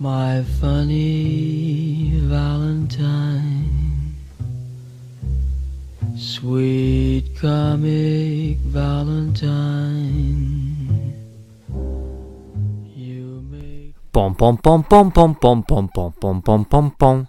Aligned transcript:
my 0.00 0.42
funny 0.58 2.12
Valentine, 2.24 4.16
sweet 6.16 7.36
comic 7.38 8.56
Valentine. 8.64 10.08
You 12.96 13.44
make 13.50 13.94
Pom 14.10 14.34
pom 14.34 14.56
pom 14.56 14.82
pom 14.84 15.12
pom 15.12 15.34
pom 15.34 15.62
pom 15.62 15.88
pom 15.92 16.12
pom 16.40 16.64
pom 16.64 16.90
pom. 16.98 17.28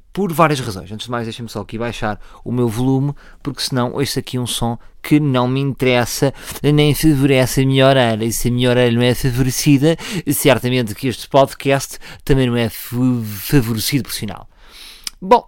Por 0.13 0.33
várias 0.33 0.59
razões. 0.59 0.91
Antes 0.91 1.05
de 1.05 1.11
mais, 1.11 1.25
deixem-me 1.25 1.49
só 1.49 1.61
aqui 1.61 1.77
baixar 1.77 2.19
o 2.43 2.51
meu 2.51 2.67
volume, 2.67 3.13
porque 3.41 3.61
senão 3.61 3.93
ouço 3.93 4.19
aqui 4.19 4.37
um 4.37 4.45
som 4.45 4.77
que 5.01 5.19
não 5.19 5.47
me 5.47 5.61
interessa, 5.61 6.33
nem 6.61 6.93
favorece 6.93 7.61
a 7.61 7.65
minha 7.65 7.87
orelha. 7.87 8.25
E 8.25 8.33
se 8.33 8.49
a 8.49 8.51
minha 8.51 8.69
orelha 8.69 8.93
não 8.93 9.01
é 9.01 9.15
favorecida, 9.15 9.95
certamente 10.33 10.93
que 10.93 11.07
este 11.07 11.29
podcast 11.29 11.97
também 12.25 12.47
não 12.47 12.57
é 12.57 12.69
favorecido 12.69 14.03
por 14.03 14.13
sinal. 14.13 14.49
Bom, 15.21 15.47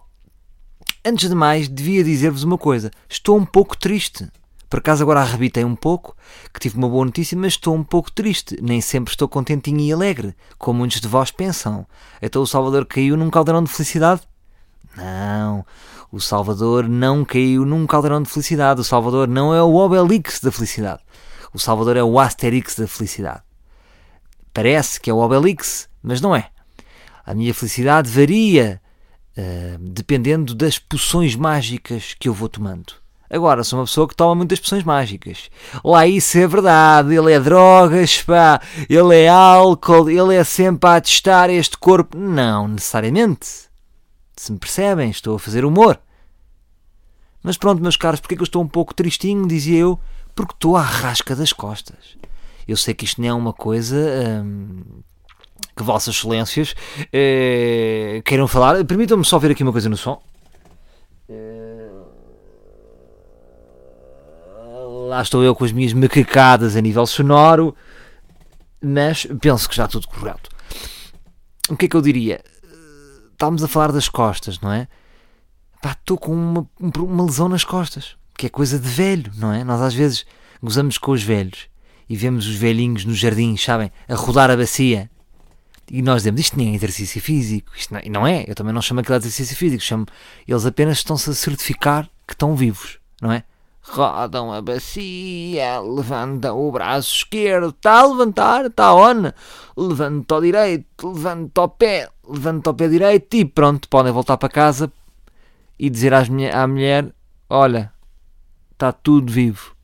antes 1.04 1.28
de 1.28 1.34
mais, 1.34 1.68
devia 1.68 2.02
dizer-vos 2.02 2.42
uma 2.42 2.56
coisa. 2.56 2.90
Estou 3.08 3.36
um 3.36 3.44
pouco 3.44 3.76
triste. 3.76 4.26
Por 4.70 4.78
acaso 4.78 5.02
agora 5.02 5.20
arrebitei 5.20 5.64
um 5.64 5.76
pouco, 5.76 6.16
que 6.52 6.58
tive 6.58 6.78
uma 6.78 6.88
boa 6.88 7.04
notícia, 7.04 7.36
mas 7.38 7.52
estou 7.52 7.74
um 7.76 7.84
pouco 7.84 8.10
triste. 8.10 8.58
Nem 8.62 8.80
sempre 8.80 9.12
estou 9.12 9.28
contentinho 9.28 9.80
e 9.80 9.92
alegre, 9.92 10.34
como 10.58 10.78
muitos 10.78 11.00
de 11.00 11.06
vós 11.06 11.30
pensam. 11.30 11.86
Então 12.20 12.40
o 12.42 12.46
Salvador 12.46 12.86
caiu 12.86 13.16
num 13.16 13.30
caldeirão 13.30 13.62
de 13.62 13.70
felicidade? 13.70 14.22
Não, 14.96 15.64
o 16.10 16.20
Salvador 16.20 16.88
não 16.88 17.24
caiu 17.24 17.64
num 17.64 17.86
caldeirão 17.86 18.22
de 18.22 18.30
felicidade. 18.30 18.80
O 18.80 18.84
Salvador 18.84 19.26
não 19.26 19.54
é 19.54 19.62
o 19.62 19.74
Obelix 19.74 20.40
da 20.40 20.52
felicidade. 20.52 21.02
O 21.52 21.58
Salvador 21.58 21.96
é 21.96 22.02
o 22.02 22.18
Asterix 22.18 22.76
da 22.76 22.86
felicidade. 22.86 23.42
Parece 24.52 25.00
que 25.00 25.10
é 25.10 25.14
o 25.14 25.18
Obelix, 25.18 25.88
mas 26.02 26.20
não 26.20 26.34
é. 26.34 26.48
A 27.26 27.34
minha 27.34 27.54
felicidade 27.54 28.10
varia 28.10 28.80
eh, 29.36 29.76
dependendo 29.80 30.54
das 30.54 30.78
poções 30.78 31.34
mágicas 31.34 32.14
que 32.18 32.28
eu 32.28 32.34
vou 32.34 32.48
tomando. 32.48 32.94
Agora, 33.28 33.64
sou 33.64 33.80
uma 33.80 33.84
pessoa 33.84 34.06
que 34.06 34.14
toma 34.14 34.36
muitas 34.36 34.60
poções 34.60 34.84
mágicas. 34.84 35.50
Lá 35.82 36.06
isso 36.06 36.38
é 36.38 36.46
verdade, 36.46 37.16
ele 37.16 37.32
é 37.32 37.40
drogas, 37.40 38.22
pá, 38.22 38.60
ele 38.88 39.16
é 39.16 39.28
álcool, 39.28 40.08
ele 40.08 40.36
é 40.36 40.44
sempre 40.44 40.88
a 40.88 41.00
testar 41.00 41.50
este 41.50 41.76
corpo. 41.76 42.16
Não 42.16 42.68
necessariamente. 42.68 43.48
Se 44.36 44.52
me 44.52 44.58
percebem, 44.58 45.10
estou 45.10 45.36
a 45.36 45.38
fazer 45.38 45.64
humor. 45.64 45.98
Mas 47.42 47.56
pronto, 47.56 47.82
meus 47.82 47.96
caros, 47.96 48.20
porque 48.20 48.34
é 48.34 48.36
que 48.36 48.42
eu 48.42 48.46
estou 48.46 48.62
um 48.62 48.68
pouco 48.68 48.94
tristinho, 48.94 49.46
dizia 49.46 49.78
eu? 49.78 50.00
Porque 50.34 50.54
estou 50.54 50.76
à 50.76 50.82
rasca 50.82 51.36
das 51.36 51.52
costas. 51.52 52.16
Eu 52.66 52.76
sei 52.76 52.94
que 52.94 53.04
isto 53.04 53.20
não 53.20 53.28
é 53.28 53.32
uma 53.32 53.52
coisa 53.52 53.96
hum, 54.44 54.82
que 55.76 55.82
Vossas 55.82 56.14
Excelências 56.14 56.74
eh, 57.12 58.22
queiram 58.24 58.48
falar. 58.48 58.82
Permitam-me 58.84 59.24
só 59.24 59.38
ver 59.38 59.50
aqui 59.50 59.62
uma 59.62 59.72
coisa 59.72 59.88
no 59.88 59.96
som. 59.96 60.22
Eh, 61.28 61.74
Lá 65.14 65.22
estou 65.22 65.44
eu 65.44 65.54
com 65.54 65.64
as 65.64 65.70
minhas 65.70 65.92
macacadas 65.92 66.74
a 66.74 66.80
nível 66.80 67.06
sonoro, 67.06 67.76
mas 68.82 69.26
penso 69.40 69.68
que 69.68 69.74
está 69.74 69.86
tudo 69.86 70.08
correto. 70.08 70.50
O 71.68 71.76
que 71.76 71.84
é 71.84 71.88
que 71.88 71.96
eu 71.96 72.02
diria? 72.02 72.42
Estávamos 73.34 73.64
a 73.64 73.68
falar 73.68 73.92
das 73.92 74.08
costas, 74.08 74.60
não 74.60 74.72
é? 74.72 74.86
Pá, 75.82 75.90
estou 75.92 76.16
com 76.16 76.32
uma, 76.32 76.66
uma 76.80 77.24
lesão 77.24 77.48
nas 77.48 77.64
costas, 77.64 78.16
que 78.36 78.46
é 78.46 78.48
coisa 78.48 78.78
de 78.78 78.88
velho, 78.88 79.30
não 79.36 79.52
é? 79.52 79.64
Nós 79.64 79.82
às 79.82 79.92
vezes 79.92 80.24
gozamos 80.62 80.96
com 80.96 81.12
os 81.12 81.22
velhos 81.22 81.68
e 82.08 82.16
vemos 82.16 82.46
os 82.46 82.54
velhinhos 82.54 83.04
nos 83.04 83.18
jardins, 83.18 83.62
sabem, 83.62 83.90
a 84.08 84.14
rodar 84.14 84.50
a 84.50 84.56
bacia. 84.56 85.10
E 85.90 86.00
nós 86.00 86.22
dizemos, 86.22 86.40
isto 86.40 86.56
nem 86.56 86.72
é 86.72 86.74
exercício 86.74 87.20
físico. 87.20 87.72
Isto 87.76 87.92
não, 87.92 88.00
e 88.02 88.08
não 88.08 88.26
é, 88.26 88.44
eu 88.48 88.54
também 88.54 88.72
não 88.72 88.80
chamo 88.80 89.00
aquilo 89.00 89.18
de 89.18 89.26
exercício 89.26 89.56
físico, 89.56 89.82
chamo, 89.82 90.06
eles 90.46 90.64
apenas 90.64 90.98
estão-se 90.98 91.28
a 91.28 91.34
certificar 91.34 92.08
que 92.26 92.34
estão 92.34 92.54
vivos, 92.54 92.98
não 93.20 93.32
é? 93.32 93.44
Rodam 93.82 94.50
a 94.50 94.62
bacia, 94.62 95.78
levanta 95.80 96.54
o 96.54 96.72
braço 96.72 97.16
esquerdo, 97.16 97.68
está 97.68 98.00
a 98.00 98.06
levantar, 98.06 98.66
está 98.66 98.94
on, 98.94 99.30
levanta 99.76 100.36
o 100.36 100.40
direito, 100.40 101.12
levanta 101.12 101.60
o 101.60 101.68
pé, 101.68 102.08
levanta 102.28 102.70
o 102.70 102.74
pé 102.74 102.88
direito 102.88 103.36
e 103.36 103.44
pronto, 103.44 103.88
podem 103.88 104.12
voltar 104.12 104.36
para 104.36 104.48
casa 104.48 104.92
e 105.78 105.90
dizer 105.90 106.12
mulher- 106.30 106.54
à 106.54 106.66
mulher: 106.66 107.12
Olha, 107.48 107.92
está 108.72 108.92
tudo 108.92 109.32
vivo, 109.32 109.74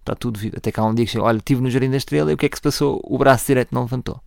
está 0.00 0.14
tudo 0.14 0.38
vivo. 0.38 0.56
Até 0.56 0.72
há 0.74 0.84
um 0.84 0.94
dia 0.94 1.04
que 1.04 1.12
chega: 1.12 1.24
Olha, 1.24 1.38
estive 1.38 1.60
no 1.60 1.70
Jardim 1.70 1.90
da 1.90 1.96
Estrela 1.96 2.30
e 2.30 2.34
o 2.34 2.36
que 2.36 2.46
é 2.46 2.48
que 2.48 2.56
se 2.56 2.62
passou? 2.62 3.00
O 3.04 3.18
braço 3.18 3.46
direito 3.46 3.74
não 3.74 3.82
levantou. 3.82 4.20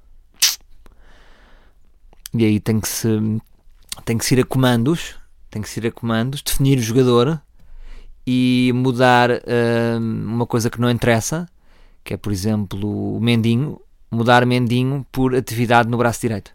E 2.33 2.45
aí 2.45 2.59
tem 2.59 2.79
que 2.79 2.87
se 2.87 3.07
tem 4.05 4.17
que 4.17 4.25
se 4.25 4.35
ir 4.35 4.41
a 4.41 4.45
comandos, 4.45 5.15
tem 5.49 5.61
que 5.61 5.69
se 5.69 5.79
ir 5.79 5.87
a 5.87 5.91
comandos, 5.91 6.41
definir 6.41 6.77
o 6.77 6.81
jogador 6.81 7.41
e 8.25 8.71
mudar 8.75 9.31
hum, 9.31 10.23
uma 10.27 10.45
coisa 10.45 10.69
que 10.69 10.79
não 10.79 10.89
interessa, 10.89 11.47
que 12.03 12.13
é 12.13 12.17
por 12.17 12.31
exemplo 12.31 13.15
o 13.15 13.19
mendinho, 13.19 13.79
mudar 14.11 14.45
mendinho 14.45 15.05
por 15.11 15.35
atividade 15.35 15.89
no 15.89 15.97
braço 15.97 16.21
direito. 16.21 16.51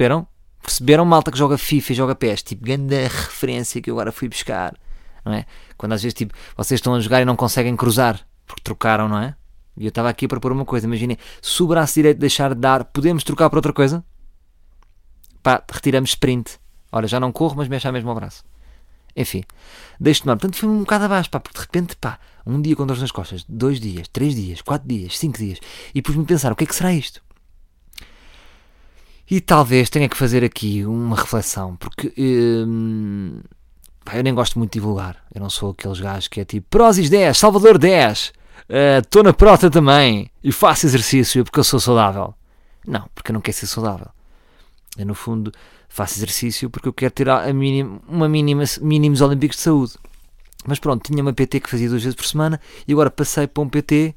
Perceberam? 0.00 0.26
Perceberam 0.62 1.04
malta 1.04 1.30
que 1.30 1.36
joga 1.36 1.58
FIFA 1.58 1.92
e 1.92 1.94
joga 1.94 2.14
PES? 2.14 2.42
Tipo, 2.42 2.64
grande 2.64 3.02
referência 3.02 3.82
que 3.82 3.90
eu 3.90 3.94
agora 3.96 4.10
fui 4.10 4.30
buscar, 4.30 4.74
não 5.22 5.34
é? 5.34 5.44
Quando 5.76 5.92
às 5.92 6.02
vezes 6.02 6.14
tipo, 6.14 6.32
vocês 6.56 6.78
estão 6.78 6.94
a 6.94 7.00
jogar 7.00 7.20
e 7.20 7.26
não 7.26 7.36
conseguem 7.36 7.76
cruzar 7.76 8.18
porque 8.46 8.62
trocaram, 8.62 9.10
não 9.10 9.18
é? 9.18 9.36
E 9.76 9.84
eu 9.84 9.90
estava 9.90 10.08
aqui 10.08 10.24
a 10.24 10.28
propor 10.28 10.52
uma 10.52 10.64
coisa, 10.64 10.86
imaginem, 10.86 11.18
se 11.42 11.62
o 11.62 11.66
braço 11.66 11.96
direito 11.96 12.16
deixar 12.16 12.54
de 12.54 12.60
dar, 12.62 12.82
podemos 12.84 13.22
trocar 13.24 13.50
por 13.50 13.56
outra 13.56 13.74
coisa? 13.74 14.02
Pá, 15.42 15.62
retiramos 15.70 16.10
sprint. 16.10 16.58
Ora, 16.90 17.06
já 17.06 17.20
não 17.20 17.30
corro, 17.30 17.56
mas 17.58 17.68
mexe 17.68 17.90
mesmo 17.92 18.08
ao 18.08 18.16
braço. 18.16 18.42
Enfim, 19.14 19.44
deixo 20.00 20.20
de 20.20 20.24
tomar. 20.24 20.36
Portanto, 20.36 20.56
foi 20.56 20.68
um 20.70 20.80
bocado 20.80 21.04
abaixo, 21.04 21.28
pá, 21.28 21.38
porque 21.40 21.58
de 21.58 21.62
repente, 21.62 21.96
pá, 21.96 22.18
um 22.46 22.62
dia 22.62 22.74
com 22.74 22.86
dores 22.86 23.02
nas 23.02 23.12
costas, 23.12 23.44
dois 23.46 23.78
dias, 23.78 24.08
três 24.08 24.34
dias, 24.34 24.62
quatro 24.62 24.88
dias, 24.88 25.18
cinco 25.18 25.36
dias, 25.36 25.58
e 25.94 26.00
pus-me 26.00 26.22
a 26.22 26.26
pensar, 26.26 26.50
o 26.52 26.56
que 26.56 26.64
é 26.64 26.66
que 26.66 26.74
será 26.74 26.90
isto? 26.90 27.20
E 29.30 29.40
talvez 29.40 29.88
tenha 29.88 30.08
que 30.08 30.16
fazer 30.16 30.42
aqui 30.42 30.84
uma 30.84 31.16
reflexão, 31.16 31.76
porque 31.76 32.12
hum, 32.18 33.40
eu 34.12 34.22
nem 34.24 34.34
gosto 34.34 34.58
muito 34.58 34.72
de 34.72 34.80
divulgar. 34.80 35.24
Eu 35.32 35.40
não 35.40 35.48
sou 35.48 35.70
aqueles 35.70 36.00
gajos 36.00 36.26
que 36.26 36.40
é 36.40 36.44
tipo 36.44 36.66
Prozis 36.68 37.08
10, 37.08 37.38
Salvador 37.38 37.78
10, 37.78 38.32
estou 38.98 39.22
na 39.22 39.32
prota 39.32 39.70
também 39.70 40.30
e 40.42 40.50
faço 40.50 40.86
exercício 40.86 41.44
porque 41.44 41.60
eu 41.60 41.64
sou 41.64 41.78
saudável. 41.78 42.34
Não, 42.84 43.08
porque 43.14 43.30
eu 43.30 43.34
não 43.34 43.40
quero 43.40 43.56
ser 43.56 43.68
saudável. 43.68 44.08
Eu, 44.98 45.06
no 45.06 45.14
fundo, 45.14 45.52
faço 45.88 46.18
exercício 46.18 46.68
porque 46.68 46.88
eu 46.88 46.92
quero 46.92 47.12
ter 47.12 47.28
a 47.28 47.44
uma 48.08 48.28
mínima, 48.28 48.64
mínimos 48.80 49.20
olímpicos 49.20 49.58
de 49.58 49.62
saúde. 49.62 49.92
Mas 50.66 50.80
pronto, 50.80 51.04
tinha 51.04 51.22
uma 51.22 51.32
PT 51.32 51.60
que 51.60 51.70
fazia 51.70 51.88
duas 51.88 52.02
vezes 52.02 52.16
por 52.16 52.26
semana 52.26 52.60
e 52.86 52.92
agora 52.92 53.10
passei 53.10 53.46
para 53.46 53.62
um 53.62 53.68
PT 53.68 54.14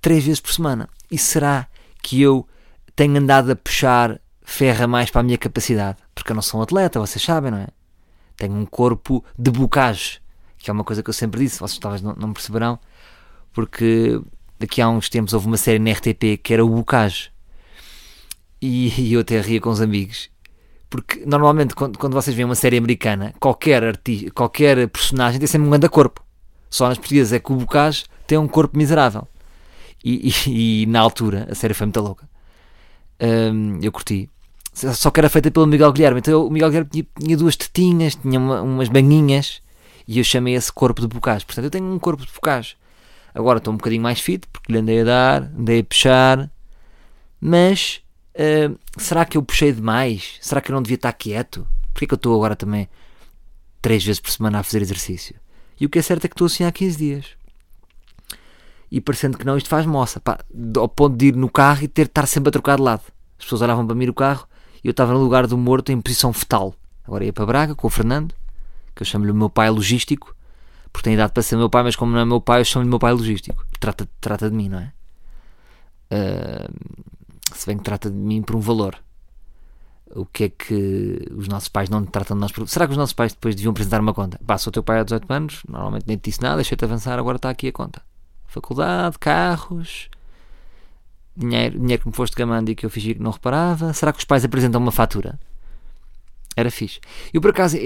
três 0.00 0.24
vezes 0.24 0.40
por 0.40 0.52
semana. 0.52 0.88
E 1.10 1.18
será 1.18 1.66
que 2.00 2.22
eu 2.22 2.46
tenho 2.94 3.16
andado 3.16 3.50
a 3.50 3.56
puxar 3.56 4.20
ferra 4.44 4.86
mais 4.86 5.10
para 5.10 5.20
a 5.22 5.24
minha 5.24 5.38
capacidade? 5.38 5.98
Porque 6.14 6.30
eu 6.30 6.34
não 6.34 6.42
sou 6.42 6.60
um 6.60 6.62
atleta, 6.62 7.00
vocês 7.00 7.22
sabem, 7.22 7.50
não 7.50 7.58
é? 7.58 7.66
Tenho 8.36 8.54
um 8.54 8.64
corpo 8.66 9.24
de 9.38 9.50
bocage, 9.50 10.20
que 10.58 10.70
é 10.70 10.72
uma 10.72 10.84
coisa 10.84 11.02
que 11.02 11.10
eu 11.10 11.14
sempre 11.14 11.40
disse, 11.40 11.58
vocês 11.58 11.78
talvez 11.78 12.02
não, 12.02 12.14
não 12.14 12.32
perceberão, 12.32 12.78
porque 13.52 14.20
daqui 14.58 14.80
a 14.80 14.88
uns 14.88 15.08
tempos 15.08 15.32
houve 15.32 15.46
uma 15.46 15.56
série 15.56 15.78
na 15.78 15.90
RTP 15.92 16.38
que 16.42 16.52
era 16.52 16.64
o 16.64 16.68
bocage. 16.68 17.30
E, 18.60 18.88
e 19.00 19.12
eu 19.12 19.20
até 19.20 19.40
ria 19.40 19.60
com 19.60 19.70
os 19.70 19.80
amigos. 19.80 20.30
Porque 20.88 21.24
normalmente 21.26 21.74
quando, 21.74 21.98
quando 21.98 22.14
vocês 22.14 22.34
veem 22.34 22.46
uma 22.46 22.54
série 22.54 22.78
americana, 22.78 23.34
qualquer, 23.40 23.82
arti 23.84 24.30
qualquer 24.30 24.88
personagem 24.88 25.38
tem 25.38 25.46
sempre 25.46 25.66
um 25.66 25.70
grande 25.70 25.88
corpo. 25.88 26.24
Só 26.70 26.88
nas 26.88 26.98
portuguesas 26.98 27.32
é 27.32 27.38
que 27.38 27.52
o 27.52 27.56
Bocage 27.56 28.04
tem 28.26 28.38
um 28.38 28.48
corpo 28.48 28.76
miserável. 28.76 29.28
E, 30.04 30.30
e- 30.46 30.82
e 30.82 30.86
na 30.86 31.00
altura 31.00 31.46
a 31.50 31.54
série 31.54 31.74
foi 31.74 31.86
muito 31.86 32.00
louca. 32.00 32.28
Hum, 33.20 33.78
eu 33.82 33.92
curti. 33.92 34.28
Só 34.74 35.10
que 35.10 35.20
era 35.20 35.30
feita 35.30 35.50
pelo 35.50 35.66
Miguel 35.66 35.92
Guilherme. 35.92 36.18
Então 36.18 36.46
o 36.46 36.50
Miguel 36.50 36.68
Guilherme 36.68 36.90
tinha, 36.90 37.06
tinha 37.18 37.36
duas 37.36 37.56
tetinhas, 37.56 38.16
tinha 38.16 38.38
uma- 38.38 38.60
umas 38.60 38.88
banhinhas 38.88 39.62
e 40.06 40.18
eu 40.18 40.24
chamei 40.24 40.54
esse 40.54 40.72
corpo 40.72 41.00
de 41.00 41.06
Bocage. 41.06 41.46
Portanto, 41.46 41.64
eu 41.66 41.70
tenho 41.70 41.84
um 41.84 41.98
corpo 41.98 42.26
de 42.26 42.32
Bocage. 42.32 42.76
Agora 43.32 43.58
estou 43.58 43.72
um 43.72 43.76
bocadinho 43.76 44.02
mais 44.02 44.20
fit 44.20 44.46
porque 44.52 44.72
lhe 44.72 44.78
andei 44.78 45.00
a 45.00 45.04
dar, 45.04 45.42
andei 45.58 45.80
a 45.80 45.84
puxar, 45.84 46.50
mas 47.40 48.00
Uh, 48.36 48.76
será 48.98 49.24
que 49.24 49.36
eu 49.36 49.42
puxei 49.44 49.70
demais? 49.70 50.38
Será 50.40 50.60
que 50.60 50.68
eu 50.68 50.74
não 50.74 50.82
devia 50.82 50.96
estar 50.96 51.12
quieto? 51.12 51.64
Porquê 51.92 52.04
que 52.04 52.12
eu 52.12 52.16
estou 52.16 52.34
agora 52.34 52.56
também 52.56 52.88
três 53.80 54.04
vezes 54.04 54.18
por 54.18 54.32
semana 54.32 54.58
a 54.58 54.62
fazer 54.64 54.82
exercício? 54.82 55.36
E 55.80 55.86
o 55.86 55.88
que 55.88 56.00
é 56.00 56.02
certo 56.02 56.24
é 56.24 56.28
que 56.28 56.34
estou 56.34 56.46
assim 56.46 56.64
há 56.64 56.72
15 56.72 56.98
dias. 56.98 57.26
E 58.90 59.00
parecendo 59.00 59.38
que 59.38 59.44
não, 59.46 59.56
isto 59.56 59.68
faz 59.68 59.86
moça. 59.86 60.18
Pá, 60.18 60.40
ao 60.76 60.88
ponto 60.88 61.16
de 61.16 61.26
ir 61.26 61.36
no 61.36 61.48
carro 61.48 61.84
e 61.84 61.86
ter 61.86 62.06
de 62.06 62.10
estar 62.10 62.26
sempre 62.26 62.48
a 62.48 62.50
trocar 62.50 62.74
de 62.74 62.82
lado. 62.82 63.02
As 63.38 63.44
pessoas 63.44 63.62
olhavam 63.62 63.86
para 63.86 63.94
mim 63.94 64.06
no 64.06 64.14
carro 64.14 64.48
eu 64.88 64.90
estava 64.90 65.12
no 65.12 65.18
lugar 65.18 65.46
do 65.46 65.56
morto 65.56 65.90
em 65.90 66.00
posição 66.00 66.32
fetal. 66.32 66.74
Agora 67.06 67.24
ia 67.24 67.32
para 67.32 67.46
Braga 67.46 67.74
com 67.74 67.86
o 67.86 67.90
Fernando, 67.90 68.34
que 68.94 69.02
eu 69.02 69.06
chamo-lhe 69.06 69.30
o 69.30 69.34
meu 69.34 69.50
pai 69.50 69.70
logístico, 69.70 70.34
porque 70.92 71.04
tem 71.04 71.14
idade 71.14 71.32
para 71.32 71.42
ser 71.42 71.56
meu 71.56 71.68
pai, 71.68 71.82
mas 71.82 71.96
como 71.96 72.12
não 72.12 72.20
é 72.20 72.24
meu 72.24 72.40
pai, 72.40 72.60
eu 72.60 72.64
chamo-lhe 72.64 72.88
meu 72.88 72.98
pai 72.98 73.12
logístico. 73.12 73.66
Trata, 73.80 74.08
trata 74.20 74.48
de 74.48 74.56
mim, 74.56 74.68
não 74.68 74.78
é? 74.78 74.92
Uh, 76.12 76.72
se 77.54 77.66
bem 77.66 77.76
que 77.76 77.84
trata 77.84 78.10
de 78.10 78.16
mim 78.16 78.42
por 78.42 78.56
um 78.56 78.60
valor. 78.60 78.96
O 80.14 80.24
que 80.24 80.44
é 80.44 80.48
que 80.48 81.28
os 81.36 81.48
nossos 81.48 81.68
pais 81.68 81.88
não 81.88 82.04
tratam 82.04 82.36
de 82.36 82.40
nós 82.40 82.52
por... 82.52 82.68
Será 82.68 82.86
que 82.86 82.92
os 82.92 82.96
nossos 82.98 83.12
pais 83.12 83.32
depois 83.32 83.56
deviam 83.56 83.72
apresentar 83.72 84.00
uma 84.00 84.14
conta? 84.14 84.38
Pá, 84.46 84.56
sou 84.58 84.72
teu 84.72 84.82
pai 84.82 85.00
há 85.00 85.02
18 85.02 85.32
anos, 85.32 85.62
normalmente 85.68 86.04
nem 86.06 86.16
te 86.16 86.30
disse 86.30 86.40
nada, 86.40 86.56
deixei-te 86.56 86.84
avançar, 86.84 87.18
agora 87.18 87.36
está 87.36 87.50
aqui 87.50 87.68
a 87.68 87.72
conta. 87.72 88.00
Faculdade, 88.46 89.18
carros, 89.18 90.08
dinheiro, 91.36 91.78
dinheiro 91.78 92.02
que 92.02 92.08
me 92.08 92.14
foste 92.14 92.36
gamando 92.36 92.70
e 92.70 92.74
que 92.74 92.86
eu 92.86 92.90
fingi 92.90 93.14
que 93.14 93.22
não 93.22 93.30
reparava. 93.30 93.92
Será 93.92 94.12
que 94.12 94.18
os 94.18 94.24
pais 94.24 94.44
apresentam 94.44 94.80
uma 94.80 94.92
fatura? 94.92 95.38
Era 96.56 96.70
fixe. 96.70 97.00
Eu, 97.32 97.40
por 97.40 97.50
acaso, 97.50 97.76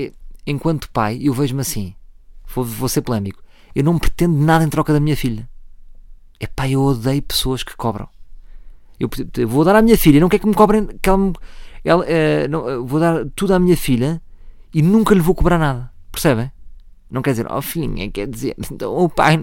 enquanto 0.47 0.91
pai, 0.91 1.19
eu 1.23 1.33
vejo-me 1.33 1.61
assim. 1.61 1.95
Vou, 2.55 2.65
vou 2.65 2.89
ser 2.89 3.03
polémico. 3.03 3.43
Eu 3.75 3.85
não 3.85 3.99
pretendo 3.99 4.37
nada 4.37 4.65
em 4.65 4.69
troca 4.69 4.93
da 4.93 5.01
minha 5.01 5.17
filha. 5.17 5.49
É 6.41 6.47
pá, 6.47 6.69
eu 6.69 6.83
odeio 6.83 7.23
pessoas 7.23 7.63
que 7.63 7.77
cobram. 7.77 8.09
Eu, 8.99 9.09
eu 9.37 9.49
vou 9.49 9.65
dar 9.65 9.77
à 9.77 9.83
minha 9.83 9.97
filha, 9.97 10.21
não 10.21 10.29
quero 10.29 10.43
que 10.43 10.49
me 10.49 10.55
cobrem. 10.55 10.87
Que 11.01 11.09
ela, 11.09 11.33
ela, 11.85 12.05
uh, 12.05 12.49
não, 12.49 12.87
vou 12.87 13.01
dar 13.01 13.25
tudo 13.35 13.55
à 13.55 13.59
minha 13.59 13.77
filha 13.77 14.21
e 14.75 14.83
nunca 14.83 15.15
lhe 15.15 15.21
vou 15.21 15.35
cobrar 15.35 15.59
nada. 15.59 15.91
Percebem? 16.11 16.51
Não 17.11 17.23
quer 17.23 17.31
dizer, 17.31 17.51
oh 17.51 17.63
filhinha, 17.63 18.11
quer 18.11 18.27
dizer, 18.27 18.55
então 18.71 18.95
o 18.97 19.09
pai, 19.09 19.39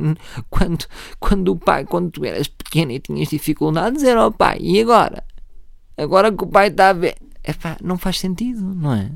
quando, 0.50 0.86
quando 1.20 1.52
o 1.52 1.56
pai, 1.56 1.86
quando 1.86 2.12
tu 2.12 2.26
eras 2.26 2.48
pequena 2.48 2.94
e 2.94 3.00
tinhas 3.00 3.30
dificuldades, 3.30 4.04
era 4.04 4.28
o 4.28 4.32
pai, 4.32 4.60
e 4.62 4.80
agora? 4.80 5.24
Agora 5.98 6.32
que 6.32 6.44
o 6.44 6.48
pai 6.48 6.68
está 6.68 6.90
a 6.90 6.94
ver. 6.94 7.16
Epá, 7.44 7.78
não 7.82 7.98
faz 7.98 8.20
sentido, 8.20 8.62
não 8.62 8.94
é? 8.94 9.12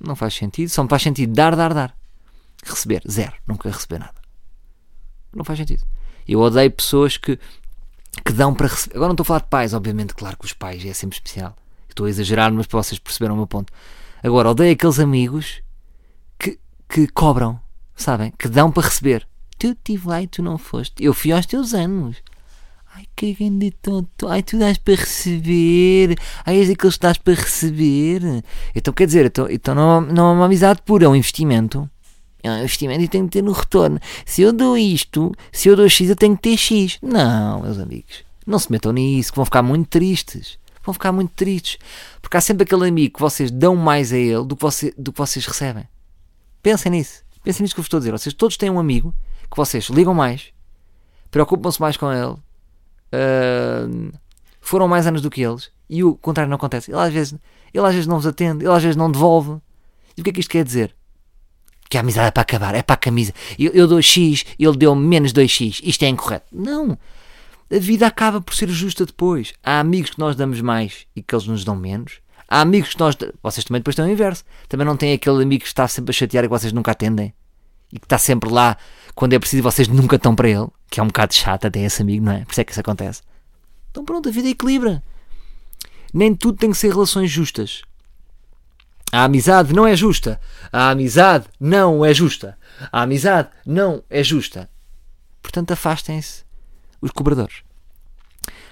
Não 0.00 0.14
faz 0.14 0.34
sentido, 0.34 0.68
só 0.68 0.82
me 0.82 0.88
faz 0.88 1.02
sentido 1.02 1.32
dar, 1.32 1.56
dar, 1.56 1.72
dar. 1.72 1.96
Receber, 2.64 3.02
zero, 3.08 3.34
nunca 3.46 3.70
receber 3.70 3.98
nada. 3.98 4.20
Não 5.34 5.44
faz 5.44 5.58
sentido. 5.58 5.82
Eu 6.26 6.40
odeio 6.40 6.70
pessoas 6.70 7.16
que, 7.16 7.38
que 8.24 8.32
dão 8.32 8.54
para 8.54 8.68
receber. 8.68 8.96
Agora 8.96 9.08
não 9.08 9.14
estou 9.14 9.24
a 9.24 9.26
falar 9.26 9.40
de 9.40 9.48
pais, 9.48 9.74
obviamente, 9.74 10.14
claro 10.14 10.36
que 10.36 10.44
os 10.44 10.52
pais 10.52 10.84
é 10.84 10.92
sempre 10.92 11.16
especial. 11.16 11.56
Estou 11.88 12.06
a 12.06 12.10
exagerar, 12.10 12.52
mas 12.52 12.66
vocês 12.66 12.98
perceberam 12.98 13.34
o 13.34 13.36
meu 13.38 13.46
ponto. 13.46 13.72
Agora, 14.22 14.50
odeio 14.50 14.72
aqueles 14.72 14.98
amigos 14.98 15.62
que, 16.88 17.06
cobram, 17.08 17.60
sabem? 17.94 18.32
Que 18.38 18.48
dão 18.48 18.72
para 18.72 18.88
receber. 18.88 19.26
Tu 19.58 19.68
estive 19.68 20.08
lá 20.08 20.22
e 20.22 20.26
tu 20.26 20.42
não 20.42 20.56
foste. 20.56 21.02
Eu 21.02 21.12
fui 21.12 21.32
aos 21.32 21.46
teus 21.46 21.74
anos. 21.74 22.16
Ai, 22.94 23.06
que 23.14 23.34
grande 23.34 23.70
tonto. 23.70 24.28
Ai, 24.28 24.42
tu 24.42 24.58
dás 24.58 24.78
para 24.78 24.94
receber. 24.94 26.16
Ai, 26.44 26.58
és 26.58 26.70
aqueles 26.70 26.96
que 26.96 27.02
dás 27.02 27.18
para 27.18 27.34
receber. 27.34 28.44
Então, 28.74 28.94
quer 28.94 29.06
dizer, 29.06 29.26
então, 29.26 29.48
então 29.50 29.74
não, 29.74 30.00
não 30.00 30.30
é 30.30 30.32
uma 30.32 30.46
amizade 30.46 30.80
pura, 30.82 31.04
é 31.04 31.08
um 31.08 31.16
investimento. 31.16 31.88
É 32.42 32.50
um 32.50 32.58
investimento 32.58 33.02
e 33.02 33.08
tem 33.08 33.24
que 33.24 33.32
ter 33.32 33.42
no 33.42 33.52
retorno. 33.52 34.00
Se 34.24 34.42
eu 34.42 34.52
dou 34.52 34.78
isto, 34.78 35.32
se 35.52 35.68
eu 35.68 35.76
dou 35.76 35.88
X, 35.88 36.08
eu 36.08 36.16
tenho 36.16 36.36
que 36.36 36.42
ter 36.42 36.56
X. 36.56 36.98
Não, 37.02 37.62
meus 37.62 37.78
amigos. 37.78 38.24
Não 38.46 38.58
se 38.58 38.70
metam 38.70 38.92
nisso, 38.92 39.32
que 39.32 39.36
vão 39.36 39.44
ficar 39.44 39.62
muito 39.62 39.88
tristes. 39.88 40.58
Vão 40.82 40.94
ficar 40.94 41.12
muito 41.12 41.32
tristes. 41.34 41.78
Porque 42.22 42.36
há 42.36 42.40
sempre 42.40 42.62
aquele 42.62 42.88
amigo 42.88 43.14
que 43.14 43.20
vocês 43.20 43.50
dão 43.50 43.76
mais 43.76 44.12
a 44.12 44.16
ele 44.16 44.44
do 44.44 44.56
que, 44.56 44.62
você, 44.62 44.94
do 44.96 45.12
que 45.12 45.18
vocês 45.18 45.44
recebem. 45.44 45.84
Pensem 46.62 46.92
nisso. 46.92 47.22
Pensem 47.42 47.62
nisso 47.62 47.74
que 47.74 47.80
eu 47.80 47.82
vos 47.82 47.86
estou 47.86 47.98
a 47.98 48.00
dizer. 48.00 48.12
Vocês 48.12 48.34
todos 48.34 48.56
têm 48.56 48.70
um 48.70 48.78
amigo 48.78 49.14
que 49.50 49.56
vocês 49.56 49.86
ligam 49.86 50.12
mais, 50.14 50.52
preocupam-se 51.30 51.80
mais 51.80 51.96
com 51.96 52.12
ele, 52.12 52.32
uh, 52.32 54.12
foram 54.60 54.86
mais 54.86 55.06
anos 55.06 55.22
do 55.22 55.30
que 55.30 55.40
eles, 55.40 55.70
e 55.88 56.04
o 56.04 56.14
contrário 56.14 56.50
não 56.50 56.56
acontece. 56.56 56.90
Ele 56.90 57.00
às, 57.00 57.12
vezes, 57.12 57.34
ele 57.72 57.86
às 57.86 57.92
vezes 57.92 58.06
não 58.06 58.16
vos 58.16 58.26
atende, 58.26 58.64
ele 58.64 58.72
às 58.72 58.82
vezes 58.82 58.96
não 58.96 59.10
devolve. 59.10 59.60
E 60.16 60.20
o 60.20 60.24
que 60.24 60.30
é 60.30 60.32
que 60.32 60.40
isto 60.40 60.50
quer 60.50 60.64
dizer? 60.64 60.94
Que 61.88 61.96
a 61.96 62.00
amizade 62.00 62.28
é 62.28 62.30
para 62.30 62.42
acabar, 62.42 62.74
é 62.74 62.82
para 62.82 62.94
a 62.94 62.98
camisa. 62.98 63.32
Eu, 63.58 63.72
eu 63.72 63.86
dou 63.86 64.02
X, 64.02 64.44
ele 64.58 64.76
deu 64.76 64.94
menos 64.94 65.32
2X. 65.32 65.80
Isto 65.82 66.04
é 66.04 66.08
incorreto. 66.08 66.46
Não. 66.52 66.98
A 67.70 67.78
vida 67.78 68.06
acaba 68.06 68.40
por 68.40 68.54
ser 68.54 68.68
justa 68.68 69.06
depois. 69.06 69.54
Há 69.62 69.80
amigos 69.80 70.10
que 70.10 70.18
nós 70.18 70.36
damos 70.36 70.60
mais 70.60 71.06
e 71.16 71.22
que 71.22 71.34
eles 71.34 71.46
nos 71.46 71.64
dão 71.64 71.76
menos. 71.76 72.20
Há 72.48 72.62
amigos 72.62 72.94
que 72.94 73.00
nós. 73.00 73.14
Vocês 73.42 73.64
também 73.64 73.80
depois 73.80 73.94
têm 73.94 74.06
o 74.06 74.08
inverso. 74.08 74.44
Também 74.68 74.86
não 74.86 74.96
têm 74.96 75.12
aquele 75.12 75.42
amigo 75.42 75.62
que 75.62 75.68
está 75.68 75.86
sempre 75.86 76.10
a 76.10 76.14
chatear 76.14 76.44
e 76.44 76.48
que 76.48 76.50
vocês 76.50 76.72
nunca 76.72 76.92
atendem. 76.92 77.34
E 77.92 77.98
que 77.98 78.06
está 78.06 78.16
sempre 78.16 78.50
lá 78.50 78.76
quando 79.14 79.34
é 79.34 79.38
preciso 79.38 79.60
e 79.60 79.62
vocês 79.62 79.88
nunca 79.88 80.16
estão 80.16 80.34
para 80.34 80.48
ele. 80.48 80.66
Que 80.90 81.00
é 81.00 81.02
um 81.02 81.08
bocado 81.08 81.34
chato 81.34 81.66
até 81.66 81.80
esse 81.80 82.00
amigo, 82.00 82.24
não 82.24 82.32
é? 82.32 82.44
Por 82.44 82.52
isso 82.52 82.60
é 82.60 82.64
que 82.64 82.72
isso 82.72 82.80
acontece. 82.80 83.22
Então 83.90 84.04
pronto, 84.04 84.28
a 84.28 84.32
vida 84.32 84.48
equilibra. 84.48 85.02
Nem 86.12 86.34
tudo 86.34 86.56
tem 86.56 86.70
que 86.70 86.78
ser 86.78 86.92
relações 86.92 87.30
justas. 87.30 87.82
A 89.12 89.24
amizade 89.24 89.72
não 89.72 89.86
é 89.86 89.96
justa. 89.96 90.40
A 90.72 90.90
amizade 90.90 91.46
não 91.58 92.04
é 92.04 92.12
justa. 92.12 92.58
A 92.92 93.02
amizade 93.02 93.48
não 93.66 94.02
é 94.08 94.22
justa. 94.22 94.68
Portanto, 95.42 95.72
afastem-se 95.72 96.44
os 97.00 97.10
cobradores. 97.10 97.62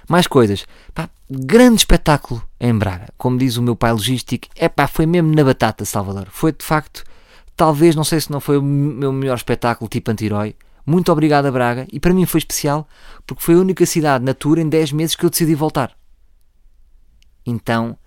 Mais 0.07 0.27
coisas. 0.27 0.65
Pá, 0.93 1.09
grande 1.29 1.77
espetáculo 1.77 2.41
em 2.59 2.77
Braga. 2.77 3.07
Como 3.17 3.37
diz 3.37 3.57
o 3.57 3.61
meu 3.61 3.75
pai 3.75 3.91
logístico, 3.91 4.47
é 4.55 4.69
pá, 4.69 4.87
foi 4.87 5.05
mesmo 5.05 5.33
na 5.33 5.43
batata, 5.43 5.85
Salvador. 5.85 6.27
Foi 6.31 6.51
de 6.51 6.63
facto, 6.63 7.03
talvez, 7.55 7.95
não 7.95 8.03
sei 8.03 8.21
se 8.21 8.31
não 8.31 8.39
foi 8.39 8.57
o 8.57 8.61
meu 8.61 9.11
melhor 9.11 9.35
espetáculo 9.35 9.89
tipo 9.89 10.11
anti-herói. 10.11 10.55
Muito 10.85 11.11
obrigado 11.11 11.47
a 11.47 11.51
Braga. 11.51 11.85
E 11.91 11.99
para 11.99 12.13
mim 12.13 12.25
foi 12.25 12.39
especial 12.39 12.87
porque 13.25 13.43
foi 13.43 13.55
a 13.55 13.59
única 13.59 13.85
cidade 13.85 14.23
na 14.23 14.33
tour 14.33 14.57
em 14.57 14.69
10 14.69 14.93
meses 14.93 15.15
que 15.15 15.25
eu 15.25 15.29
decidi 15.29 15.53
voltar. 15.53 15.91
Então, 17.45 17.97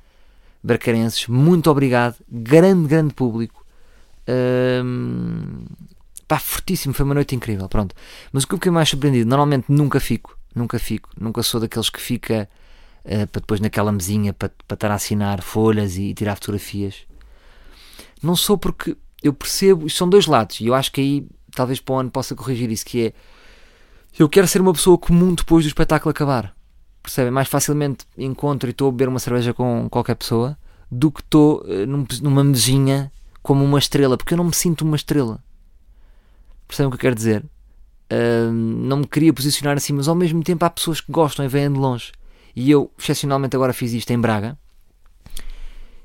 Bracarenses, 0.62 1.26
muito 1.26 1.70
obrigado. 1.70 2.16
Grande, 2.28 2.88
grande 2.88 3.14
público. 3.14 3.64
Um, 4.82 5.64
pá, 6.26 6.38
fortíssimo. 6.38 6.94
Foi 6.94 7.04
uma 7.04 7.14
noite 7.14 7.34
incrível. 7.34 7.68
Pronto. 7.68 7.94
Mas 8.32 8.44
o 8.44 8.46
que 8.48 8.54
eu 8.54 8.58
fiquei 8.58 8.72
mais 8.72 8.88
surpreendido, 8.88 9.28
normalmente 9.28 9.66
nunca 9.68 10.00
fico. 10.00 10.38
Nunca 10.54 10.78
fico. 10.78 11.10
Nunca 11.18 11.42
sou 11.42 11.60
daqueles 11.60 11.90
que 11.90 12.00
fica 12.00 12.48
uh, 13.04 13.26
para 13.26 13.40
depois 13.40 13.60
naquela 13.60 13.92
mesinha 13.92 14.32
para, 14.32 14.50
para 14.66 14.74
estar 14.74 14.90
a 14.90 14.94
assinar 14.94 15.42
folhas 15.42 15.96
e, 15.96 16.10
e 16.10 16.14
tirar 16.14 16.34
fotografias. 16.36 17.06
Não 18.22 18.36
sou 18.36 18.58
porque 18.58 18.96
eu 19.22 19.32
percebo. 19.32 19.88
São 19.88 20.08
dois 20.08 20.26
lados. 20.26 20.60
E 20.60 20.66
eu 20.66 20.74
acho 20.74 20.92
que 20.92 21.00
aí 21.00 21.26
talvez 21.54 21.80
para 21.80 21.94
o 21.94 21.98
ano 21.98 22.10
possa 22.10 22.34
corrigir 22.34 22.70
isso. 22.70 22.84
Que 22.84 23.06
é. 23.06 23.12
Eu 24.18 24.28
quero 24.28 24.46
ser 24.46 24.60
uma 24.60 24.72
pessoa 24.72 24.98
comum 24.98 25.34
depois 25.34 25.64
do 25.64 25.68
espetáculo 25.68 26.10
acabar 26.10 26.54
percebem? 27.02 27.30
Mais 27.30 27.48
facilmente 27.48 28.06
encontro 28.16 28.68
e 28.68 28.72
estou 28.72 28.88
a 28.88 28.90
beber 28.90 29.08
uma 29.08 29.18
cerveja 29.18 29.52
com 29.52 29.88
qualquer 29.90 30.14
pessoa 30.14 30.56
do 30.90 31.10
que 31.10 31.20
estou 31.20 31.62
uh, 31.62 31.86
numa 32.22 32.44
mesinha 32.44 33.12
como 33.42 33.64
uma 33.64 33.78
estrela, 33.78 34.16
porque 34.16 34.34
eu 34.34 34.38
não 34.38 34.44
me 34.44 34.54
sinto 34.54 34.82
uma 34.82 34.96
estrela. 34.96 35.42
Percebem 36.66 36.88
o 36.88 36.90
que 36.90 36.96
eu 36.96 37.00
quero 37.00 37.14
dizer? 37.14 37.44
Uh, 38.12 38.52
não 38.52 38.98
me 38.98 39.06
queria 39.06 39.32
posicionar 39.32 39.76
assim, 39.76 39.92
mas 39.92 40.08
ao 40.08 40.14
mesmo 40.14 40.42
tempo 40.42 40.64
há 40.64 40.70
pessoas 40.70 41.00
que 41.00 41.10
gostam 41.10 41.44
e 41.44 41.48
vêm 41.48 41.72
de 41.72 41.78
longe. 41.78 42.12
E 42.60 42.70
eu, 42.70 42.92
excepcionalmente, 42.98 43.56
agora 43.56 43.72
fiz 43.72 43.94
isto 43.94 44.10
em 44.10 44.20
Braga. 44.20 44.58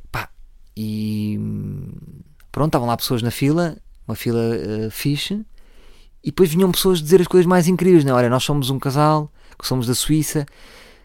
Pá, 0.10 0.30
e 0.76 1.38
pronto, 2.50 2.70
estavam 2.70 2.88
lá 2.88 2.96
pessoas 2.96 3.22
na 3.22 3.30
fila, 3.30 3.78
uma 4.08 4.16
fila 4.16 4.40
uh, 4.40 4.90
fixe, 4.90 5.46
e 6.24 6.28
depois 6.28 6.50
vinham 6.50 6.72
pessoas 6.72 7.02
dizer 7.02 7.20
as 7.20 7.28
coisas 7.28 7.46
mais 7.46 7.68
incríveis, 7.68 8.06
né? 8.06 8.14
Olha, 8.14 8.30
nós 8.30 8.46
somos 8.46 8.70
um 8.70 8.80
casal, 8.80 9.30
que 9.60 9.68
somos 9.68 9.86
da 9.86 9.94
Suíça, 9.94 10.46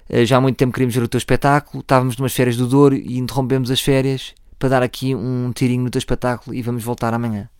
eh, 0.08 0.24
já 0.24 0.36
há 0.36 0.40
muito 0.40 0.56
tempo 0.56 0.72
queríamos 0.72 0.94
ver 0.94 1.02
o 1.02 1.08
teu 1.08 1.18
espetáculo, 1.18 1.80
estávamos 1.80 2.16
numas 2.16 2.32
férias 2.32 2.56
do 2.56 2.68
Douro 2.68 2.94
e 2.94 3.18
interrompemos 3.18 3.72
as 3.72 3.80
férias 3.80 4.32
para 4.56 4.68
dar 4.68 4.82
aqui 4.84 5.16
um 5.16 5.50
tirinho 5.52 5.82
no 5.82 5.90
teu 5.90 5.98
espetáculo 5.98 6.54
e 6.54 6.62
vamos 6.62 6.84
voltar 6.84 7.12
amanhã. 7.12 7.50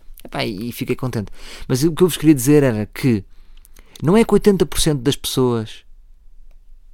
E 0.47 0.70
fiquei 0.70 0.94
contente. 0.94 1.32
Mas 1.66 1.82
o 1.82 1.92
que 1.92 2.02
eu 2.02 2.09
vos 2.09 2.16
queria 2.16 2.35
dizer 2.35 2.62
era 2.62 2.87
que 2.87 3.25
não 4.00 4.16
é 4.16 4.25
que 4.25 4.32
80% 4.32 5.02
das 5.02 5.16
pessoas 5.16 5.85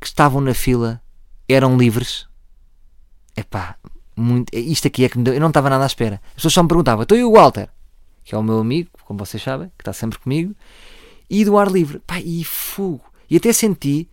que 0.00 0.06
estavam 0.06 0.40
na 0.40 0.54
fila 0.54 1.00
eram 1.48 1.76
livres. 1.76 2.26
Epá, 3.36 3.76
muito, 4.16 4.50
isto 4.54 4.88
aqui 4.88 5.04
é 5.04 5.08
que 5.08 5.18
me 5.18 5.24
deu, 5.24 5.34
eu 5.34 5.40
não 5.40 5.48
estava 5.48 5.70
nada 5.70 5.84
à 5.84 5.86
espera. 5.86 6.20
As 6.28 6.34
pessoas 6.36 6.54
só 6.54 6.62
me 6.62 6.68
perguntavam, 6.68 7.02
estou 7.02 7.18
e 7.18 7.24
o 7.24 7.32
Walter? 7.32 7.68
Que 8.24 8.34
é 8.34 8.38
o 8.38 8.42
meu 8.42 8.58
amigo, 8.58 8.90
como 9.04 9.18
vocês 9.18 9.42
sabem, 9.42 9.68
que 9.76 9.82
está 9.82 9.92
sempre 9.92 10.18
comigo, 10.18 10.54
e 11.28 11.44
do 11.44 11.58
ar 11.58 11.70
livre. 11.70 12.00
Pá, 12.00 12.18
e 12.20 12.42
fogo. 12.44 13.04
E 13.28 13.36
até 13.36 13.52
senti 13.52 14.08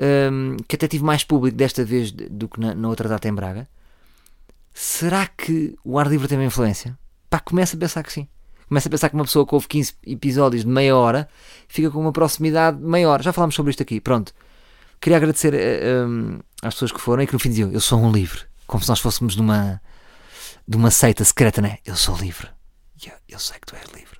um, 0.00 0.56
que 0.68 0.76
até 0.76 0.86
tive 0.86 1.04
mais 1.04 1.24
público 1.24 1.56
desta 1.56 1.84
vez 1.84 2.12
do 2.12 2.48
que 2.48 2.60
na, 2.60 2.74
na, 2.74 2.88
outra 2.88 3.08
data 3.08 3.28
em 3.28 3.34
Braga. 3.34 3.68
Será 4.74 5.26
que 5.26 5.76
o 5.84 5.98
ar 5.98 6.06
livre 6.06 6.28
tem 6.28 6.38
uma 6.38 6.44
influência? 6.44 6.98
Pá, 7.30 7.40
começa 7.40 7.76
a 7.76 7.78
pensar 7.78 8.02
que 8.02 8.12
sim. 8.12 8.28
Começa 8.68 8.88
a 8.88 8.90
pensar 8.90 9.08
que 9.08 9.14
uma 9.14 9.24
pessoa 9.24 9.46
que 9.46 9.54
ouve 9.54 9.68
15 9.68 9.94
episódios 10.06 10.64
de 10.64 10.68
meia 10.68 10.96
hora 10.96 11.28
fica 11.68 11.90
com 11.90 12.00
uma 12.00 12.12
proximidade 12.12 12.80
maior. 12.80 13.22
Já 13.22 13.32
falámos 13.32 13.54
sobre 13.54 13.70
isto 13.70 13.82
aqui, 13.82 14.00
pronto. 14.00 14.32
Queria 15.02 15.16
agradecer 15.16 15.52
um, 16.08 16.38
às 16.62 16.74
pessoas 16.74 16.92
que 16.92 17.00
foram 17.00 17.22
e 17.22 17.26
que 17.26 17.32
no 17.32 17.38
fim 17.38 17.50
diziam: 17.50 17.70
Eu 17.70 17.80
sou 17.80 18.00
um 18.00 18.10
livre. 18.10 18.40
Como 18.66 18.82
se 18.82 18.88
nós 18.88 19.00
fôssemos 19.00 19.34
de 19.34 19.40
uma, 19.42 20.90
seita 20.90 21.24
secreta, 21.24 21.60
né? 21.60 21.78
Eu 21.84 21.96
sou 21.96 22.16
livre. 22.16 22.48
Eu, 23.04 23.12
eu 23.28 23.38
sei 23.38 23.58
que 23.58 23.66
tu 23.66 23.76
és 23.76 23.84
livre. 23.90 24.18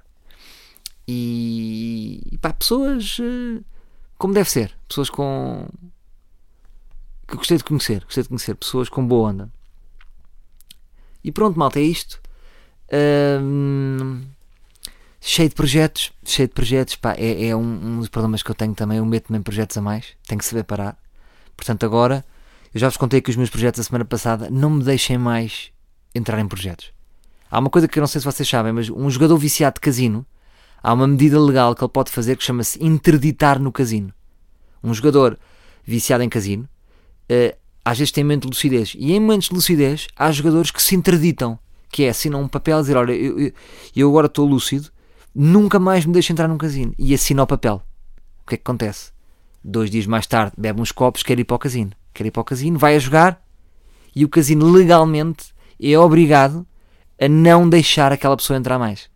E, 1.08 2.20
e 2.32 2.38
pá, 2.38 2.52
pessoas 2.52 3.18
eh, 3.20 3.62
como 4.18 4.34
deve 4.34 4.50
ser. 4.50 4.76
Pessoas 4.86 5.08
com. 5.08 5.68
que 7.26 7.36
gostei 7.36 7.56
de 7.56 7.64
conhecer. 7.64 8.04
Gostei 8.04 8.22
de 8.22 8.28
conhecer. 8.28 8.54
Pessoas 8.56 8.88
com 8.88 9.06
boa 9.06 9.30
onda. 9.30 9.52
E 11.24 11.32
pronto, 11.32 11.58
malta, 11.58 11.78
é 11.78 11.82
isto. 11.82 12.20
Ahm, 12.92 14.22
cheio 15.24 15.48
de 15.48 15.54
projetos, 15.54 16.12
cheio 16.24 16.48
de 16.48 16.54
projetos, 16.54 16.96
pá, 16.96 17.14
é, 17.16 17.46
é 17.46 17.56
um, 17.56 17.60
um 17.62 17.98
dos 18.00 18.08
problemas 18.08 18.42
que 18.42 18.50
eu 18.50 18.54
tenho 18.56 18.74
também, 18.74 18.98
eu 18.98 19.06
meto-me 19.06 19.38
em 19.38 19.42
projetos 19.42 19.76
a 19.76 19.80
mais, 19.80 20.06
tenho 20.26 20.38
que 20.40 20.44
saber 20.44 20.64
parar. 20.64 20.98
Portanto, 21.56 21.86
agora, 21.86 22.24
eu 22.74 22.80
já 22.80 22.88
vos 22.88 22.96
contei 22.96 23.20
que 23.20 23.30
os 23.30 23.36
meus 23.36 23.48
projetos 23.48 23.78
da 23.78 23.84
semana 23.84 24.04
passada 24.04 24.50
não 24.50 24.68
me 24.68 24.82
deixem 24.82 25.16
mais 25.16 25.70
entrar 26.12 26.40
em 26.40 26.48
projetos. 26.48 26.90
Há 27.48 27.58
uma 27.60 27.70
coisa 27.70 27.86
que 27.86 27.98
eu 27.98 28.00
não 28.00 28.08
sei 28.08 28.20
se 28.20 28.24
vocês 28.24 28.48
sabem, 28.48 28.72
mas 28.72 28.90
um 28.90 29.08
jogador 29.08 29.36
viciado 29.38 29.74
de 29.74 29.80
casino, 29.80 30.26
há 30.82 30.92
uma 30.92 31.06
medida 31.06 31.38
legal 31.40 31.74
que 31.74 31.84
ele 31.84 31.92
pode 31.92 32.10
fazer 32.10 32.36
que 32.36 32.42
chama-se 32.42 32.82
interditar 32.84 33.60
no 33.60 33.70
casino. 33.70 34.12
Um 34.82 34.92
jogador 34.92 35.38
viciado 35.84 36.24
em 36.24 36.28
casino, 36.28 36.68
eh, 37.28 37.56
às 37.84 37.96
vezes 37.98 38.10
tem 38.10 38.24
momento 38.24 38.42
de 38.42 38.48
lucidez. 38.48 38.94
E 38.98 39.12
em 39.12 39.20
momentos 39.20 39.48
de 39.50 39.54
lucidez, 39.54 40.08
há 40.16 40.32
jogadores 40.32 40.70
que 40.72 40.82
se 40.82 40.96
interditam, 40.96 41.58
que 41.90 42.04
é 42.04 42.08
assinam 42.08 42.42
um 42.42 42.48
papel 42.48 42.78
a 42.78 42.80
dizer: 42.80 42.96
Olha, 42.96 43.12
eu- 43.12 43.52
eu 43.94 44.08
agora 44.08 44.26
estou 44.26 44.46
lúcido, 44.46 44.90
nunca 45.34 45.78
mais 45.78 46.04
me 46.04 46.12
deixo 46.12 46.32
entrar 46.32 46.48
num 46.48 46.58
casino. 46.58 46.94
E 46.98 47.14
assina 47.14 47.42
o 47.42 47.46
papel. 47.46 47.82
O 48.44 48.48
que 48.48 48.54
é 48.54 48.58
que 48.58 48.62
acontece? 48.62 49.12
Dois 49.62 49.90
dias 49.90 50.06
mais 50.06 50.26
tarde, 50.26 50.52
bebe 50.58 50.80
uns 50.80 50.92
copos, 50.92 51.22
quer 51.22 51.38
ir 51.38 51.44
para 51.44 51.56
o 51.56 51.58
casino. 51.58 51.92
Quer 52.12 52.26
ir 52.26 52.30
para 52.30 52.40
o 52.40 52.44
casino, 52.44 52.78
vai 52.78 52.96
a 52.96 52.98
jogar 52.98 53.42
e 54.14 54.24
o 54.24 54.28
casino 54.28 54.70
legalmente 54.70 55.54
é 55.80 55.98
obrigado 55.98 56.66
a 57.20 57.28
não 57.28 57.68
deixar 57.68 58.12
aquela 58.12 58.36
pessoa 58.36 58.58
entrar 58.58 58.78
mais. 58.78 59.08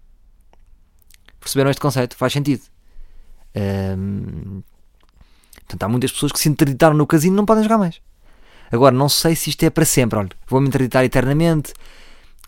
Perceberam 1.41 1.71
este 1.71 1.81
conceito? 1.81 2.17
Faz 2.17 2.33
sentido. 2.33 2.63
Ahm, 3.55 4.63
Portanto, 5.67 5.83
há 5.83 5.89
muitas 5.89 6.13
pessoas 6.13 6.31
que 6.31 6.39
se 6.39 6.49
interditaram 6.49 6.97
no 6.97 7.07
casino 7.07 7.35
e 7.35 7.37
não 7.37 7.45
podem 7.45 7.65
jogar 7.65 7.79
mais. 7.79 8.01
Agora, 8.71 8.95
não 8.95 9.09
sei 9.09 9.35
se 9.35 9.51
isto 9.51 9.65
é 9.65 9.71
para 9.71 9.85
sempre. 9.85 10.19
Olha, 10.19 10.31
vou-me 10.47 10.69
interditar 10.69 11.05
eternamente. 11.05 11.75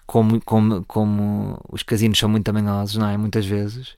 Como, 0.09 0.41
como, 0.41 0.85
como 0.87 1.61
os 1.71 1.83
casinos 1.83 2.19
são 2.19 2.31
muito 2.31 2.45
tamanhosos, 2.47 2.97
não 2.97 3.09
é? 3.09 3.17
Muitas 3.19 3.45
vezes. 3.47 3.97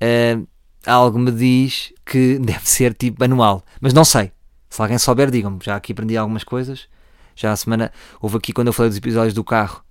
ah, 0.00 0.40
algo 0.86 1.18
me 1.18 1.32
diz 1.32 1.92
que 2.06 2.38
deve 2.40 2.68
ser 2.70 2.94
tipo 2.94 3.22
anual. 3.24 3.64
Mas 3.80 3.92
não 3.92 4.04
sei. 4.04 4.30
Se 4.70 4.80
alguém 4.80 4.98
souber, 4.98 5.30
digam-me. 5.32 5.58
Já 5.62 5.74
aqui 5.76 5.92
aprendi 5.92 6.16
algumas 6.16 6.44
coisas. 6.44 6.86
Já 7.34 7.50
a 7.52 7.56
semana. 7.56 7.90
Houve 8.20 8.36
aqui 8.36 8.52
quando 8.52 8.68
eu 8.68 8.72
falei 8.72 8.88
dos 8.90 8.98
episódios 8.98 9.34
do 9.34 9.42
carro. 9.42 9.82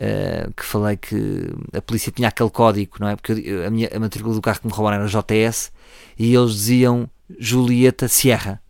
ah, 0.00 0.50
que 0.56 0.64
falei 0.64 0.96
que 0.96 1.50
a 1.72 1.80
polícia 1.80 2.10
tinha 2.12 2.28
aquele 2.28 2.50
código, 2.50 2.96
não 3.00 3.08
é? 3.08 3.14
Porque 3.16 3.32
eu- 3.32 3.64
a, 3.66 3.70
minha, 3.70 3.88
a 3.94 4.00
matrícula 4.00 4.34
do 4.34 4.42
carro 4.42 4.60
que 4.60 4.66
me 4.66 4.72
roubaram 4.72 4.98
era 4.98 5.06
JS 5.08 5.70
e 6.18 6.34
eles 6.34 6.52
diziam 6.52 7.08
Julieta 7.38 8.08
Sierra. 8.08 8.60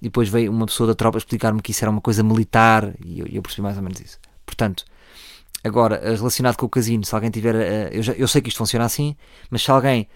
E 0.00 0.04
depois 0.04 0.28
veio 0.28 0.50
uma 0.50 0.66
pessoa 0.66 0.86
da 0.86 0.94
tropa 0.94 1.18
explicar-me 1.18 1.60
que 1.62 1.70
isso 1.72 1.84
era 1.84 1.90
uma 1.90 2.00
coisa 2.00 2.22
militar 2.22 2.94
e 3.04 3.20
eu, 3.20 3.26
eu 3.26 3.42
percebi 3.42 3.62
mais 3.62 3.76
ou 3.76 3.82
menos 3.82 4.00
isso. 4.00 4.18
Portanto, 4.46 4.84
agora, 5.66 5.96
eh, 6.02 6.14
relacionado 6.14 6.56
com 6.56 6.66
o 6.66 6.68
casino, 6.68 7.04
se 7.04 7.14
alguém 7.14 7.30
tiver. 7.30 7.54
eh, 7.54 7.90
Eu, 7.92 8.02
já- 8.02 8.12
eu 8.14 8.28
sei 8.28 8.40
que 8.40 8.48
isto 8.48 8.58
funciona 8.58 8.84
assim, 8.84 9.16
mas 9.50 9.62
se 9.62 9.70
alguém 9.70 10.08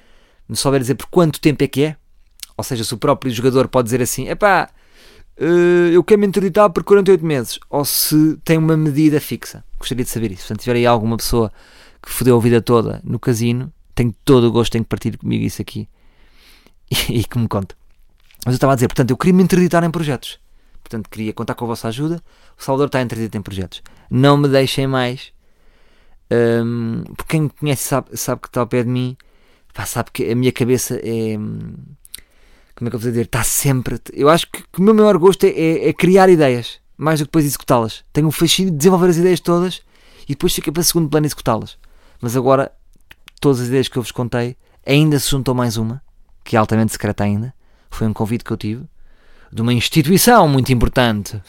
me 0.48 0.56
souber 0.56 0.80
dizer 0.80 0.94
por 0.96 1.06
quanto 1.06 1.40
tempo 1.40 1.62
é 1.64 1.68
que 1.68 1.84
é, 1.84 1.96
ou 2.56 2.64
seja, 2.64 2.84
se 2.84 2.92
o 2.94 2.98
próprio 2.98 3.32
jogador 3.32 3.68
pode 3.68 3.86
dizer 3.86 4.02
assim: 4.02 4.28
epá, 4.28 4.68
eh, 5.36 5.90
eu 5.92 6.02
quero 6.04 6.20
me 6.20 6.26
interditar 6.26 6.70
por 6.70 6.82
48 6.84 7.24
meses, 7.24 7.58
ou 7.68 7.84
se 7.84 8.36
tem 8.44 8.58
uma 8.58 8.76
medida 8.76 9.20
fixa. 9.20 9.64
Gostaria 9.78 10.04
de 10.04 10.10
saber 10.10 10.30
isso. 10.32 10.42
Portanto, 10.42 10.60
se 10.60 10.64
tiver 10.64 10.76
aí 10.78 10.86
alguma 10.86 11.16
pessoa 11.16 11.52
que 12.02 12.10
fodeu 12.10 12.36
a 12.36 12.40
vida 12.40 12.60
toda 12.62 13.00
no 13.04 13.18
casino, 13.18 13.72
tenho 13.94 14.14
todo 14.24 14.44
o 14.44 14.52
gosto 14.52 14.74
em 14.76 14.82
que 14.82 14.88
partilhe 14.88 15.16
comigo 15.18 15.44
isso 15.44 15.60
aqui 15.62 15.88
e, 17.08 17.20
e 17.20 17.24
que 17.24 17.38
me 17.38 17.48
conte. 17.48 17.74
Mas 18.44 18.54
eu 18.54 18.56
estava 18.56 18.72
a 18.72 18.76
dizer, 18.76 18.88
portanto, 18.88 19.10
eu 19.10 19.16
queria 19.16 19.34
me 19.34 19.42
interditar 19.42 19.84
em 19.84 19.90
projetos. 19.90 20.38
Portanto, 20.82 21.08
queria 21.10 21.32
contar 21.32 21.54
com 21.54 21.64
a 21.66 21.68
vossa 21.68 21.88
ajuda. 21.88 22.22
O 22.58 22.62
Salvador 22.64 22.86
está 22.86 23.00
interdito 23.02 23.36
em 23.36 23.42
projetos. 23.42 23.82
Não 24.10 24.36
me 24.36 24.48
deixem 24.48 24.86
mais. 24.86 25.30
Hum, 26.32 27.02
porque 27.16 27.24
quem 27.32 27.42
me 27.42 27.50
conhece 27.50 27.84
sabe, 27.84 28.16
sabe 28.16 28.40
que 28.42 28.48
está 28.48 28.60
ao 28.60 28.66
pé 28.66 28.82
de 28.82 28.88
mim. 28.88 29.16
Pá, 29.74 29.86
sabe 29.86 30.10
que 30.12 30.30
a 30.30 30.34
minha 30.34 30.52
cabeça 30.52 30.96
é. 31.02 31.36
hum, 31.38 31.74
Como 32.74 32.88
é 32.88 32.90
que 32.90 32.96
eu 32.96 33.00
vou 33.00 33.10
dizer? 33.10 33.22
Está 33.26 33.42
sempre. 33.44 34.00
Eu 34.12 34.28
acho 34.28 34.46
que, 34.50 34.62
que 34.62 34.80
o 34.80 34.82
meu 34.82 34.94
maior 34.94 35.16
gosto 35.18 35.44
é, 35.44 35.48
é- 35.50 35.88
é 35.88 35.92
criar 35.92 36.28
ideias, 36.28 36.80
mais 36.96 37.20
do 37.20 37.24
que 37.24 37.28
depois 37.28 37.44
executá-las. 37.44 38.04
Tenho 38.12 38.26
um 38.28 38.32
fascínio 38.32 38.70
de 38.72 38.78
desenvolver 38.78 39.08
as 39.08 39.16
ideias 39.16 39.40
todas 39.40 39.82
e 40.24 40.28
depois 40.32 40.54
fica 40.54 40.70
para 40.72 40.82
segundo 40.82 41.08
plano 41.08 41.26
executá-las. 41.26 41.78
Mas 42.20 42.36
agora, 42.36 42.72
todas 43.40 43.60
as 43.60 43.68
ideias 43.68 43.88
que 43.88 43.96
eu 43.98 44.02
vos 44.02 44.12
contei, 44.12 44.56
ainda 44.86 45.18
se 45.18 45.30
juntou 45.30 45.54
mais 45.54 45.76
uma, 45.76 46.02
que 46.44 46.56
é 46.56 46.58
altamente 46.58 46.92
secreta 46.92 47.24
ainda. 47.24 47.52
Foi 47.90 48.06
um 48.06 48.12
convite 48.12 48.44
que 48.44 48.50
eu 48.52 48.56
tive 48.56 48.84
de 49.52 49.62
uma 49.62 49.72
instituição 49.72 50.46
muito 50.48 50.72
importante 50.72 51.40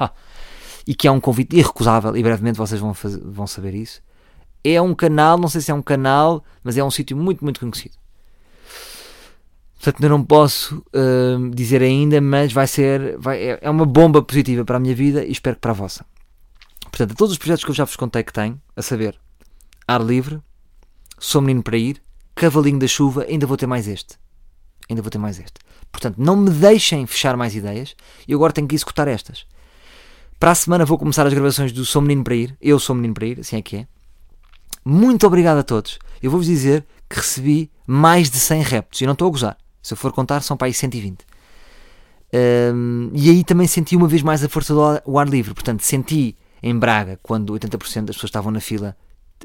e 0.86 0.94
que 0.94 1.08
é 1.08 1.10
um 1.10 1.20
convite 1.20 1.56
irrecusável 1.56 2.16
e 2.16 2.22
brevemente 2.22 2.58
vocês 2.58 2.80
vão, 2.80 2.94
fazer- 2.94 3.20
vão 3.24 3.46
saber 3.46 3.74
isso. 3.74 4.00
É 4.64 4.80
um 4.80 4.94
canal, 4.94 5.36
não 5.38 5.48
sei 5.48 5.60
se 5.60 5.70
é 5.70 5.74
um 5.74 5.82
canal, 5.82 6.42
mas 6.62 6.76
é 6.78 6.82
um 6.82 6.90
sítio 6.90 7.16
muito, 7.16 7.44
muito 7.44 7.60
conhecido. 7.60 7.94
Portanto, 9.80 10.02
eu 10.02 10.08
não 10.08 10.24
posso 10.24 10.82
hum, 10.94 11.50
dizer 11.50 11.82
ainda, 11.82 12.18
mas 12.20 12.52
vai 12.52 12.66
ser 12.66 13.18
vai- 13.18 13.38
é- 13.42 13.58
é 13.60 13.68
uma 13.70 13.84
bomba 13.84 14.22
positiva 14.22 14.64
para 14.64 14.78
a 14.78 14.80
minha 14.80 14.94
vida 14.94 15.22
e 15.24 15.30
espero 15.30 15.56
que 15.56 15.60
para 15.60 15.72
a 15.72 15.74
vossa. 15.74 16.06
Portanto, 16.84 17.12
a 17.12 17.14
todos 17.14 17.32
os 17.32 17.38
projetos 17.38 17.64
que 17.64 17.70
eu 17.70 17.74
já 17.74 17.84
vos 17.84 17.96
contei 17.96 18.22
que 18.22 18.32
tenho, 18.32 18.58
a 18.74 18.80
saber, 18.80 19.18
Ar 19.86 20.00
Livre, 20.02 20.40
Sou 21.18 21.42
Menino 21.42 21.62
para 21.62 21.76
Ir, 21.76 22.00
Cavalinho 22.34 22.78
da 22.78 22.86
Chuva, 22.86 23.24
ainda 23.28 23.46
vou 23.46 23.56
ter 23.58 23.66
mais 23.66 23.86
este. 23.86 24.16
Ainda 24.88 25.02
vou 25.02 25.10
ter 25.10 25.18
mais 25.18 25.38
este. 25.38 25.54
Portanto, 25.92 26.16
não 26.18 26.36
me 26.36 26.50
deixem 26.50 27.06
fechar 27.06 27.36
mais 27.36 27.54
ideias 27.54 27.94
e 28.26 28.32
agora 28.32 28.52
tenho 28.52 28.66
que 28.66 28.74
executar 28.74 29.06
estas. 29.06 29.46
Para 30.40 30.50
a 30.52 30.54
semana 30.54 30.84
vou 30.86 30.98
começar 30.98 31.26
as 31.26 31.32
gravações 31.34 31.72
do 31.72 31.84
Sou 31.84 32.00
Menino 32.00 32.24
para 32.24 32.34
Ir. 32.34 32.56
Eu 32.60 32.78
sou 32.78 32.94
Menino 32.96 33.14
para 33.14 33.26
Ir, 33.26 33.40
assim 33.40 33.56
é 33.56 33.62
que 33.62 33.76
é. 33.76 33.86
Muito 34.84 35.26
obrigado 35.26 35.58
a 35.58 35.62
todos. 35.62 35.98
Eu 36.22 36.30
vou-vos 36.30 36.46
dizer 36.46 36.84
que 37.08 37.16
recebi 37.16 37.70
mais 37.86 38.30
de 38.30 38.38
100 38.38 38.62
reptos 38.62 39.00
e 39.00 39.06
não 39.06 39.12
estou 39.12 39.28
a 39.28 39.30
gozar. 39.30 39.58
Se 39.82 39.94
eu 39.94 39.96
for 39.96 40.12
contar, 40.12 40.40
são 40.42 40.56
para 40.56 40.66
aí 40.66 40.74
120. 40.74 41.24
Hum, 42.74 43.10
e 43.14 43.30
aí 43.30 43.44
também 43.44 43.66
senti 43.66 43.96
uma 43.96 44.08
vez 44.08 44.22
mais 44.22 44.42
a 44.42 44.48
força 44.48 44.74
do 44.74 45.18
ar, 45.18 45.28
livre. 45.28 45.54
Portanto, 45.54 45.82
senti 45.82 46.36
em 46.62 46.76
Braga, 46.78 47.18
quando 47.22 47.52
80% 47.54 48.06
das 48.06 48.16
pessoas 48.16 48.24
estavam 48.30 48.50
na 48.50 48.60
fila, 48.60 48.96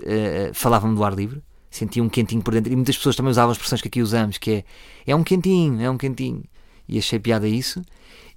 eh, 0.03 0.51
falavam 0.53 0.93
do 0.93 1.03
ar 1.03 1.13
livre. 1.13 1.41
Senti 1.69 2.01
um 2.01 2.09
quentinho 2.09 2.41
por 2.41 2.53
dentro. 2.53 2.71
E 2.71 2.75
muitas 2.75 2.97
pessoas 2.97 3.15
também 3.15 3.29
usavam 3.29 3.51
as 3.51 3.57
expressões 3.57 3.81
que 3.81 3.87
aqui 3.87 4.01
usamos, 4.01 4.37
que 4.37 4.51
é 4.51 4.63
é 5.05 5.15
um 5.15 5.23
quentinho, 5.23 5.81
é 5.81 5.89
um 5.89 5.97
quentinho. 5.97 6.43
E 6.87 6.97
achei 6.97 7.19
piada 7.19 7.47
isso. 7.47 7.81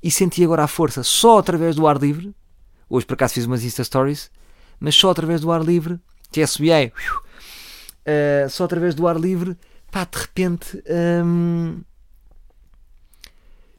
E 0.02 0.10
senti 0.10 0.44
agora 0.44 0.64
a 0.64 0.68
força 0.68 1.02
só 1.02 1.38
através 1.38 1.74
do 1.76 1.86
ar 1.86 1.96
livre. 1.96 2.34
Hoje 2.88 3.06
por 3.06 3.14
acaso 3.14 3.34
fiz 3.34 3.46
umas 3.46 3.64
Insta 3.64 3.82
Stories, 3.82 4.30
mas 4.78 4.94
só 4.94 5.10
através 5.10 5.40
do 5.40 5.50
ar 5.50 5.62
livre, 5.62 5.98
subiei, 6.46 6.86
uh, 6.86 8.50
só 8.50 8.64
através 8.64 8.94
do 8.94 9.06
ar 9.06 9.16
livre, 9.16 9.56
pá, 9.90 10.04
de 10.04 10.18
repente, 10.18 10.82
hum, 11.24 11.80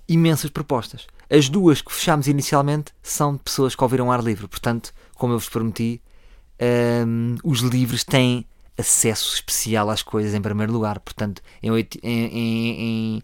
imensas 0.07 0.49
propostas. 0.49 1.07
As 1.29 1.49
duas 1.49 1.81
que 1.81 1.91
fechámos 1.91 2.27
inicialmente 2.27 2.93
são 3.01 3.33
de 3.33 3.39
pessoas 3.39 3.75
que 3.75 3.83
ouviram 3.83 4.11
ar 4.11 4.23
livre, 4.23 4.47
portanto, 4.47 4.93
como 5.15 5.33
eu 5.33 5.39
vos 5.39 5.49
prometi, 5.49 6.01
hum, 7.07 7.35
os 7.43 7.59
livres 7.59 8.03
têm 8.03 8.45
acesso 8.77 9.35
especial 9.35 9.89
às 9.89 10.01
coisas 10.01 10.33
em 10.33 10.41
primeiro 10.41 10.71
lugar. 10.71 10.99
Portanto, 10.99 11.41
em 11.61 11.71
8, 11.71 11.99
em, 12.03 12.25
em, 12.25 13.15
em 13.17 13.23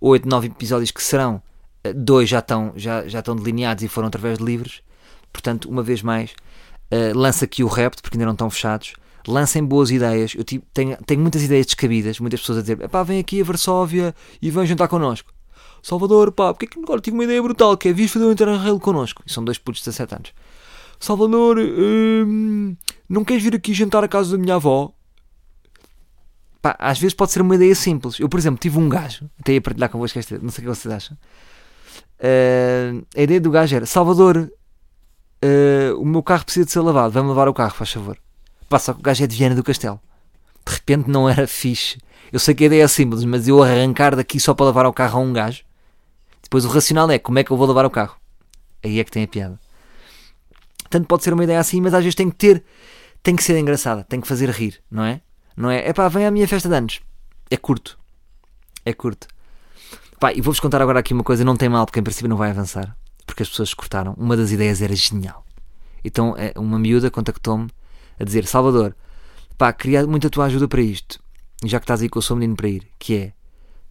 8 0.00 0.28
9 0.28 0.46
episódios 0.48 0.90
que 0.90 1.02
serão, 1.02 1.42
eh, 1.84 1.92
dois 1.92 2.28
já 2.28 2.40
estão, 2.40 2.72
já, 2.76 3.06
já 3.06 3.20
estão 3.20 3.36
delineados 3.36 3.82
e 3.84 3.88
foram 3.88 4.08
através 4.08 4.38
de 4.38 4.44
livros. 4.44 4.82
Portanto, 5.32 5.68
uma 5.68 5.82
vez 5.82 6.02
mais, 6.02 6.34
uh, 6.92 7.18
lança 7.18 7.44
aqui 7.44 7.62
o 7.62 7.66
repto, 7.68 8.02
porque 8.02 8.16
ainda 8.16 8.26
não 8.26 8.32
estão 8.32 8.50
fechados. 8.50 8.94
Lancem 9.26 9.64
boas 9.64 9.90
ideias. 9.90 10.34
Eu 10.34 10.44
tive- 10.44 10.64
tenho, 10.72 10.96
tenho 11.04 11.20
muitas 11.20 11.42
ideias 11.42 11.66
descabidas, 11.66 12.18
muitas 12.20 12.40
pessoas 12.40 12.58
a 12.58 12.60
dizer: 12.62 12.88
pá, 12.88 13.02
vem 13.02 13.18
aqui 13.18 13.40
a 13.40 13.44
Varsóvia 13.44 14.14
e 14.40 14.50
vem 14.50 14.64
jantar 14.66 14.88
connosco. 14.88 15.32
Salvador, 15.82 16.32
pá, 16.32 16.52
porque 16.52 16.66
é 16.66 16.68
que 16.68 16.78
agora 16.80 17.00
tive 17.00 17.16
uma 17.16 17.24
ideia 17.24 17.42
brutal 17.42 17.76
que 17.76 17.88
é 17.88 17.92
vir 17.92 18.08
fazer 18.08 18.24
um 18.24 18.32
interrail 18.32 18.78
connosco. 18.80 19.22
E 19.26 19.32
são 19.32 19.44
dois 19.44 19.58
putos 19.58 19.80
de 19.82 19.90
17 19.90 20.14
anos. 20.14 20.32
Salvador, 20.98 21.58
hum, 21.58 22.74
não 23.08 23.24
queres 23.24 23.42
vir 23.42 23.54
aqui 23.54 23.72
jantar 23.72 24.02
à 24.02 24.08
casa 24.08 24.32
da 24.36 24.38
minha 24.42 24.56
avó? 24.56 24.92
Pá, 26.60 26.74
às 26.78 26.98
vezes 26.98 27.14
pode 27.14 27.30
ser 27.30 27.40
uma 27.42 27.54
ideia 27.54 27.74
simples. 27.74 28.18
Eu, 28.18 28.28
por 28.28 28.38
exemplo, 28.38 28.58
tive 28.58 28.78
um 28.78 28.88
gajo, 28.88 29.30
até 29.38 29.52
ia 29.52 29.60
partilhar 29.60 29.88
convosco 29.90 30.18
esta, 30.18 30.38
não 30.38 30.50
sei 30.50 30.64
o 30.64 30.68
que 30.68 30.74
vocês 30.74 30.92
acham. 30.92 31.16
Uh, 32.18 33.06
a 33.16 33.22
ideia 33.22 33.40
do 33.40 33.50
gajo 33.50 33.76
era: 33.76 33.86
Salvador, 33.86 34.50
uh, 35.44 36.00
o 36.00 36.04
meu 36.04 36.22
carro 36.22 36.44
precisa 36.44 36.66
de 36.66 36.72
ser 36.72 36.80
lavado, 36.80 37.12
vai-me 37.12 37.28
lavar 37.28 37.48
o 37.48 37.54
carro, 37.54 37.74
faz 37.74 37.92
favor. 37.92 38.18
Pá, 38.68 38.78
só 38.78 38.92
que 38.92 39.00
o 39.00 39.02
gajo 39.02 39.24
é 39.24 39.26
de 39.26 39.36
Viana 39.36 39.54
do 39.54 39.64
Castelo. 39.64 40.00
De 40.66 40.74
repente 40.74 41.08
não 41.08 41.28
era 41.28 41.46
fixe. 41.46 41.98
Eu 42.30 42.38
sei 42.38 42.54
que 42.54 42.64
a 42.64 42.66
ideia 42.66 42.84
é 42.84 42.88
simples, 42.88 43.24
mas 43.24 43.48
eu 43.48 43.62
arrancar 43.62 44.14
daqui 44.14 44.38
só 44.38 44.52
para 44.52 44.66
lavar 44.66 44.86
o 44.86 44.92
carro 44.92 45.18
a 45.18 45.22
um 45.22 45.32
gajo, 45.32 45.64
Depois 46.42 46.64
o 46.64 46.68
racional 46.68 47.10
é 47.10 47.18
como 47.18 47.38
é 47.38 47.44
que 47.44 47.50
eu 47.50 47.56
vou 47.56 47.66
lavar 47.66 47.86
o 47.86 47.90
carro. 47.90 48.16
Aí 48.82 49.00
é 49.00 49.04
que 49.04 49.10
tem 49.10 49.24
a 49.24 49.28
piada. 49.28 49.58
Tanto 50.90 51.06
pode 51.06 51.24
ser 51.24 51.32
uma 51.32 51.44
ideia 51.44 51.60
assim, 51.60 51.80
mas 51.80 51.92
às 51.94 52.02
vezes 52.02 52.14
tem 52.14 52.30
que 52.30 52.36
ter, 52.36 52.64
tem 53.22 53.36
que 53.36 53.42
ser 53.42 53.58
engraçada, 53.58 54.04
tem 54.04 54.20
que 54.20 54.28
fazer 54.28 54.48
rir, 54.50 54.80
não 54.90 55.04
é? 55.04 55.20
Não 55.56 55.70
é? 55.70 55.88
É 55.88 55.92
pá, 55.92 56.08
vem 56.08 56.26
à 56.26 56.30
minha 56.30 56.48
festa 56.48 56.68
de 56.68 56.74
anos. 56.74 57.00
É 57.50 57.56
curto. 57.56 57.98
É 58.84 58.92
curto. 58.92 59.26
Pá, 60.18 60.32
e 60.32 60.40
vou-vos 60.40 60.60
contar 60.60 60.80
agora 60.80 61.00
aqui 61.00 61.12
uma 61.12 61.24
coisa, 61.24 61.44
não 61.44 61.56
tem 61.56 61.68
mal, 61.68 61.84
porque 61.84 62.00
em 62.00 62.02
princípio 62.02 62.28
não 62.28 62.36
vai 62.36 62.50
avançar, 62.50 62.96
porque 63.28 63.42
as 63.42 63.48
pessoas 63.50 63.74
cortaram. 63.74 64.14
Uma 64.16 64.36
das 64.36 64.50
ideias 64.50 64.80
era 64.80 64.96
genial. 64.96 65.44
Então 66.02 66.34
é, 66.36 66.52
uma 66.56 66.78
miúda 66.78 67.10
contactou-me 67.10 67.68
a 68.18 68.24
dizer: 68.24 68.46
Salvador, 68.46 68.96
pá, 69.58 69.70
queria 69.72 70.06
muito 70.06 70.26
a 70.26 70.30
tua 70.30 70.46
ajuda 70.46 70.66
para 70.66 70.80
isto, 70.80 71.22
já 71.62 71.78
que 71.78 71.84
estás 71.84 72.00
aí 72.00 72.08
com 72.08 72.18
o 72.18 72.22
seu 72.22 72.34
menino 72.34 72.56
para 72.56 72.68
ir, 72.68 72.88
que 72.98 73.14
é, 73.14 73.32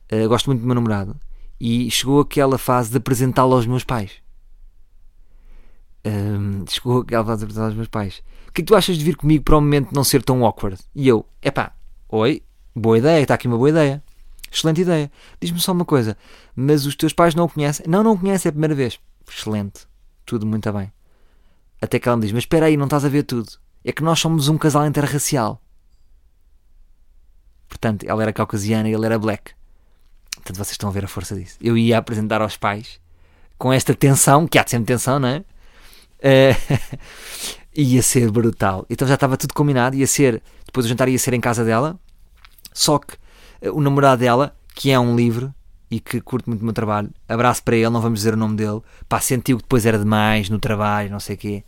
eh, 0.10 0.28
gosto 0.28 0.48
muito 0.48 0.62
do 0.62 0.66
meu 0.66 0.74
namorado, 0.76 1.16
e 1.60 1.90
chegou 1.92 2.20
aquela 2.20 2.58
fase 2.58 2.90
de 2.90 2.98
apresentá-lo 2.98 3.54
aos 3.54 3.68
meus 3.68 3.84
pais. 3.84 4.12
Ahm, 6.04 6.66
chegou 6.68 7.02
aquela 7.02 7.24
fase 7.24 7.40
de 7.40 7.46
apresentá-lo 7.46 7.68
aos 7.68 7.76
meus 7.76 7.88
pais. 7.88 8.24
O 8.48 8.52
que 8.52 8.62
é 8.62 8.64
que 8.64 8.68
tu 8.68 8.76
achas 8.76 8.98
de 8.98 9.04
vir 9.04 9.16
comigo 9.16 9.44
para 9.44 9.58
o 9.58 9.62
momento 9.62 9.94
não 9.94 10.04
ser 10.04 10.24
tão 10.24 10.44
awkward? 10.44 10.82
E 10.96 11.08
eu, 11.08 11.26
epá, 11.44 11.74
oi, 12.10 12.42
boa 12.76 12.98
ideia, 12.98 13.22
está 13.22 13.36
aqui 13.36 13.48
uma 13.48 13.58
boa 13.58 13.70
ideia. 13.70 14.04
Excelente 14.52 14.82
ideia. 14.82 15.12
Diz-me 15.40 15.60
só 15.60 15.74
uma 15.74 15.86
coisa, 15.86 16.18
mas 16.56 16.86
os 16.86 16.96
teus 16.96 17.14
pais 17.14 17.36
não 17.36 17.46
o 17.46 17.50
conhecem? 17.50 17.86
Não, 17.88 18.04
não 18.04 18.14
o 18.14 18.18
conhecem, 18.18 18.48
é 18.48 18.52
a 18.52 18.54
primeira 18.54 18.74
vez. 18.74 19.00
Excelente. 19.30 19.88
Tudo 20.26 20.46
muito 20.46 20.72
bem. 20.72 20.92
Até 21.82 22.00
que 22.00 22.08
ela 22.08 22.18
me 22.18 22.24
diz, 22.24 22.32
mas 22.32 22.44
espera 22.44 22.66
aí, 22.66 22.76
não 22.76 22.86
estás 22.86 23.06
a 23.06 23.10
ver 23.10 23.24
tudo. 23.24 23.50
É 23.84 23.92
que 23.92 24.04
nós 24.04 24.20
somos 24.20 24.48
um 24.48 24.58
casal 24.58 24.86
interracial. 24.86 25.62
Portanto, 27.68 28.06
ela 28.08 28.22
era 28.22 28.34
caucasiana 28.34 28.90
e 28.90 28.94
ele 28.94 29.06
era 29.06 29.20
black. 29.20 29.52
Portanto, 30.36 30.58
vocês 30.58 30.72
estão 30.72 30.90
a 30.90 30.92
ver 30.92 31.06
a 31.06 31.08
força 31.08 31.36
disso. 31.36 31.58
Eu 31.62 31.78
ia 31.78 31.98
apresentar 31.98 32.42
aos 32.42 32.58
pais 32.58 33.00
com 33.58 33.72
esta 33.74 33.94
tensão, 33.94 34.48
que 34.48 34.58
há 34.58 34.64
de 34.64 34.72
sempre 34.72 34.88
tensão, 34.88 35.20
não 35.20 35.28
é? 35.28 35.44
Eh, 36.20 36.56
ia 37.76 38.02
ser 38.02 38.32
brutal. 38.32 38.86
Então 38.90 39.08
já 39.08 39.16
estava 39.16 39.38
tudo 39.38 39.54
combinado, 39.54 39.96
ia 39.96 40.08
ser, 40.08 40.42
depois 40.66 40.86
o 40.86 40.90
jantar 40.90 41.10
ia 41.10 41.20
ser 41.20 41.34
em 41.34 41.42
casa 41.42 41.64
dela, 41.64 42.00
só 42.74 42.98
que 42.98 43.16
eh, 43.62 43.70
o 43.70 43.82
namorado 43.82 44.20
dela, 44.20 44.56
que 44.76 44.92
é 44.92 45.00
um 45.00 45.16
livre 45.16 45.52
e 45.90 46.00
que 46.00 46.20
curte 46.22 46.50
muito 46.50 46.62
o 46.62 46.66
meu 46.66 46.74
trabalho, 46.74 47.10
abraço 47.28 47.64
para 47.64 47.76
ele, 47.76 47.90
não 47.90 48.02
vamos 48.02 48.20
dizer 48.20 48.34
o 48.34 48.38
nome 48.38 48.56
dele, 48.56 48.82
pá, 49.08 49.20
sentiu 49.20 49.58
que 49.58 49.64
depois 49.64 49.86
era 49.86 49.98
demais 49.98 50.50
no 50.50 50.60
trabalho, 50.60 51.10
não 51.10 51.20
sei 51.20 51.36
o 51.36 51.38
quê. 51.38 51.64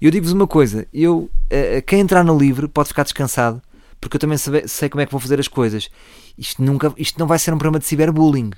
Eu 0.00 0.10
digo-vos 0.10 0.32
uma 0.32 0.46
coisa, 0.46 0.86
eu, 0.92 1.30
eh, 1.48 1.80
quem 1.80 2.00
entrar 2.00 2.24
no 2.24 2.36
livre 2.36 2.66
pode 2.66 2.88
ficar 2.88 3.04
descansado, 3.04 3.62
porque 4.00 4.16
eu 4.16 4.20
também 4.20 4.36
sei 4.36 4.88
como 4.90 5.00
é 5.00 5.06
que 5.06 5.12
vou 5.12 5.20
fazer 5.20 5.40
as 5.40 5.48
coisas. 5.48 5.88
Isto, 6.36 6.62
nunca, 6.62 6.92
isto 6.98 7.18
não 7.18 7.26
vai 7.26 7.38
ser 7.38 7.54
um 7.54 7.58
programa 7.58 7.78
de 7.78 7.86
ciberbullying. 7.86 8.50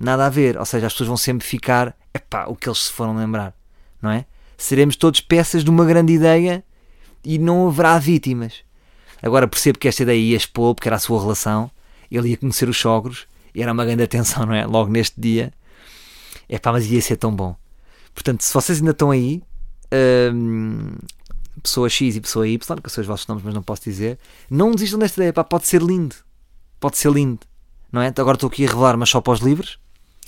Nada 0.00 0.26
a 0.26 0.28
ver. 0.28 0.58
Ou 0.58 0.64
seja, 0.64 0.88
as 0.88 0.92
pessoas 0.92 1.06
vão 1.06 1.16
sempre 1.16 1.46
ficar, 1.46 1.96
epá, 2.12 2.46
o 2.46 2.56
que 2.56 2.68
eles 2.68 2.86
se 2.86 2.92
foram 2.92 3.14
lembrar, 3.14 3.54
não 4.02 4.10
é? 4.10 4.24
Seremos 4.58 4.96
todos 4.96 5.20
peças 5.20 5.62
de 5.62 5.70
uma 5.70 5.84
grande 5.84 6.12
ideia 6.12 6.64
e 7.24 7.38
não 7.38 7.68
haverá 7.68 7.98
vítimas. 8.00 8.64
Agora 9.22 9.46
percebo 9.46 9.78
que 9.78 9.86
esta 9.86 10.02
ideia 10.02 10.18
ia 10.18 10.36
expor, 10.36 10.74
porque 10.74 10.88
era 10.88 10.96
a 10.96 10.98
sua 11.00 11.20
relação, 11.20 11.70
ele 12.10 12.30
ia 12.30 12.36
conhecer 12.36 12.68
os 12.68 12.76
sogros, 12.76 13.28
e 13.54 13.62
era 13.62 13.72
uma 13.72 13.84
grande 13.84 14.02
atenção, 14.02 14.46
não 14.46 14.54
é? 14.54 14.66
Logo 14.66 14.90
neste 14.90 15.20
dia. 15.20 15.52
Epá, 16.48 16.72
mas 16.72 16.86
ia 16.86 17.00
ser 17.00 17.16
tão 17.16 17.34
bom. 17.34 17.56
Portanto, 18.14 18.42
se 18.42 18.52
vocês 18.52 18.78
ainda 18.78 18.90
estão 18.90 19.10
aí, 19.10 19.42
hum, 20.34 20.92
pessoa 21.62 21.88
X 21.88 22.16
e 22.16 22.20
pessoa 22.20 22.46
Y, 22.48 22.58
que 22.82 22.90
são 22.90 23.02
os 23.02 23.06
vossos 23.06 23.26
nomes, 23.26 23.44
mas 23.44 23.54
não 23.54 23.62
posso 23.62 23.82
dizer, 23.84 24.18
não 24.50 24.72
desistam 24.72 24.98
desta 24.98 25.20
ideia, 25.20 25.32
pá, 25.32 25.44
pode 25.44 25.66
ser 25.66 25.82
lindo. 25.82 26.16
Pode 26.78 26.96
ser 26.96 27.12
lindo, 27.12 27.40
não 27.92 28.00
é? 28.00 28.08
Agora 28.08 28.36
estou 28.36 28.48
aqui 28.48 28.64
a 28.64 28.68
revelar, 28.68 28.96
mas 28.96 29.10
só 29.10 29.20
para 29.20 29.34
os 29.34 29.40
livros, 29.40 29.78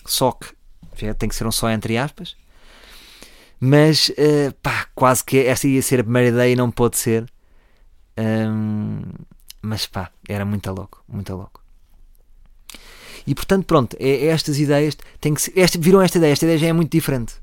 só 0.04 0.32
que 0.32 0.54
já 0.96 1.14
tem 1.14 1.28
que 1.28 1.34
ser 1.34 1.46
um 1.46 1.52
só 1.52 1.70
entre 1.70 1.96
aspas. 1.96 2.36
Mas, 3.58 4.12
eh, 4.16 4.52
pá, 4.62 4.86
quase 4.94 5.24
que 5.24 5.38
esta 5.38 5.66
ia 5.68 5.80
ser 5.80 6.00
a 6.00 6.04
primeira 6.04 6.28
ideia 6.28 6.52
e 6.52 6.56
não 6.56 6.70
pode 6.70 6.98
ser. 6.98 7.26
Hum, 8.18 9.02
mas 9.62 9.86
pá, 9.86 10.10
era 10.28 10.44
muito 10.44 10.70
louco, 10.70 11.02
muito 11.08 11.34
louco. 11.34 11.61
E 13.26 13.34
portanto, 13.34 13.64
pronto, 13.66 13.96
é, 13.98 14.10
é 14.10 14.26
estas 14.26 14.58
ideias 14.58 14.96
tem 15.20 15.34
que 15.34 15.42
ser, 15.42 15.52
esta, 15.56 15.78
viram 15.78 16.00
esta 16.00 16.18
ideia, 16.18 16.32
esta 16.32 16.44
ideia 16.44 16.58
já 16.58 16.66
é 16.66 16.72
muito 16.72 16.90
diferente. 16.90 17.34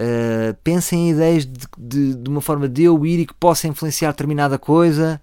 Uh, 0.00 0.54
pensem 0.62 1.08
em 1.08 1.10
ideias 1.10 1.44
de, 1.44 1.66
de, 1.76 2.14
de 2.14 2.30
uma 2.30 2.40
forma 2.40 2.68
de 2.68 2.84
eu 2.84 3.04
ir 3.04 3.20
e 3.20 3.26
que 3.26 3.34
possa 3.34 3.66
influenciar 3.66 4.12
determinada 4.12 4.58
coisa. 4.58 5.20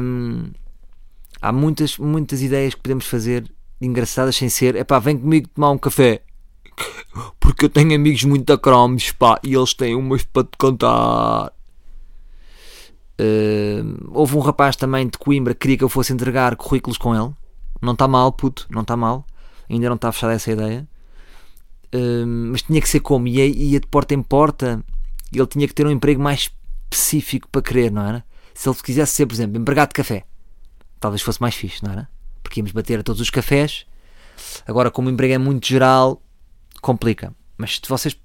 Um, 0.00 0.50
há 1.40 1.52
muitas, 1.52 1.98
muitas 1.98 2.42
ideias 2.42 2.74
que 2.74 2.80
podemos 2.80 3.06
fazer 3.06 3.44
engraçadas 3.80 4.36
sem 4.36 4.48
ser, 4.48 4.74
epá, 4.74 4.98
vem 4.98 5.18
comigo 5.18 5.48
tomar 5.54 5.70
um 5.70 5.78
café. 5.78 6.22
Porque 7.38 7.66
eu 7.66 7.68
tenho 7.68 7.94
amigos 7.94 8.24
muito 8.24 8.52
acromes, 8.52 9.12
pá, 9.12 9.38
e 9.42 9.54
eles 9.54 9.74
têm 9.74 9.94
umas 9.94 10.22
para 10.24 10.44
te 10.44 10.56
contar. 10.56 11.52
Uh, 13.20 14.10
houve 14.12 14.36
um 14.36 14.40
rapaz 14.40 14.76
também 14.76 15.06
de 15.08 15.18
Coimbra 15.18 15.52
que 15.52 15.60
queria 15.60 15.78
que 15.78 15.84
eu 15.84 15.88
fosse 15.88 16.12
entregar 16.12 16.56
currículos 16.56 16.96
com 16.96 17.14
ele. 17.14 17.34
Não 17.80 17.92
está 17.92 18.08
mal, 18.08 18.32
puto, 18.32 18.66
não 18.70 18.82
está 18.82 18.96
mal. 18.96 19.24
Ainda 19.68 19.88
não 19.88 19.96
está 19.96 20.10
fechada 20.12 20.32
essa 20.32 20.50
ideia. 20.50 20.88
Uh, 21.94 22.26
mas 22.26 22.62
tinha 22.62 22.80
que 22.80 22.88
ser 22.88 23.00
como? 23.00 23.28
Ia, 23.28 23.46
ia 23.46 23.80
de 23.80 23.86
porta 23.86 24.14
em 24.14 24.22
porta. 24.22 24.82
Ele 25.32 25.46
tinha 25.46 25.66
que 25.66 25.74
ter 25.74 25.86
um 25.86 25.90
emprego 25.90 26.22
mais 26.22 26.50
específico 26.90 27.48
para 27.48 27.62
querer, 27.62 27.90
não 27.90 28.06
era? 28.06 28.24
Se 28.54 28.68
ele 28.68 28.76
quisesse 28.82 29.12
ser, 29.12 29.26
por 29.26 29.34
exemplo, 29.34 29.60
empregado 29.60 29.88
de 29.88 29.94
café, 29.94 30.24
talvez 30.98 31.22
fosse 31.22 31.40
mais 31.40 31.54
fixe, 31.54 31.84
não 31.84 31.92
era? 31.92 32.08
Porque 32.42 32.60
íamos 32.60 32.72
bater 32.72 33.00
a 33.00 33.02
todos 33.02 33.20
os 33.20 33.30
cafés. 33.30 33.86
Agora, 34.66 34.90
como 34.90 35.08
o 35.08 35.12
emprego 35.12 35.34
é 35.34 35.38
muito 35.38 35.66
geral, 35.66 36.22
complica. 36.80 37.34
Mas 37.56 37.76
se 37.76 37.88
vocês. 37.88 38.16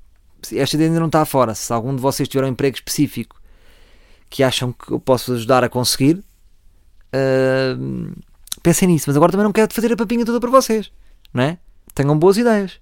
Esta 0.52 0.76
ideia 0.76 0.90
ainda 0.90 1.00
não 1.00 1.08
está 1.08 1.26
fora. 1.26 1.56
Se 1.56 1.72
algum 1.72 1.96
de 1.96 2.02
vocês 2.02 2.28
tiver 2.28 2.46
um 2.46 2.50
emprego 2.50 2.76
específico 2.76 3.42
que 4.30 4.44
acham 4.44 4.74
que 4.74 4.92
eu 4.92 5.00
posso 5.00 5.34
ajudar 5.34 5.64
a 5.64 5.70
conseguir, 5.70 6.24
uh, 7.14 8.14
pensem 8.64 8.88
nisso. 8.88 9.06
Mas 9.08 9.16
agora 9.16 9.32
também 9.32 9.44
não 9.44 9.52
quero 9.52 9.72
fazer 9.72 9.92
a 9.92 9.96
papinha 9.96 10.26
toda 10.26 10.40
para 10.40 10.50
vocês, 10.50 10.92
não 11.32 11.44
é? 11.44 11.60
Tenham 11.94 12.18
boas 12.18 12.38
ideias. 12.38 12.82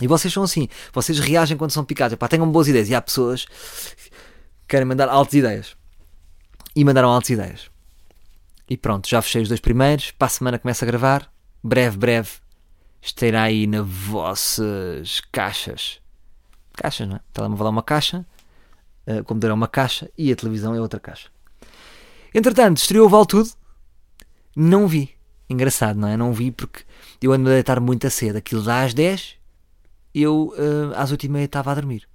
E 0.00 0.06
vocês 0.06 0.32
são 0.32 0.44
assim, 0.44 0.68
vocês 0.92 1.18
reagem 1.18 1.56
quando 1.56 1.72
são 1.72 1.84
picados. 1.84 2.12
Epá, 2.12 2.28
tenham 2.28 2.50
boas 2.50 2.68
ideias. 2.68 2.88
E 2.88 2.94
há 2.94 3.02
pessoas 3.02 3.44
que 3.44 4.10
querem 4.68 4.86
mandar 4.86 5.08
altas 5.08 5.34
ideias. 5.34 5.76
E 6.76 6.84
mandaram 6.84 7.10
altas 7.10 7.30
ideias. 7.30 7.70
E 8.70 8.76
pronto, 8.76 9.08
já 9.08 9.20
fechei 9.20 9.42
os 9.42 9.48
dois 9.48 9.60
primeiros. 9.60 10.12
Para 10.12 10.26
a 10.26 10.28
semana 10.28 10.58
começo 10.58 10.84
a 10.84 10.86
gravar. 10.86 11.28
Breve, 11.64 11.96
breve. 11.96 12.30
Estará 13.02 13.42
aí 13.42 13.66
nas 13.66 13.84
vossas 13.86 15.20
caixas. 15.32 16.00
Caixas, 16.74 17.08
não 17.08 17.16
é? 17.16 17.18
O 17.18 17.32
telemóvel 17.32 17.66
é 17.66 17.70
uma 17.70 17.82
caixa. 17.82 18.24
O 19.04 19.24
computador 19.24 19.50
é 19.50 19.54
uma 19.54 19.68
caixa. 19.68 20.08
E 20.16 20.30
a 20.30 20.36
televisão 20.36 20.74
é 20.74 20.80
outra 20.80 21.00
caixa. 21.00 21.28
Entretanto, 22.32 22.76
estreou 22.76 23.06
o 23.06 23.08
Vale 23.08 23.26
Tudo. 23.26 23.50
Não 24.60 24.88
vi. 24.88 25.10
Engraçado, 25.48 25.98
não 25.98 26.08
é? 26.08 26.16
Não 26.16 26.32
vi 26.32 26.50
porque 26.50 26.82
eu 27.22 27.32
ando 27.32 27.48
a 27.48 27.52
deitar 27.52 27.80
muito 27.80 28.06
a 28.06 28.10
cedo. 28.10 28.36
Aquilo 28.36 28.62
dá 28.62 28.82
às 28.82 28.92
10 28.92 29.38
eu 30.14 30.52
uh, 30.56 30.94
às 30.96 31.12
8h30 31.12 31.44
estava 31.44 31.70
a 31.70 31.74
dormir. 31.74 32.08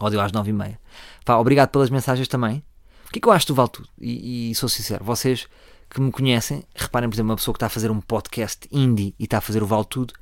Ou 0.00 0.10
deu 0.10 0.20
às 0.20 0.32
9h30. 0.32 0.76
Pá, 1.24 1.36
obrigado 1.36 1.70
pelas 1.70 1.90
mensagens 1.90 2.26
também. 2.26 2.64
O 3.06 3.12
que 3.12 3.18
é 3.18 3.22
que 3.22 3.28
eu 3.28 3.32
acho 3.32 3.46
do 3.46 3.54
Vale 3.54 3.68
Tudo? 3.68 3.88
E, 4.00 4.50
e, 4.50 4.54
sou 4.54 4.68
sincero, 4.68 5.04
vocês 5.04 5.46
que 5.88 6.00
me 6.00 6.10
conhecem, 6.10 6.64
reparem, 6.74 7.08
por 7.08 7.14
exemplo, 7.14 7.30
uma 7.30 7.36
pessoa 7.36 7.52
que 7.52 7.58
está 7.58 7.66
a 7.66 7.70
fazer 7.70 7.90
um 7.90 8.00
podcast 8.00 8.68
indie 8.72 9.14
e 9.18 9.24
está 9.24 9.38
a 9.38 9.40
fazer 9.40 9.62
o 9.62 9.66
Vale 9.66 9.84
Tudo, 9.84 10.12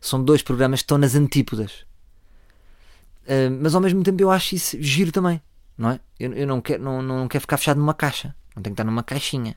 são 0.00 0.22
dois 0.22 0.42
programas 0.42 0.80
que 0.80 0.84
estão 0.84 0.98
nas 0.98 1.14
antípodas. 1.14 1.86
Uh, 3.22 3.48
mas 3.60 3.74
ao 3.74 3.80
mesmo 3.80 4.02
tempo 4.02 4.20
eu 4.20 4.30
acho 4.30 4.54
isso 4.54 4.76
giro 4.80 5.10
também, 5.10 5.40
não 5.78 5.90
é? 5.90 6.00
Eu, 6.18 6.32
eu 6.34 6.46
não, 6.46 6.60
quero, 6.60 6.82
não, 6.82 7.00
não 7.00 7.28
quero 7.28 7.40
ficar 7.40 7.56
fechado 7.56 7.78
numa 7.78 7.94
caixa, 7.94 8.34
não 8.54 8.62
tenho 8.62 8.74
que 8.74 8.82
estar 8.82 8.84
numa 8.84 9.02
caixinha. 9.02 9.56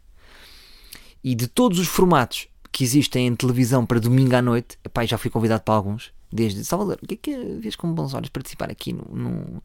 E 1.25 1.33
de 1.33 1.47
todos 1.47 1.79
os 1.79 1.87
formatos 1.87 2.47
que 2.71 2.83
existem 2.83 3.25
em 3.25 3.35
televisão 3.35 3.83
para 3.83 3.99
domingo 3.99 4.35
à 4.35 4.43
noite, 4.43 4.77
epá, 4.85 5.03
já 5.07 5.17
fui 5.17 5.31
convidado 5.31 5.63
para 5.63 5.73
alguns, 5.73 6.13
desde 6.31 6.63
Salvador, 6.63 6.99
o 7.01 7.07
que 7.07 7.15
é 7.15 7.17
que 7.17 7.35
vês 7.59 7.75
com 7.75 7.91
bons 7.91 8.13
olhos 8.13 8.29
participar 8.29 8.69
aqui 8.69 8.93
no, 8.93 9.03
no, 9.11 9.63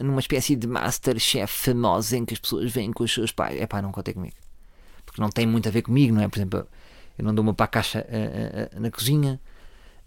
numa 0.00 0.18
espécie 0.18 0.56
de 0.56 0.66
Masterchef 0.66 1.70
famosa 1.70 2.16
em 2.16 2.24
que 2.24 2.34
as 2.34 2.40
pessoas 2.40 2.72
vêm 2.72 2.90
com 2.90 3.04
os 3.04 3.14
seus 3.14 3.30
pais? 3.30 3.60
É 3.60 3.68
pá, 3.68 3.80
não 3.80 3.92
contei 3.92 4.14
comigo. 4.14 4.34
Porque 5.06 5.22
não 5.22 5.30
tem 5.30 5.46
muito 5.46 5.68
a 5.68 5.70
ver 5.70 5.82
comigo, 5.82 6.12
não 6.12 6.22
é? 6.22 6.28
Por 6.28 6.40
exemplo, 6.40 6.66
eu 7.16 7.24
não 7.24 7.32
dou 7.32 7.44
uma 7.44 7.54
para 7.54 7.66
a 7.66 7.68
caixa 7.68 8.04
uh, 8.08 8.76
uh, 8.76 8.80
na 8.80 8.90
cozinha, 8.90 9.40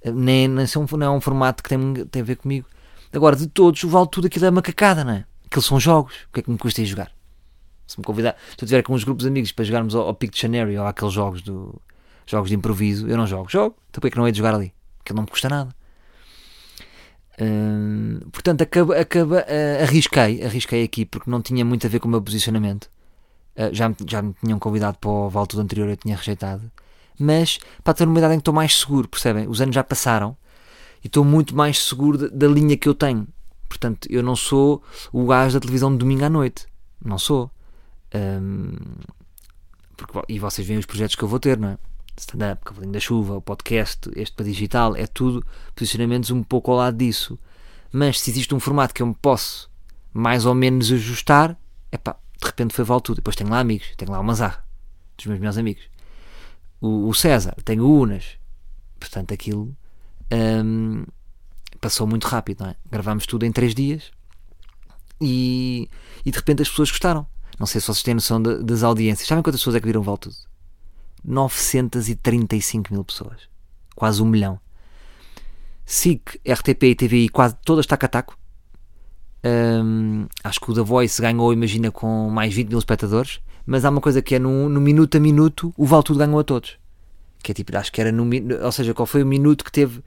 nem, 0.04 0.50
nem 0.50 0.68
são, 0.68 0.86
não 0.98 1.08
é 1.08 1.10
um 1.10 1.22
formato 1.22 1.64
que 1.64 1.70
tem, 1.70 1.94
tem 2.08 2.22
a 2.22 2.26
ver 2.26 2.36
comigo. 2.36 2.68
Agora, 3.14 3.38
de 3.38 3.48
todos, 3.48 3.82
vale 3.84 4.10
tudo 4.12 4.28
aquilo 4.28 4.48
é 4.48 4.50
uma 4.50 4.62
cacada, 4.62 5.06
não 5.06 5.14
é? 5.14 5.26
Aqueles 5.46 5.66
são 5.66 5.80
jogos. 5.80 6.14
O 6.28 6.34
que 6.34 6.42
é 6.42 6.44
que 6.44 6.52
me 6.52 6.58
custa 6.58 6.82
ir 6.82 6.88
jogar? 6.88 7.10
Se 7.86 8.00
me 8.00 8.04
convidar, 8.04 8.36
se 8.58 8.64
eu 8.64 8.68
tiver 8.68 8.82
com 8.82 8.94
uns 8.94 9.04
grupos 9.04 9.24
de 9.24 9.30
amigos 9.30 9.52
para 9.52 9.66
jogarmos 9.66 9.96
ao, 9.96 10.08
ao 10.08 10.14
Pictionary 10.14 10.78
ou 10.78 10.86
àqueles 10.86 11.14
jogos 11.14 11.42
do 11.42 11.82
jogos 12.26 12.50
de 12.50 12.56
improviso, 12.56 13.08
eu 13.08 13.18
não 13.18 13.28
jogo. 13.28 13.50
Jogo, 13.50 13.76
então 13.90 14.00
porque 14.02 14.08
é 14.08 14.12
que 14.12 14.18
não 14.18 14.28
é 14.28 14.32
de 14.32 14.38
jogar 14.38 14.56
ali? 14.56 14.74
Porque 14.98 15.14
não 15.14 15.24
me 15.24 15.30
custa 15.30 15.50
nada. 15.50 15.76
Hum, 17.40 18.20
portanto, 18.32 18.62
acaba, 18.62 19.00
acaba, 19.00 19.38
uh, 19.40 19.84
arrisquei, 19.84 20.44
arrisquei 20.44 20.84
aqui 20.84 21.06
porque 21.06 21.30
não 21.30 21.42
tinha 21.42 21.66
muito 21.66 21.86
a 21.86 21.90
ver 21.90 22.00
com 22.00 22.08
o 22.08 22.12
meu 22.12 22.22
posicionamento. 22.22 22.90
Uh, 23.56 23.74
já, 23.74 23.94
já 24.08 24.22
me 24.22 24.34
tinham 24.44 24.60
convidado 24.60 24.98
para 25.00 25.10
o 25.10 25.30
Valtudo 25.30 25.62
anterior, 25.62 25.90
eu 25.90 25.98
tinha 25.98 26.16
rejeitado. 26.16 26.72
mas 27.20 27.60
para 27.84 27.94
ter 27.94 28.08
uma 28.08 28.18
idade 28.18 28.36
em 28.36 28.38
que 28.38 28.42
estou 28.42 28.54
mais 28.54 28.80
seguro, 28.80 29.08
percebem? 29.08 29.48
Os 29.48 29.62
anos 29.62 29.76
já 29.76 29.84
passaram 29.84 30.38
e 31.04 31.08
estou 31.08 31.26
muito 31.26 31.56
mais 31.56 31.84
seguro 31.84 32.18
da, 32.18 32.28
da 32.28 32.48
linha 32.48 32.78
que 32.78 32.88
eu 32.88 32.94
tenho. 32.94 33.28
Portanto, 33.68 34.08
eu 34.10 34.22
não 34.22 34.36
sou 34.36 34.84
o 35.12 35.26
gajo 35.26 35.56
da 35.56 35.60
televisão 35.60 35.92
de 35.92 35.98
domingo 35.98 36.24
à 36.24 36.30
noite. 36.30 36.68
Não 37.04 37.18
sou. 37.18 37.50
Hum, 38.14 38.76
porque, 39.96 40.20
e 40.30 40.40
vocês 40.40 40.68
veem 40.68 40.80
os 40.80 40.86
projetos 40.86 41.16
que 41.16 41.24
eu 41.24 41.28
vou 41.28 41.40
ter, 41.40 41.58
não 41.58 41.70
é? 41.70 41.78
Stand-up, 42.18 42.64
Cavalinho 42.64 42.94
da 42.94 43.00
Chuva, 43.00 43.38
o 43.38 43.42
podcast, 43.42 44.10
este 44.16 44.36
para 44.36 44.46
digital, 44.46 44.96
é 44.96 45.08
tudo 45.08 45.46
posicionamentos 45.76 46.30
um 46.30 46.44
pouco 46.44 46.72
ao 46.72 46.78
lado 46.78 46.98
disso. 46.98 47.40
Mas 47.92 48.20
se 48.20 48.30
existe 48.30 48.54
um 48.54 48.60
formato 48.60 48.94
que 48.94 49.02
eu 49.02 49.08
me 49.08 49.16
posso 49.16 49.70
mais 50.14 50.46
ou 50.46 50.54
menos 50.54 50.92
ajustar, 50.92 51.58
é 51.92 51.98
pá, 51.98 52.16
de 52.40 52.46
repente 52.46 52.74
foi 52.74 52.86
vale 52.86 53.02
tudo. 53.02 53.18
Depois 53.18 53.36
tenho 53.36 53.50
lá 53.50 53.60
amigos, 53.60 53.94
tenho 53.98 54.12
lá 54.12 54.20
o 54.20 54.24
Mazar, 54.24 54.66
dos 55.18 55.26
meus 55.26 55.40
melhores 55.40 55.58
amigos. 55.58 55.84
O, 56.80 57.08
o 57.08 57.14
César, 57.14 57.56
tenho 57.64 57.84
o 57.84 58.00
Unas. 58.02 58.38
Portanto, 59.00 59.34
aquilo 59.34 59.76
hum, 60.32 61.06
passou 61.82 62.06
muito 62.06 62.28
rápido, 62.28 62.64
não 62.64 62.70
é? 62.70 62.76
Gravámos 62.90 63.26
tudo 63.26 63.46
em 63.46 63.52
três 63.52 63.74
dias 63.74 64.12
e, 65.20 65.90
e 66.26 66.32
de 66.32 66.38
repente 66.38 66.62
as 66.62 66.70
pessoas 66.70 66.90
gostaram. 66.90 67.28
Não 67.60 67.68
sei 67.68 67.80
se 67.80 67.88
vocês 67.88 68.04
têm 68.04 68.14
noção 68.14 68.42
de, 68.42 68.64
das 68.64 68.84
audiências. 68.84 69.28
Sabem 69.28 69.44
quantas 69.44 69.62
pessoas 69.62 69.76
é 69.76 69.80
que 69.80 69.86
viram 69.86 70.02
Vale 70.02 70.18
Tudo? 70.18 70.36
935 71.24 72.94
mil 72.94 73.04
pessoas. 73.04 73.48
Quase 73.96 74.22
um 74.22 74.26
milhão. 74.26 74.60
SIC, 75.86 76.40
RTP 76.46 76.84
e 76.84 76.96
TVI, 76.96 77.30
quase 77.30 77.56
todas 77.64 77.86
taca 77.86 78.06
a 78.06 78.10
taco. 78.10 78.38
Um, 79.46 80.26
acho 80.44 80.60
que 80.60 80.72
o 80.72 80.74
The 80.74 80.82
Voice 80.82 81.22
ganhou, 81.22 81.52
imagina, 81.52 81.92
com 81.92 82.30
mais 82.30 82.54
20 82.54 82.70
mil 82.70 82.80
espectadores. 82.80 83.42
Mas 83.66 83.86
há 83.86 83.90
uma 83.90 84.02
coisa 84.02 84.22
que 84.22 84.36
é 84.36 84.40
no, 84.40 84.68
no 84.68 84.82
minuto 84.82 85.16
a 85.18 85.20
minuto, 85.20 85.74
o 85.78 85.86
Vale 85.86 86.04
Tudo 86.04 86.20
ganhou 86.20 86.40
a 86.40 86.44
todos. 86.44 86.78
Que 87.42 87.52
é 87.52 87.54
tipo, 87.54 87.76
acho 87.78 87.92
que 87.92 88.00
era 88.00 88.12
no. 88.12 88.28
Ou 88.64 88.72
seja, 88.72 88.94
qual 88.94 89.06
foi 89.06 89.24
o 89.24 89.26
minuto 89.26 89.64
que 89.64 89.72
teve. 89.72 90.02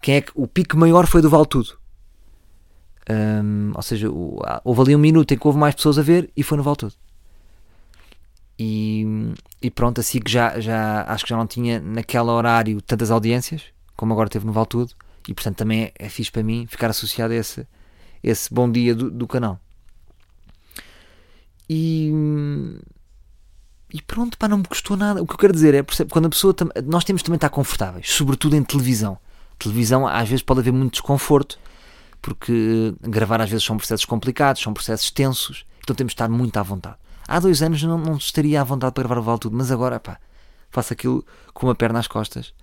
Quem 0.00 0.16
é 0.16 0.20
que. 0.20 0.32
O 0.34 0.46
pico 0.46 0.76
maior 0.76 1.06
foi 1.06 1.22
do 1.22 1.30
Vale 1.30 1.46
Tudo. 1.46 1.77
Um, 3.10 3.72
ou 3.74 3.82
seja, 3.82 4.08
houve 4.64 4.80
ali 4.82 4.96
um 4.96 4.98
minuto 4.98 5.32
em 5.32 5.38
que 5.38 5.46
houve 5.46 5.58
mais 5.58 5.74
pessoas 5.74 5.98
a 5.98 6.02
ver 6.02 6.30
e 6.36 6.42
foi 6.42 6.58
no 6.58 6.62
Vale 6.62 6.76
Tudo. 6.76 6.94
E, 8.58 9.06
e 9.62 9.70
pronto, 9.70 10.00
assim 10.00 10.20
que 10.20 10.30
já, 10.30 10.58
já 10.60 11.04
acho 11.04 11.24
que 11.24 11.30
já 11.30 11.36
não 11.36 11.46
tinha 11.46 11.80
naquele 11.80 12.28
horário 12.28 12.82
tantas 12.82 13.10
audiências 13.10 13.62
como 13.96 14.12
agora 14.12 14.28
teve 14.28 14.44
no 14.44 14.52
Vale 14.52 14.66
Tudo 14.66 14.92
e 15.28 15.34
portanto 15.34 15.56
também 15.56 15.84
é, 15.84 15.92
é 15.98 16.08
fixe 16.08 16.30
para 16.30 16.42
mim 16.42 16.66
ficar 16.66 16.90
associado 16.90 17.32
a 17.32 17.36
esse, 17.36 17.66
esse 18.22 18.52
bom 18.52 18.70
dia 18.70 18.94
do, 18.94 19.10
do 19.10 19.26
canal. 19.26 19.60
E, 21.68 22.10
e 23.92 24.02
pronto, 24.02 24.38
pá, 24.38 24.48
não 24.48 24.58
me 24.58 24.64
custou 24.64 24.96
nada. 24.96 25.22
O 25.22 25.26
que 25.26 25.34
eu 25.34 25.38
quero 25.38 25.52
dizer 25.52 25.74
é, 25.74 25.84
quando 26.10 26.26
a 26.26 26.30
pessoa. 26.30 26.54
Nós 26.86 27.04
temos 27.04 27.22
também 27.22 27.36
estar 27.36 27.50
confortáveis, 27.50 28.10
sobretudo 28.10 28.56
em 28.56 28.62
televisão. 28.62 29.18
Televisão, 29.58 30.06
às 30.06 30.28
vezes, 30.28 30.42
pode 30.42 30.60
haver 30.60 30.72
muito 30.72 30.92
desconforto, 30.92 31.58
porque 32.20 32.94
gravar 33.00 33.40
às 33.40 33.50
vezes 33.50 33.64
são 33.64 33.76
processos 33.76 34.04
complicados, 34.04 34.62
são 34.62 34.74
processos 34.74 35.10
tensos, 35.10 35.64
então 35.82 35.94
temos 35.94 36.10
de 36.10 36.14
estar 36.14 36.28
muito 36.28 36.56
à 36.56 36.62
vontade. 36.62 36.96
Há 37.26 37.40
dois 37.40 37.62
anos 37.62 37.82
não, 37.82 37.98
não 37.98 38.16
estaria 38.16 38.60
à 38.60 38.64
vontade 38.64 38.94
para 38.94 39.04
gravar 39.04 39.20
o 39.20 39.24
Vale 39.24 39.38
Tudo, 39.38 39.56
mas 39.56 39.70
agora, 39.70 40.00
pá, 40.00 40.18
faço 40.70 40.92
aquilo 40.92 41.24
com 41.52 41.66
uma 41.66 41.74
perna 41.74 41.98
às 41.98 42.06
costas 42.06 42.54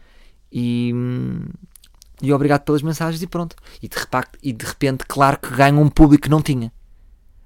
e, 0.52 0.94
e 2.22 2.32
obrigado 2.32 2.62
pelas 2.62 2.82
mensagens 2.82 3.22
e 3.22 3.28
pronto. 3.28 3.56
E 3.82 3.88
de, 3.88 3.98
repente, 3.98 4.28
e 4.41 4.54
de 4.54 4.65
repente, 4.65 5.06
claro 5.06 5.38
que 5.38 5.54
ganho 5.54 5.80
um 5.80 5.89
público 5.89 6.24
que 6.24 6.30
não 6.30 6.41
tinha. 6.41 6.72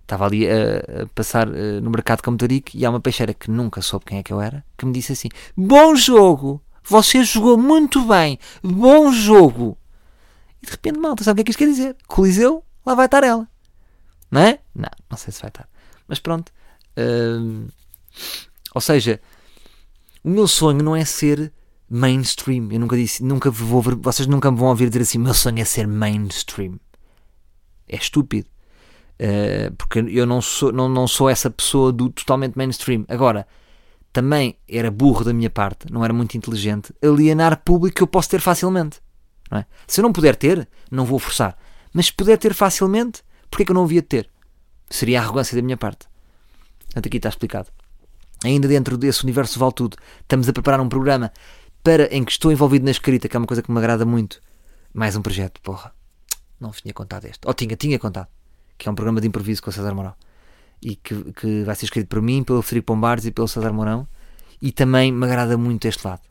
Estava 0.03 0.25
ali 0.25 0.47
a, 0.47 1.03
a 1.03 1.07
passar 1.13 1.47
uh, 1.47 1.81
no 1.81 1.89
mercado 1.89 2.21
Camutarique 2.21 2.77
e 2.77 2.85
há 2.85 2.89
uma 2.89 2.99
peixeira 2.99 3.33
que 3.33 3.49
nunca 3.49 3.81
soube 3.81 4.05
quem 4.05 4.19
é 4.19 4.23
que 4.23 4.33
eu 4.33 4.41
era, 4.41 4.63
que 4.77 4.85
me 4.85 4.93
disse 4.93 5.11
assim: 5.11 5.29
Bom 5.55 5.95
jogo! 5.95 6.61
Você 6.83 7.23
jogou 7.23 7.57
muito 7.57 8.03
bem! 8.05 8.39
Bom 8.63 9.11
jogo! 9.11 9.77
E 10.61 10.65
de 10.65 10.71
repente, 10.71 10.99
malta, 10.99 11.23
sabe 11.23 11.33
o 11.33 11.35
que 11.37 11.41
é 11.41 11.45
que 11.45 11.51
isto 11.51 11.59
quer 11.59 11.67
dizer? 11.67 11.95
Coliseu, 12.07 12.63
lá 12.85 12.95
vai 12.95 13.05
estar 13.05 13.23
ela. 13.23 13.47
Não 14.31 14.41
é? 14.41 14.59
Não, 14.75 14.89
não 15.09 15.17
sei 15.17 15.33
se 15.33 15.41
vai 15.41 15.49
estar. 15.49 15.67
Mas 16.07 16.19
pronto, 16.19 16.51
ou 18.73 18.81
seja, 18.81 19.21
o 20.23 20.29
meu 20.29 20.47
sonho 20.47 20.83
não 20.83 20.95
é 20.95 21.05
ser 21.05 21.51
mainstream. 21.89 22.71
Eu 22.71 22.79
nunca 22.79 22.95
disse, 22.95 23.23
nunca 23.23 23.49
vou 23.49 23.81
vocês 23.81 24.27
nunca 24.27 24.51
me 24.51 24.57
vão 24.57 24.69
ouvir 24.69 24.89
dizer 24.89 25.01
assim: 25.01 25.17
meu 25.17 25.33
sonho 25.33 25.59
é 25.59 25.65
ser 25.65 25.87
mainstream. 25.87 26.79
É 27.87 27.95
estúpido. 27.95 28.47
Uh, 29.21 29.75
porque 29.75 29.99
eu 29.99 30.25
não 30.25 30.41
sou, 30.41 30.71
não, 30.71 30.87
não 30.87 31.05
sou 31.05 31.29
essa 31.29 31.49
pessoa 31.49 31.91
do 31.91 32.09
totalmente 32.09 32.55
mainstream. 32.55 33.03
Agora, 33.07 33.45
também 34.13 34.57
era 34.67 34.89
burro 34.89 35.25
da 35.25 35.33
minha 35.33 35.49
parte, 35.49 35.91
não 35.91 36.05
era 36.05 36.13
muito 36.13 36.37
inteligente, 36.37 36.93
alienar 37.03 37.61
público 37.63 37.97
que 37.97 38.03
eu 38.03 38.07
posso 38.07 38.29
ter 38.29 38.39
facilmente. 38.39 39.01
É? 39.51 39.65
Se 39.87 39.99
eu 39.99 40.03
não 40.03 40.13
puder 40.13 40.35
ter, 40.35 40.67
não 40.91 41.05
vou 41.05 41.17
forçar. 41.17 41.57
Mas 41.93 42.07
se 42.07 42.13
puder 42.13 42.37
ter 42.37 42.53
facilmente, 42.53 43.23
porquê 43.49 43.65
que 43.65 43.71
eu 43.71 43.75
não 43.75 43.83
havia 43.83 44.01
de 44.01 44.07
ter? 44.07 44.29
Seria 44.89 45.19
arrogância 45.19 45.55
da 45.55 45.61
minha 45.61 45.77
parte. 45.77 46.07
Portanto, 46.85 47.07
aqui 47.07 47.17
está 47.17 47.29
explicado. 47.29 47.69
Ainda 48.43 48.67
dentro 48.67 48.97
desse 48.97 49.23
universo 49.23 49.59
vale 49.59 49.73
tudo, 49.73 49.97
estamos 50.21 50.47
a 50.47 50.53
preparar 50.53 50.79
um 50.79 50.87
programa 50.87 51.31
para, 51.83 52.13
em 52.15 52.23
que 52.23 52.31
estou 52.31 52.51
envolvido 52.51 52.85
na 52.85 52.91
escrita, 52.91 53.27
que 53.27 53.35
é 53.35 53.39
uma 53.39 53.47
coisa 53.47 53.61
que 53.61 53.71
me 53.71 53.77
agrada 53.77 54.05
muito. 54.05 54.41
Mais 54.93 55.15
um 55.15 55.21
projeto, 55.21 55.61
porra. 55.61 55.93
Não 56.59 56.71
tinha 56.71 56.93
contado 56.93 57.25
este. 57.25 57.39
Ou 57.45 57.53
tinha, 57.53 57.75
tinha 57.75 57.97
contado. 57.99 58.27
Que 58.77 58.87
é 58.87 58.91
um 58.91 58.95
programa 58.95 59.21
de 59.21 59.27
improviso 59.27 59.61
com 59.61 59.69
o 59.69 59.73
César 59.73 59.93
Mourão. 59.93 60.13
E 60.81 60.95
que, 60.95 61.31
que 61.33 61.63
vai 61.63 61.75
ser 61.75 61.85
escrito 61.85 62.07
por 62.07 62.21
mim, 62.21 62.43
pelo 62.43 62.61
Frederico 62.61 62.87
Pombares 62.87 63.25
e 63.25 63.31
pelo 63.31 63.47
César 63.47 63.71
Mourão. 63.71 64.07
E 64.61 64.71
também 64.71 65.11
me 65.11 65.25
agrada 65.25 65.57
muito 65.57 65.85
este 65.85 66.05
lado. 66.05 66.21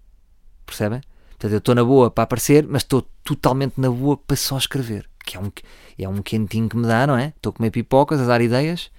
Percebem? 0.67 1.01
Portanto, 1.39 1.53
eu 1.53 1.59
estou 1.59 1.75
na 1.75 1.85
boa 1.85 2.11
para 2.11 2.25
aparecer, 2.25 2.67
mas 2.67 2.83
estou 2.83 3.03
totalmente 3.23 3.75
na 3.81 3.89
boa 3.89 4.17
para 4.17 4.37
só 4.37 4.59
escrever. 4.59 5.09
Que 5.25 5.37
é 5.37 5.41
um, 5.41 5.53
é 5.99 6.09
um 6.09 6.21
quentinho 6.21 6.69
que 6.69 6.77
me 6.77 6.87
dá, 6.87 7.07
não 7.07 7.17
é? 7.17 7.33
Estou 7.37 7.51
a 7.51 7.53
comer 7.53 7.71
pipocas, 7.71 8.21
a 8.21 8.27
dar 8.27 8.41
ideias 8.41 8.91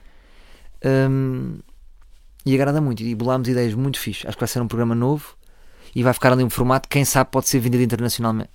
um, 0.86 1.60
e 2.46 2.56
agrada 2.56 2.80
muito. 2.80 3.04
E 3.04 3.14
bolámos 3.14 3.50
ideias 3.50 3.74
muito 3.74 4.00
fixe. 4.00 4.26
Acho 4.26 4.38
que 4.38 4.42
vai 4.42 4.48
ser 4.48 4.62
um 4.62 4.68
programa 4.68 4.96
novo 4.96 5.36
e 5.94 6.02
vai 6.02 6.14
ficar 6.14 6.32
ali 6.32 6.44
um 6.44 6.50
formato 6.50 6.88
quem 6.88 7.04
sabe 7.04 7.30
pode 7.30 7.50
ser 7.50 7.60
vendido 7.60 7.84
internacionalmente. 7.84 8.52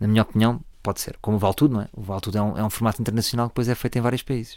Na 0.00 0.08
minha 0.08 0.22
opinião, 0.22 0.60
pode 0.82 1.00
ser. 1.00 1.16
Como 1.20 1.36
o 1.36 1.40
Vale 1.40 1.54
Tudo, 1.54 1.74
não 1.74 1.82
é? 1.82 1.88
O 1.92 2.02
Vale 2.02 2.20
Tudo 2.20 2.38
é 2.38 2.42
um, 2.42 2.58
é 2.58 2.64
um 2.64 2.70
formato 2.70 3.00
internacional 3.00 3.48
que 3.48 3.52
depois 3.52 3.68
é 3.68 3.74
feito 3.76 3.96
em 3.96 4.00
vários 4.00 4.22
países. 4.22 4.56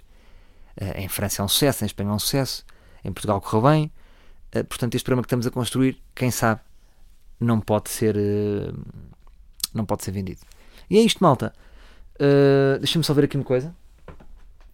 Uh, 0.80 0.97
em 0.97 1.08
França 1.08 1.43
é 1.43 1.45
um 1.45 1.47
sucesso, 1.47 1.84
em 1.84 1.88
Espanha 1.88 2.10
é 2.10 2.13
um 2.13 2.19
sucesso, 2.19 2.65
em 3.04 3.12
Portugal 3.12 3.39
correu 3.39 3.69
bem. 3.69 3.91
Uh, 4.56 4.63
portanto, 4.63 4.95
este 4.95 5.04
programa 5.04 5.21
que 5.21 5.27
estamos 5.27 5.45
a 5.45 5.51
construir, 5.51 6.01
quem 6.15 6.32
sabe, 6.32 6.62
não 7.43 7.60
pode 7.60 7.89
ser, 7.89 8.15
uh, 8.15 8.73
não 9.73 9.86
pode 9.86 10.04
ser 10.04 10.12
vendido. 10.12 10.41
E 10.89 10.97
é 10.97 11.01
isto, 11.01 11.23
malta. 11.23 11.54
Uh, 12.15 12.80
Deixa-me 12.80 13.04
só 13.04 13.13
ver 13.13 13.25
aqui 13.25 13.38
uma 13.38 13.43
coisa. 13.43 13.75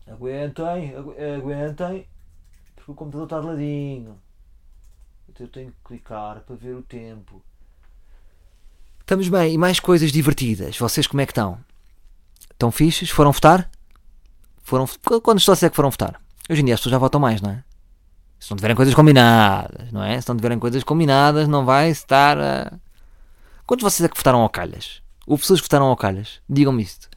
Aguentem, 0.08 0.95
aguentem, 0.95 2.08
porque 2.75 2.91
o 2.91 2.95
computador 2.95 3.25
está 3.25 3.39
de 3.39 3.45
ladinho. 3.45 4.17
Então 5.30 5.45
eu 5.45 5.51
tenho 5.51 5.71
que 5.71 5.77
clicar 5.84 6.41
para 6.41 6.56
ver 6.56 6.75
o 6.75 6.82
tempo. 6.82 7.43
Estamos 9.01 9.30
bem, 9.30 9.53
e 9.53 9.58
mais 9.58 9.80
coisas 9.80 10.12
divertidas. 10.12 10.77
Vocês 10.77 11.08
como 11.08 11.21
é 11.21 11.25
que 11.25 11.32
estão? 11.32 11.60
Estão 12.51 12.71
fixes? 12.71 13.10
Foram 13.10 13.32
votar? 13.32 13.69
Foram, 14.63 14.86
quando 15.21 15.39
estou 15.39 15.53
a 15.53 15.56
dizer 15.56 15.69
que 15.69 15.75
foram 15.75 15.89
votar? 15.89 16.21
Hoje 16.49 16.62
em 16.62 16.65
dia 16.65 16.73
as 16.73 16.80
pessoas 16.80 16.91
já 16.91 16.97
votam 16.97 17.19
mais, 17.19 17.41
não 17.41 17.51
é? 17.51 17.63
Se 18.39 18.52
não 18.52 18.58
tiverem 18.58 18.76
coisas 18.76 18.93
combinadas, 18.93 19.91
não 19.91 20.04
é? 20.04 20.19
Se 20.21 20.30
não 20.30 20.36
tiverem 20.36 20.60
coisas 20.60 20.84
combinadas, 20.84 21.47
não 21.47 21.65
vai 21.65 21.89
estar 21.89 22.38
a... 22.39 22.73
Quantos 23.65 23.84
vocês 23.84 24.06
é 24.06 24.10
que 24.10 24.17
votaram 24.17 24.41
ao 24.41 24.50
calhas? 24.50 25.02
Houve 25.26 25.41
pessoas 25.41 25.60
que 25.60 25.65
votaram 25.65 25.88
ao 25.88 25.97
calhas? 25.97 26.39
Digam-me 26.47 26.84
isto. 26.84 27.10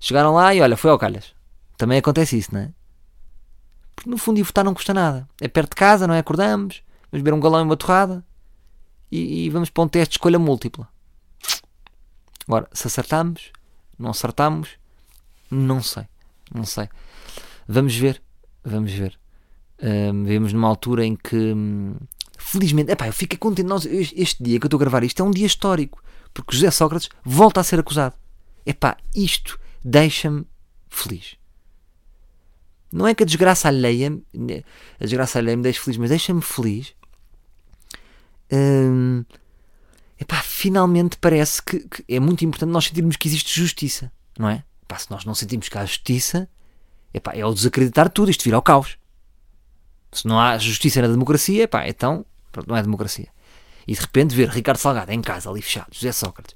Chegaram 0.00 0.32
lá 0.34 0.54
e 0.54 0.60
olha, 0.60 0.76
foi 0.76 0.90
ao 0.90 0.98
calhas. 0.98 1.34
Também 1.76 1.98
acontece 1.98 2.38
isso, 2.38 2.54
não 2.54 2.60
é? 2.60 2.70
Porque 3.94 4.08
no 4.08 4.16
fundo 4.16 4.38
ir 4.38 4.42
votar 4.42 4.64
não 4.64 4.74
custa 4.74 4.94
nada. 4.94 5.28
É 5.40 5.48
perto 5.48 5.70
de 5.70 5.76
casa, 5.76 6.06
não 6.06 6.14
é? 6.14 6.18
Acordamos, 6.20 6.82
vamos 7.10 7.22
beber 7.22 7.34
um 7.34 7.40
galão 7.40 7.60
e 7.60 7.64
uma 7.64 7.76
torrada 7.76 8.24
e, 9.10 9.44
e 9.44 9.50
vamos 9.50 9.68
para 9.68 9.84
um 9.84 9.88
teste 9.88 10.12
de 10.12 10.18
escolha 10.18 10.38
múltipla. 10.38 10.88
Agora, 12.46 12.68
se 12.72 12.86
acertamos, 12.86 13.52
não 13.98 14.10
acertamos, 14.10 14.70
não 15.50 15.82
sei. 15.82 16.08
Não 16.52 16.64
sei. 16.64 16.88
Vamos 17.68 17.94
ver. 17.94 18.22
Vamos 18.64 18.92
ver. 18.92 19.21
Um, 19.82 20.24
vemos 20.24 20.52
numa 20.52 20.68
altura 20.68 21.04
em 21.04 21.16
que, 21.16 21.36
hum, 21.36 21.96
felizmente, 22.38 22.92
epá, 22.92 23.08
eu 23.08 23.12
fiquei 23.12 23.36
contente. 23.36 23.66
Nós, 23.66 23.84
este 23.84 24.42
dia 24.42 24.60
que 24.60 24.64
eu 24.64 24.68
estou 24.68 24.78
a 24.78 24.80
gravar 24.80 25.02
isto 25.02 25.20
é 25.20 25.24
um 25.24 25.30
dia 25.30 25.46
histórico. 25.46 26.02
Porque 26.32 26.54
José 26.54 26.70
Sócrates 26.70 27.08
volta 27.24 27.60
a 27.60 27.64
ser 27.64 27.80
acusado. 27.80 28.14
Epá, 28.64 28.96
isto 29.14 29.58
deixa-me 29.84 30.46
feliz. 30.88 31.36
Não 32.92 33.06
é 33.06 33.14
que 33.14 33.22
a 33.22 33.26
desgraça 33.26 33.68
alheia, 33.68 34.12
a 35.00 35.04
desgraça 35.04 35.38
alheia 35.38 35.56
me 35.56 35.62
deixe 35.62 35.80
feliz, 35.80 35.96
mas 35.96 36.10
deixa-me 36.10 36.42
feliz. 36.42 36.94
Hum, 38.52 39.24
epá, 40.20 40.42
finalmente 40.42 41.16
parece 41.16 41.62
que, 41.62 41.80
que, 41.80 42.04
é 42.06 42.20
muito 42.20 42.44
importante 42.44 42.70
nós 42.70 42.84
sentirmos 42.84 43.16
que 43.16 43.26
existe 43.26 43.58
justiça, 43.58 44.12
não 44.38 44.48
é? 44.48 44.62
Epá, 44.82 44.98
se 44.98 45.10
nós 45.10 45.24
não 45.24 45.34
sentimos 45.34 45.70
que 45.70 45.78
há 45.78 45.86
justiça, 45.86 46.48
epá, 47.14 47.32
é 47.34 47.44
o 47.44 47.54
desacreditar 47.54 48.10
tudo, 48.10 48.30
isto 48.30 48.44
vira 48.44 48.56
ao 48.56 48.62
caos. 48.62 48.98
Se 50.12 50.26
não 50.26 50.38
há 50.38 50.58
justiça 50.58 51.00
na 51.00 51.08
democracia, 51.08 51.64
epá, 51.64 51.88
então 51.88 52.24
pronto, 52.50 52.68
não 52.68 52.76
é 52.76 52.82
democracia. 52.82 53.28
E 53.86 53.94
de 53.94 54.00
repente 54.00 54.34
ver 54.34 54.48
Ricardo 54.48 54.78
Salgado 54.78 55.10
em 55.10 55.20
casa, 55.20 55.50
ali 55.50 55.62
fechado, 55.62 55.88
José 55.90 56.12
Sócrates. 56.12 56.54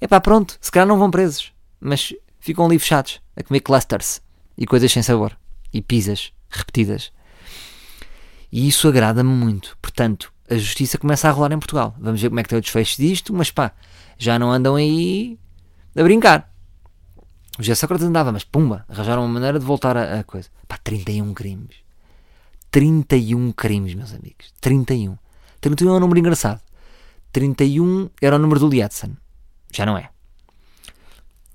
É 0.00 0.06
pá, 0.06 0.20
pronto, 0.20 0.56
se 0.60 0.70
calhar 0.70 0.86
não 0.86 0.98
vão 0.98 1.10
presos, 1.10 1.52
mas 1.80 2.14
ficam 2.38 2.66
ali 2.66 2.78
fechados, 2.78 3.20
a 3.36 3.42
comer 3.42 3.60
clusters 3.60 4.20
e 4.56 4.66
coisas 4.66 4.92
sem 4.92 5.02
sabor. 5.02 5.36
E 5.72 5.80
pizzas 5.80 6.32
repetidas. 6.50 7.10
E 8.50 8.68
isso 8.68 8.86
agrada-me 8.86 9.30
muito. 9.30 9.78
Portanto, 9.80 10.30
a 10.50 10.54
justiça 10.56 10.98
começa 10.98 11.28
a 11.28 11.30
rolar 11.30 11.52
em 11.52 11.58
Portugal. 11.58 11.94
Vamos 11.98 12.20
ver 12.20 12.28
como 12.28 12.40
é 12.40 12.42
que 12.42 12.50
tem 12.50 12.58
o 12.58 12.60
desfecho 12.60 13.00
disto, 13.00 13.32
mas 13.32 13.50
pá, 13.50 13.72
já 14.18 14.38
não 14.38 14.52
andam 14.52 14.74
aí 14.74 15.38
a 15.96 16.02
brincar. 16.02 16.52
O 17.58 17.62
José 17.62 17.74
Sócrates 17.74 18.06
andava, 18.06 18.32
mas 18.32 18.44
pumba, 18.44 18.84
arranjaram 18.88 19.22
uma 19.22 19.32
maneira 19.32 19.58
de 19.58 19.64
voltar 19.64 19.96
a, 19.96 20.20
a 20.20 20.24
coisa. 20.24 20.48
Pá, 20.68 20.76
31 20.76 21.32
crimes. 21.32 21.81
31 22.72 23.52
crimes, 23.52 23.94
meus 23.94 24.12
amigos. 24.12 24.52
31. 24.60 25.16
31 25.60 25.90
é 25.90 25.96
um 25.96 26.00
número 26.00 26.18
engraçado. 26.18 26.60
31 27.30 28.08
era 28.20 28.36
o 28.36 28.38
número 28.38 28.58
do 28.58 28.68
Lietzen. 28.68 29.16
Já 29.70 29.86
não 29.86 29.96
é. 29.96 30.08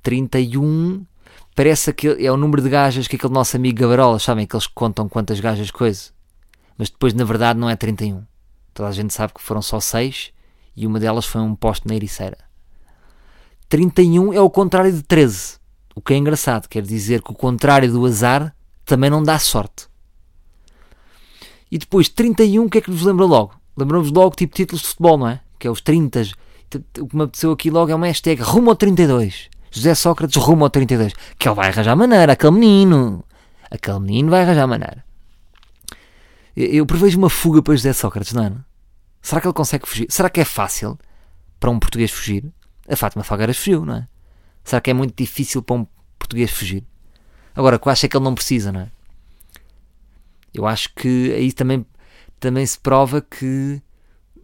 31 0.03 1.05
parece 1.55 1.91
que 1.91 2.07
é 2.07 2.31
o 2.31 2.37
número 2.37 2.61
de 2.61 2.69
gajas 2.69 3.07
que 3.07 3.15
aquele 3.15 3.33
nosso 3.33 3.57
amigo 3.57 3.79
Gabarola, 3.79 4.19
sabem? 4.19 4.45
Que 4.45 4.55
eles 4.55 4.67
contam 4.67 5.09
quantas 5.09 5.39
gajas 5.39 5.71
coisa. 5.71 6.11
Mas 6.77 6.89
depois, 6.91 7.15
na 7.15 7.25
verdade, 7.25 7.59
não 7.59 7.67
é 7.67 7.75
31. 7.75 8.23
Toda 8.73 8.89
a 8.89 8.91
gente 8.91 9.11
sabe 9.11 9.33
que 9.33 9.41
foram 9.41 9.61
só 9.61 9.79
6 9.79 10.31
e 10.75 10.85
uma 10.85 10.99
delas 10.99 11.25
foi 11.25 11.41
um 11.41 11.55
posto 11.55 11.87
na 11.87 11.95
Ericeira. 11.95 12.37
31 13.67 14.33
é 14.33 14.39
o 14.39 14.51
contrário 14.51 14.93
de 14.93 15.01
13. 15.01 15.57
O 15.95 16.01
que 16.01 16.13
é 16.13 16.17
engraçado, 16.17 16.67
quer 16.69 16.83
dizer 16.83 17.23
que 17.23 17.31
o 17.31 17.35
contrário 17.35 17.91
do 17.91 18.05
azar 18.05 18.55
também 18.85 19.09
não 19.09 19.23
dá 19.23 19.39
sorte. 19.39 19.87
E 21.71 21.77
depois, 21.77 22.09
31, 22.09 22.65
o 22.65 22.69
que 22.69 22.77
é 22.77 22.81
que 22.81 22.91
nos 22.91 23.01
lembra 23.01 23.25
logo? 23.25 23.53
Lembramos 23.75 24.11
logo 24.11 24.35
tipo 24.35 24.55
títulos 24.55 24.81
de 24.81 24.87
futebol, 24.87 25.17
não 25.17 25.27
é? 25.27 25.41
Que 25.59 25.67
é 25.67 25.71
os 25.71 25.81
30. 25.81 26.23
O 26.99 27.07
que 27.07 27.15
me 27.15 27.23
apeteceu 27.23 27.51
aqui 27.51 27.69
logo 27.69 27.91
é 27.91 27.95
uma 27.95 28.07
hashtag 28.07 28.41
rumo 28.41 28.69
ao 28.69 28.75
32. 28.75 29.49
José 29.71 29.93
Sócrates 29.95 30.35
rumo 30.37 30.63
ao 30.63 30.69
32. 30.69 31.13
Que 31.37 31.47
ele 31.47 31.55
vai 31.55 31.69
arranjar 31.69 31.95
maneira, 31.95 32.33
aquele 32.33 32.53
menino. 32.53 33.23
Aquele 33.69 33.99
menino 33.99 34.29
vai 34.29 34.41
arranjar 34.41 34.67
maneira. 34.67 35.05
Eu 36.55 36.85
prevejo 36.85 37.17
uma 37.17 37.29
fuga 37.29 37.61
para 37.61 37.75
José 37.75 37.93
Sócrates, 37.93 38.33
não 38.33 38.43
é? 38.43 38.53
Será 39.21 39.41
que 39.41 39.47
ele 39.47 39.53
consegue 39.53 39.87
fugir? 39.87 40.07
Será 40.09 40.29
que 40.29 40.39
é 40.39 40.45
fácil 40.45 40.97
para 41.59 41.69
um 41.69 41.79
português 41.79 42.09
fugir? 42.11 42.45
A 42.89 42.95
Fátima 42.95 43.23
Falgueiras 43.23 43.57
fugiu, 43.57 43.85
não 43.85 43.95
é? 43.95 44.07
Será 44.63 44.81
que 44.81 44.89
é 44.89 44.93
muito 44.93 45.13
difícil 45.15 45.61
para 45.61 45.75
um 45.75 45.87
português 46.17 46.49
fugir? 46.49 46.83
Agora, 47.53 47.77
que 47.77 47.87
eu 47.87 47.91
acho 47.91 48.05
é 48.05 48.09
que 48.09 48.15
ele 48.15 48.23
não 48.23 48.33
precisa, 48.33 48.71
não 48.71 48.81
é? 48.81 48.91
Eu 50.57 50.65
acho 50.65 50.93
que 50.93 51.33
aí 51.33 51.51
também, 51.51 51.85
também 52.39 52.65
se 52.65 52.79
prova 52.79 53.21
que 53.21 53.81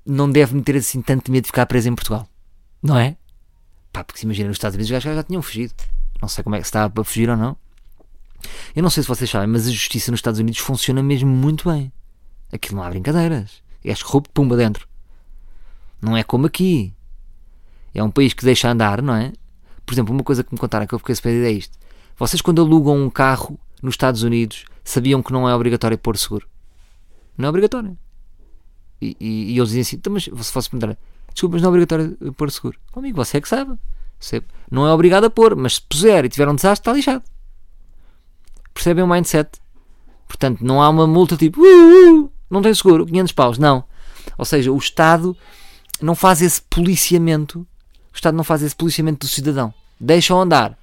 não 0.06 0.30
deve 0.30 0.56
meter 0.56 0.76
assim 0.76 1.02
tanto 1.02 1.32
medo 1.32 1.44
de 1.44 1.48
ficar 1.48 1.66
preso 1.66 1.90
em 1.90 1.96
Portugal. 1.96 2.28
Não 2.82 2.98
é? 2.98 3.16
Pá, 3.92 4.04
porque 4.04 4.20
se 4.20 4.26
imagina 4.26 4.48
nos 4.48 4.58
Estados 4.58 4.76
Unidos 4.76 4.90
os 4.90 4.92
gajos 4.92 5.16
já 5.16 5.24
tinham 5.24 5.42
fugido. 5.42 5.74
Não 6.22 6.28
sei 6.28 6.44
como 6.44 6.56
é 6.56 6.60
que 6.60 6.66
está 6.66 6.90
para 6.90 7.04
fugir 7.04 7.30
ou 7.30 7.38
não. 7.38 7.56
Eu 8.76 8.84
não 8.84 8.90
sei 8.90 9.04
se 9.04 9.10
vocês 9.10 9.30
sabem, 9.30 9.48
mas 9.48 9.68
a 9.68 9.72
justiça 9.72 10.12
nos 10.12 10.20
Estados 10.20 10.40
Unidos 10.40 10.60
funciona 10.60 11.02
mesmo 11.02 11.30
muito 11.30 11.70
bem. 11.70 11.92
Aquilo 12.52 12.78
não 12.78 12.84
há 12.84 12.90
brincadeiras. 12.90 13.62
És 13.84 14.02
corrupto, 14.02 14.32
pumba 14.32 14.56
dentro. 14.56 14.88
Não 16.02 16.16
é 16.18 16.24
como 16.24 16.46
aqui. 16.46 16.94
É 17.94 18.04
um 18.04 18.12
país 18.12 18.34
que 18.34 18.44
deixa 18.44 18.70
andar, 18.70 19.02
não 19.02 19.16
é? 19.16 19.32
Por 19.86 19.94
exemplo, 19.94 20.14
uma 20.14 20.24
coisa 20.24 20.44
que 20.44 20.54
me 20.54 20.60
contaram 20.60 20.88
que 20.88 20.94
eu 20.94 21.00
fiquei 21.00 21.16
surpreendido 21.16 21.48
é 21.48 21.52
isto. 21.52 21.78
Vocês 22.18 22.42
quando 22.42 22.62
alugam 22.62 22.98
um 22.98 23.10
carro 23.10 23.60
nos 23.84 23.94
Estados 23.94 24.24
Unidos 24.24 24.66
sabiam 24.84 25.22
que 25.22 25.32
não 25.32 25.48
é 25.48 25.54
obrigatório 25.54 25.98
pôr 25.98 26.18
seguro. 26.18 26.48
Não 27.38 27.48
é 27.48 27.50
obrigatório. 27.50 27.98
E, 29.02 29.18
e, 29.20 29.54
e 29.54 29.58
eles 29.58 29.70
dizem 29.70 29.82
assim, 29.82 29.96
então, 29.98 30.14
mas 30.14 30.24
se 30.24 30.52
fosse 30.52 30.70
perguntar, 30.70 30.98
desculpa, 31.34 31.56
mas 31.56 31.62
não 31.62 31.68
é 31.68 31.70
obrigatório 31.70 32.18
pôr 32.34 32.50
seguro. 32.50 32.80
Oh, 32.96 33.00
amigo, 33.00 33.18
você 33.18 33.38
é 33.38 33.42
que 33.42 33.50
sabe. 33.50 33.78
Você 34.20 34.42
não 34.72 34.88
é 34.88 34.94
obrigado 34.94 35.26
a 35.26 35.30
pôr, 35.30 35.56
mas 35.56 35.76
se 35.76 35.82
puser 35.82 36.24
e 36.24 36.30
tiver 36.30 36.48
um 36.48 36.56
desastre, 36.56 36.82
está 36.82 36.94
lixado. 36.94 37.24
Percebem 38.74 39.04
o 39.04 39.08
mindset? 39.08 39.60
Portanto, 40.28 40.64
não 40.64 40.82
há 40.82 40.90
uma 40.90 41.06
multa 41.06 41.36
tipo, 41.36 41.62
uh, 41.62 42.24
uh, 42.24 42.32
não 42.50 42.62
tem 42.62 42.74
seguro, 42.74 43.06
500 43.06 43.34
paus. 43.34 43.58
Não. 43.58 43.84
Ou 44.38 44.46
seja, 44.46 44.72
o 44.72 44.78
Estado 44.78 45.36
não 46.02 46.16
faz 46.16 46.42
esse 46.42 46.62
policiamento. 46.62 47.60
O 47.60 48.16
Estado 48.16 48.36
não 48.36 48.44
faz 48.44 48.62
esse 48.62 48.76
policiamento 48.76 49.26
do 49.26 49.30
cidadão. 49.30 49.74
Deixam 50.00 50.40
andar. 50.40 50.78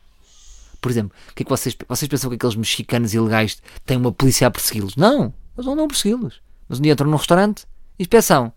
Por 0.81 0.90
exemplo, 0.90 1.16
o 1.31 1.35
que 1.35 1.43
é 1.43 1.45
que 1.45 1.51
vocês, 1.51 1.77
vocês 1.88 2.09
pensam 2.09 2.31
que 2.31 2.37
aqueles 2.37 2.57
mexicanos 2.57 3.12
ilegais 3.12 3.62
têm 3.85 3.97
uma 3.97 4.12
polícia 4.12 4.47
a 4.47 4.51
persegui-los? 4.51 4.97
Não, 4.97 5.35
eles 5.57 5.66
não 5.66 5.75
andam 5.75 5.85
a 5.85 5.88
persegui-los. 5.88 6.40
Mas 6.69 6.79
um 6.79 6.83
dia 6.83 6.93
entram 6.93 7.11
num 7.11 7.16
restaurante, 7.16 7.66
inspeção. 7.99 8.53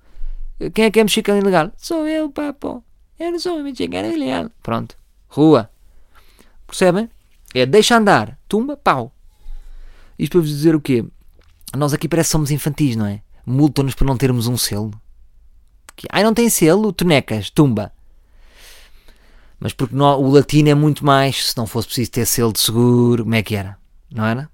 Quem 0.74 0.86
é 0.86 0.92
que 0.92 1.00
é 1.00 1.04
mexicano 1.04 1.40
ilegal? 1.40 1.72
Sou 1.78 2.08
eu, 2.08 2.30
papo. 2.30 2.84
Eu 3.20 3.32
não 3.32 3.40
sou 3.40 3.62
mexicano 3.62 4.12
ilegal. 4.12 4.50
Pronto. 4.62 4.96
Rua. 5.28 5.70
Percebem? 6.66 7.10
É 7.54 7.66
deixa 7.66 7.98
andar. 7.98 8.40
Tumba, 8.48 8.78
pau. 8.78 9.12
Isto 10.18 10.34
para 10.34 10.42
vos 10.42 10.50
dizer 10.50 10.76
o 10.76 10.82
quê? 10.82 11.04
Nós 11.76 11.94
aqui 11.94 12.08
parece 12.08 12.28
que 12.28 12.32
somos 12.32 12.52
infantis, 12.52 12.96
não 12.96 13.06
é? 13.06 13.22
Multam-nos 13.46 13.96
por 13.96 14.06
não 14.06 14.16
termos 14.16 14.48
um 14.48 14.56
selo. 14.56 14.92
Ai, 16.12 16.24
não 16.24 16.34
tem 16.34 16.50
selo? 16.50 16.94
Tonecas, 16.94 17.50
tumba. 17.50 17.92
Mas 19.64 19.72
porque 19.72 19.96
não, 19.96 20.22
o 20.22 20.30
latino 20.30 20.68
é 20.68 20.76
muito 20.76 21.06
mais, 21.06 21.52
se 21.52 21.58
não 21.58 21.66
fosse 21.66 21.88
preciso 21.88 22.12
ter 22.12 22.26
selo 22.26 22.52
de 22.52 22.60
seguro, 22.60 23.24
como 23.24 23.34
é 23.34 23.42
que 23.42 23.56
era? 23.56 23.78
Não 24.14 24.26
era? 24.26 24.52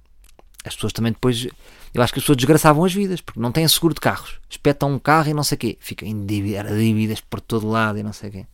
As 0.63 0.75
pessoas 0.75 0.93
também 0.93 1.11
depois, 1.11 1.47
eu 1.95 2.03
acho 2.03 2.13
que 2.13 2.19
as 2.19 2.23
pessoas 2.23 2.37
desgraçavam 2.37 2.85
as 2.85 2.93
vidas, 2.93 3.19
porque 3.19 3.39
não 3.39 3.51
têm 3.51 3.67
seguro 3.67 3.95
de 3.95 4.01
carros. 4.01 4.39
Espetam 4.47 4.93
um 4.93 4.99
carro 4.99 5.29
e 5.29 5.33
não 5.33 5.41
sei 5.41 5.55
o 5.55 5.57
quê. 5.57 5.77
Ficam 5.79 6.07
em 6.07 6.27
dívidas, 6.27 6.77
dívidas 6.77 7.21
por 7.21 7.41
todo 7.41 7.67
lado 7.67 7.97
e 7.97 8.03
não 8.03 8.13
sei 8.13 8.29
o 8.29 8.31
quê. 8.33 8.47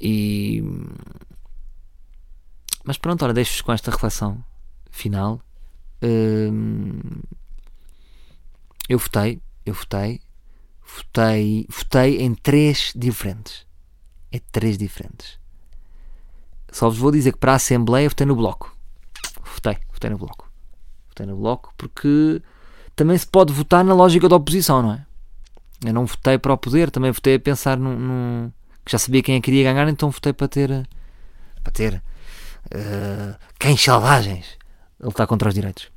E... 0.00 0.64
Mas 2.82 2.98
pronto, 2.98 3.22
ora, 3.22 3.32
deixo-vos 3.32 3.60
com 3.60 3.72
esta 3.72 3.92
reflexão 3.92 4.44
final. 4.90 5.40
Hum, 6.02 6.98
eu 8.88 8.98
votei, 8.98 9.40
eu 9.64 9.74
votei, 9.74 10.20
votei, 10.84 11.66
votei 11.68 12.20
em 12.20 12.34
três 12.34 12.92
diferentes. 12.96 13.63
É 14.34 14.40
três 14.50 14.76
diferentes. 14.76 15.38
Só 16.72 16.88
vos 16.88 16.98
vou 16.98 17.12
dizer 17.12 17.30
que 17.30 17.38
para 17.38 17.52
a 17.52 17.54
Assembleia 17.54 18.08
votei 18.08 18.26
no 18.26 18.34
Bloco. 18.34 18.76
Votei, 19.44 19.78
votei 19.92 20.10
no 20.10 20.18
Bloco. 20.18 20.50
Votei 21.08 21.24
no 21.24 21.36
Bloco 21.36 21.72
porque 21.78 22.42
também 22.96 23.16
se 23.16 23.28
pode 23.28 23.52
votar 23.52 23.84
na 23.84 23.94
lógica 23.94 24.28
da 24.28 24.34
oposição, 24.34 24.82
não 24.82 24.94
é? 24.94 25.06
Eu 25.86 25.94
não 25.94 26.04
votei 26.04 26.36
para 26.36 26.52
o 26.52 26.58
poder, 26.58 26.90
também 26.90 27.12
votei 27.12 27.36
a 27.36 27.38
pensar 27.38 27.76
num, 27.78 27.96
num 27.96 28.52
que 28.84 28.90
já 28.90 28.98
sabia 28.98 29.22
quem 29.22 29.36
é 29.36 29.40
queria 29.40 29.72
ganhar, 29.72 29.88
então 29.88 30.10
votei 30.10 30.32
para 30.32 30.48
ter 30.48 30.88
para 31.62 31.72
ter 31.72 31.94
uh, 31.94 33.36
cães 33.56 33.80
selvagens. 33.80 34.58
Ele 34.98 35.10
está 35.10 35.28
contra 35.28 35.48
os 35.48 35.54
direitos. 35.54 35.92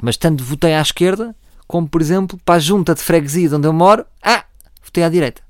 Mas 0.00 0.16
tanto 0.16 0.42
votei 0.42 0.72
à 0.72 0.80
esquerda, 0.80 1.36
como 1.66 1.86
por 1.86 2.00
exemplo 2.00 2.40
para 2.42 2.54
a 2.54 2.58
junta 2.58 2.94
de 2.94 3.02
freguesia 3.02 3.54
onde 3.54 3.68
eu 3.68 3.72
moro, 3.74 4.06
ah, 4.22 4.46
votei 4.82 5.04
à 5.04 5.10
direita. 5.10 5.45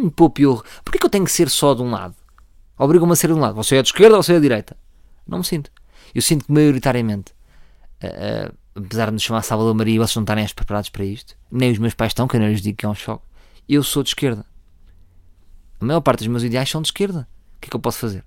Um 0.00 0.10
poupiorro. 0.10 0.64
Porquê 0.84 0.98
que 0.98 1.06
eu 1.06 1.10
tenho 1.10 1.24
que 1.24 1.32
ser 1.32 1.48
só 1.48 1.74
de 1.74 1.82
um 1.82 1.90
lado? 1.90 2.14
Obrigam-me 2.78 3.12
a 3.12 3.16
ser 3.16 3.28
de 3.28 3.34
um 3.34 3.38
lado. 3.38 3.54
Você 3.56 3.76
é 3.76 3.82
de 3.82 3.88
esquerda 3.88 4.16
ou 4.16 4.22
você 4.22 4.32
é 4.32 4.36
de 4.36 4.42
direita? 4.42 4.76
Não 5.26 5.38
me 5.38 5.44
sinto. 5.44 5.70
Eu 6.14 6.22
sinto 6.22 6.46
que 6.46 6.52
maioritariamente, 6.52 7.32
uh, 8.02 8.50
uh, 8.50 8.56
apesar 8.74 9.06
de 9.06 9.12
nos 9.12 9.22
chamar 9.22 9.42
Salvador 9.42 9.74
Maria 9.74 9.94
e 9.94 9.98
vocês 9.98 10.16
não 10.16 10.22
estarem 10.22 10.46
preparados 10.48 10.88
para 10.90 11.04
isto, 11.04 11.36
nem 11.50 11.70
os 11.70 11.78
meus 11.78 11.94
pais 11.94 12.10
estão, 12.10 12.26
que 12.26 12.36
eu 12.36 12.40
não 12.40 12.48
lhes 12.48 12.60
digo 12.60 12.76
que 12.76 12.86
é 12.86 12.88
um 12.88 12.94
choque, 12.94 13.24
eu 13.68 13.82
sou 13.82 14.02
de 14.02 14.10
esquerda. 14.10 14.44
A 15.80 15.84
maior 15.84 16.00
parte 16.00 16.20
dos 16.20 16.28
meus 16.28 16.42
ideais 16.42 16.68
são 16.68 16.80
de 16.80 16.88
esquerda. 16.88 17.28
O 17.56 17.60
que 17.60 17.68
é 17.68 17.70
que 17.70 17.76
eu 17.76 17.80
posso 17.80 17.98
fazer? 17.98 18.24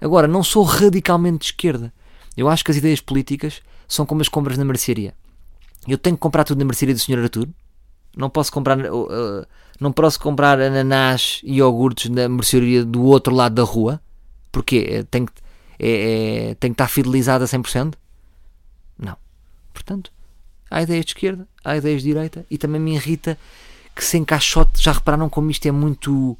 Agora, 0.00 0.26
não 0.26 0.42
sou 0.42 0.62
radicalmente 0.62 1.38
de 1.38 1.44
esquerda. 1.46 1.92
Eu 2.36 2.48
acho 2.48 2.64
que 2.64 2.70
as 2.70 2.76
ideias 2.76 3.00
políticas 3.00 3.62
são 3.88 4.04
como 4.04 4.20
as 4.20 4.28
compras 4.28 4.58
na 4.58 4.64
mercearia. 4.64 5.14
Eu 5.86 5.96
tenho 5.96 6.16
que 6.16 6.20
comprar 6.20 6.44
tudo 6.44 6.58
na 6.58 6.64
mercearia 6.64 6.94
do 6.94 7.00
Sr. 7.00 7.18
Artur. 7.18 7.48
Não 8.16 8.28
posso 8.28 8.52
comprar, 8.52 8.78
uh, 8.78 9.46
não 9.80 9.92
posso 9.92 10.18
comprar 10.18 10.60
ananás 10.60 11.40
e 11.44 11.56
iogurtes 11.56 12.10
na 12.10 12.28
mercearia 12.28 12.84
do 12.84 13.02
outro 13.04 13.34
lado 13.34 13.54
da 13.54 13.62
rua. 13.62 14.00
Porquê? 14.50 15.04
Tem 15.10 15.26
que, 15.26 15.32
é, 15.78 16.50
é, 16.50 16.54
tem 16.54 16.70
que 16.70 16.74
estar 16.74 16.88
fidelizado 16.88 17.44
a 17.44 17.46
100%? 17.46 17.94
Não. 18.98 19.16
Portanto, 19.72 20.10
há 20.70 20.82
ideias 20.82 21.04
de 21.04 21.10
esquerda, 21.10 21.46
há 21.64 21.76
ideias 21.76 22.02
de 22.02 22.08
direita 22.08 22.46
e 22.50 22.56
também 22.56 22.80
me 22.80 22.94
irrita 22.94 23.38
que 23.94 24.04
se 24.04 24.16
encaixote. 24.16 24.82
Já 24.82 24.92
repararam 24.92 25.28
como 25.28 25.50
isto 25.50 25.66
é 25.66 25.70
muito 25.70 26.38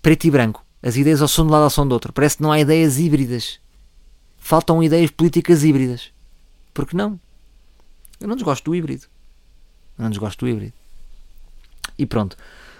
preto 0.00 0.24
e 0.26 0.30
branco? 0.30 0.64
As 0.82 0.96
ideias 0.96 1.20
ou 1.20 1.28
são 1.28 1.44
de 1.44 1.50
um 1.50 1.52
lado 1.52 1.64
ou 1.64 1.70
são 1.70 1.86
do 1.86 1.92
outro. 1.92 2.12
Parece 2.12 2.36
que 2.36 2.42
não 2.42 2.52
há 2.52 2.60
ideias 2.60 2.98
híbridas. 2.98 3.60
Faltam 4.38 4.82
ideias 4.82 5.10
políticas 5.10 5.62
híbridas. 5.62 6.10
Por 6.74 6.86
que 6.86 6.96
não? 6.96 7.18
Eu 8.20 8.28
não 8.28 8.34
desgosto 8.34 8.64
do 8.64 8.74
híbrido. 8.74 9.06
Eu 9.98 10.02
não 10.04 10.10
desgosto 10.10 10.44
do 10.44 10.48
híbrido. 10.48 10.74
E 11.98 12.06
pronto. 12.06 12.36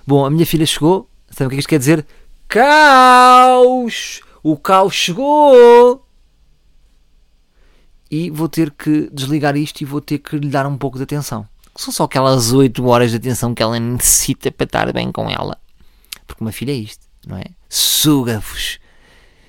Bom, 0.07 0.25
a 0.25 0.31
minha 0.31 0.47
filha 0.47 0.67
chegou. 0.67 1.09
Sabe 1.31 1.47
o 1.47 1.51
que 1.51 1.57
é 1.57 1.59
isto 1.59 1.69
quer 1.69 1.79
dizer? 1.79 2.07
Caos! 2.49 4.21
O 4.43 4.57
caos 4.57 4.95
chegou! 4.95 6.07
E 8.11 8.29
vou 8.29 8.49
ter 8.49 8.71
que 8.71 9.09
desligar 9.13 9.57
isto 9.57 9.81
e 9.81 9.85
vou 9.87 10.01
ter 10.01 10.19
que 10.19 10.37
lhe 10.37 10.49
dar 10.49 10.67
um 10.67 10.77
pouco 10.77 10.99
de 10.99 11.05
atenção. 11.05 11.49
São 11.75 11.91
só 11.91 12.05
aquelas 12.05 12.53
8 12.53 12.85
horas 12.85 13.11
de 13.11 13.17
atenção 13.17 13.55
que 13.55 13.63
ela 13.63 13.81
necessita 13.81 14.53
para 14.53 14.65
estar 14.65 14.93
bem 14.93 15.11
com 15.11 15.31
ela. 15.31 15.59
Porque 16.27 16.45
uma 16.45 16.53
filha 16.53 16.73
é 16.73 16.75
isto, 16.75 17.07
não 17.27 17.39
é? 17.39 17.45
Suga-vos. 17.69 18.79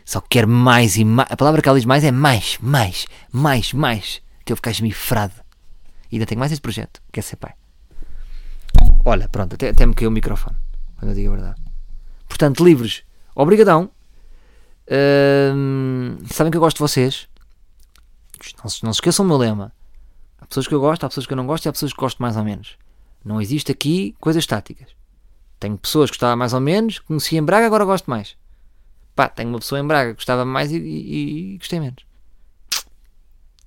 Só 0.05 0.21
quer 0.21 0.47
mais 0.47 0.95
e 0.95 1.03
mais. 1.03 1.29
A 1.29 1.35
palavra 1.35 1.61
que 1.61 1.67
ela 1.67 1.77
diz 1.77 1.85
mais 1.85 2.03
é 2.03 2.11
mais, 2.11 2.57
mais, 2.61 3.05
mais, 3.31 3.73
mais. 3.73 4.21
Que 4.45 4.53
eu 4.53 4.55
ficar 4.55 4.71
esmifrado. 4.71 5.33
E 6.09 6.15
ainda 6.15 6.25
tenho 6.25 6.39
mais 6.39 6.51
este 6.51 6.61
projeto, 6.61 7.01
que 7.11 7.19
é 7.19 7.23
ser 7.23 7.35
pai. 7.35 7.53
Olha, 9.05 9.27
pronto, 9.27 9.53
até, 9.55 9.69
até 9.69 9.85
me 9.85 9.93
caiu 9.93 10.09
o 10.09 10.13
microfone. 10.13 10.55
Quando 10.97 11.11
eu 11.11 11.15
digo 11.15 11.33
a 11.33 11.35
verdade. 11.35 11.61
Portanto, 12.27 12.63
livros, 12.63 13.03
obrigadão. 13.35 13.89
Hum, 15.55 16.17
sabem 16.31 16.51
que 16.51 16.57
eu 16.57 16.61
gosto 16.61 16.77
de 16.77 16.81
vocês. 16.81 17.27
Não, 18.63 18.69
se- 18.69 18.83
não 18.83 18.93
se 18.93 18.97
esqueçam 18.97 19.25
o 19.25 19.27
meu 19.27 19.37
lema. 19.37 19.71
Há 20.39 20.45
pessoas 20.45 20.67
que 20.67 20.73
eu 20.73 20.79
gosto, 20.79 21.03
há 21.05 21.09
pessoas 21.09 21.25
que 21.25 21.33
eu 21.33 21.37
não 21.37 21.45
gosto 21.47 21.65
e 21.65 21.69
há 21.69 21.71
pessoas 21.71 21.93
que 21.93 21.99
gosto 21.99 22.21
mais 22.21 22.35
ou 22.35 22.43
menos. 22.43 22.77
Não 23.23 23.41
existe 23.41 23.71
aqui 23.71 24.15
coisas 24.19 24.41
estáticas. 24.43 24.89
Tenho 25.59 25.77
pessoas 25.77 26.09
que 26.09 26.15
gostava 26.15 26.35
mais 26.35 26.53
ou 26.53 26.59
menos, 26.59 26.99
conheci 26.99 27.37
em 27.37 27.43
Braga, 27.43 27.65
agora 27.65 27.85
gosto 27.85 28.09
mais. 28.09 28.35
Pá, 29.15 29.29
tenho 29.29 29.49
uma 29.49 29.59
pessoa 29.59 29.79
em 29.79 29.87
Braga 29.87 30.09
que 30.11 30.15
gostava 30.17 30.43
mais 30.43 30.71
e, 30.71 30.77
e- 30.77 31.53
e 31.53 31.57
gostei 31.57 31.79
menos. 31.79 32.05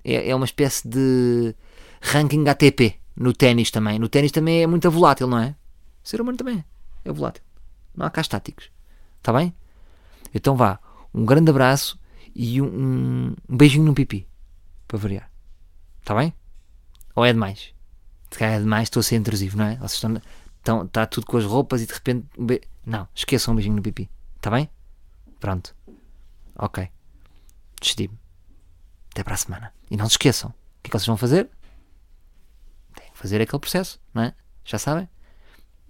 É, 0.03 0.29
é 0.29 0.35
uma 0.35 0.45
espécie 0.45 0.87
de 0.87 1.55
ranking 2.01 2.47
ATP 2.47 2.99
no 3.17 3.33
ténis 3.33 3.71
também. 3.71 3.97
No 3.99 4.07
ténis 4.07 4.31
também 4.31 4.61
é 4.63 4.67
muito 4.67 4.89
volátil, 4.91 5.27
não 5.27 5.39
é? 5.39 5.55
O 6.03 6.07
ser 6.07 6.21
humano 6.21 6.37
também 6.37 6.63
é 7.03 7.11
volátil. 7.11 7.43
Não 7.95 8.05
há 8.05 8.09
cá 8.09 8.21
estáticos. 8.21 8.69
Está 9.17 9.33
bem? 9.33 9.53
Então 10.33 10.55
vá. 10.55 10.79
Um 11.13 11.25
grande 11.25 11.49
abraço 11.49 11.99
e 12.35 12.61
um, 12.61 12.65
um- 12.67 13.35
beijinho 13.49 13.85
no 13.85 13.93
pipi. 13.93 14.27
Para 14.87 14.97
variar. 14.99 15.29
Está 15.99 16.13
bem? 16.15 16.33
Ou 17.15 17.25
é 17.25 17.33
demais? 17.33 17.73
Se 18.29 18.37
calhar 18.37 18.55
é 18.55 18.59
demais, 18.59 18.83
estou 18.87 18.99
a 18.99 19.03
ser 19.03 19.15
intrusivo, 19.15 19.57
não 19.57 19.65
é? 19.65 19.75
Vocês 19.77 19.93
estão. 19.93 20.21
estão 20.59 20.83
está 20.85 21.05
tudo 21.05 21.25
com 21.25 21.37
as 21.37 21.43
roupas 21.45 21.81
e 21.81 21.85
de 21.87 21.93
repente. 21.93 22.25
um 22.37 22.45
be- 22.45 22.61
Não, 22.85 23.07
esqueçam 23.15 23.53
um 23.53 23.55
beijinho 23.55 23.75
no 23.75 23.81
pipi. 23.81 24.09
Está 24.35 24.51
bem? 24.51 24.69
Pronto. 25.39 25.75
Ok. 26.55 26.87
Despedi-me. 27.81 28.17
Até 29.11 29.23
para 29.23 29.33
a 29.33 29.37
semana. 29.37 29.73
E 29.89 29.97
não 29.97 30.05
se 30.07 30.13
esqueçam. 30.13 30.49
O 30.51 30.53
que 30.83 30.89
é 30.89 30.91
que 30.91 30.97
vocês 30.99 31.07
vão 31.07 31.17
fazer? 31.17 31.49
Fazer 33.17 33.41
aquele 33.41 33.59
processo, 33.59 33.99
não 34.13 34.21
é? 34.21 34.33
Já 34.63 34.77
sabem? 34.77 35.09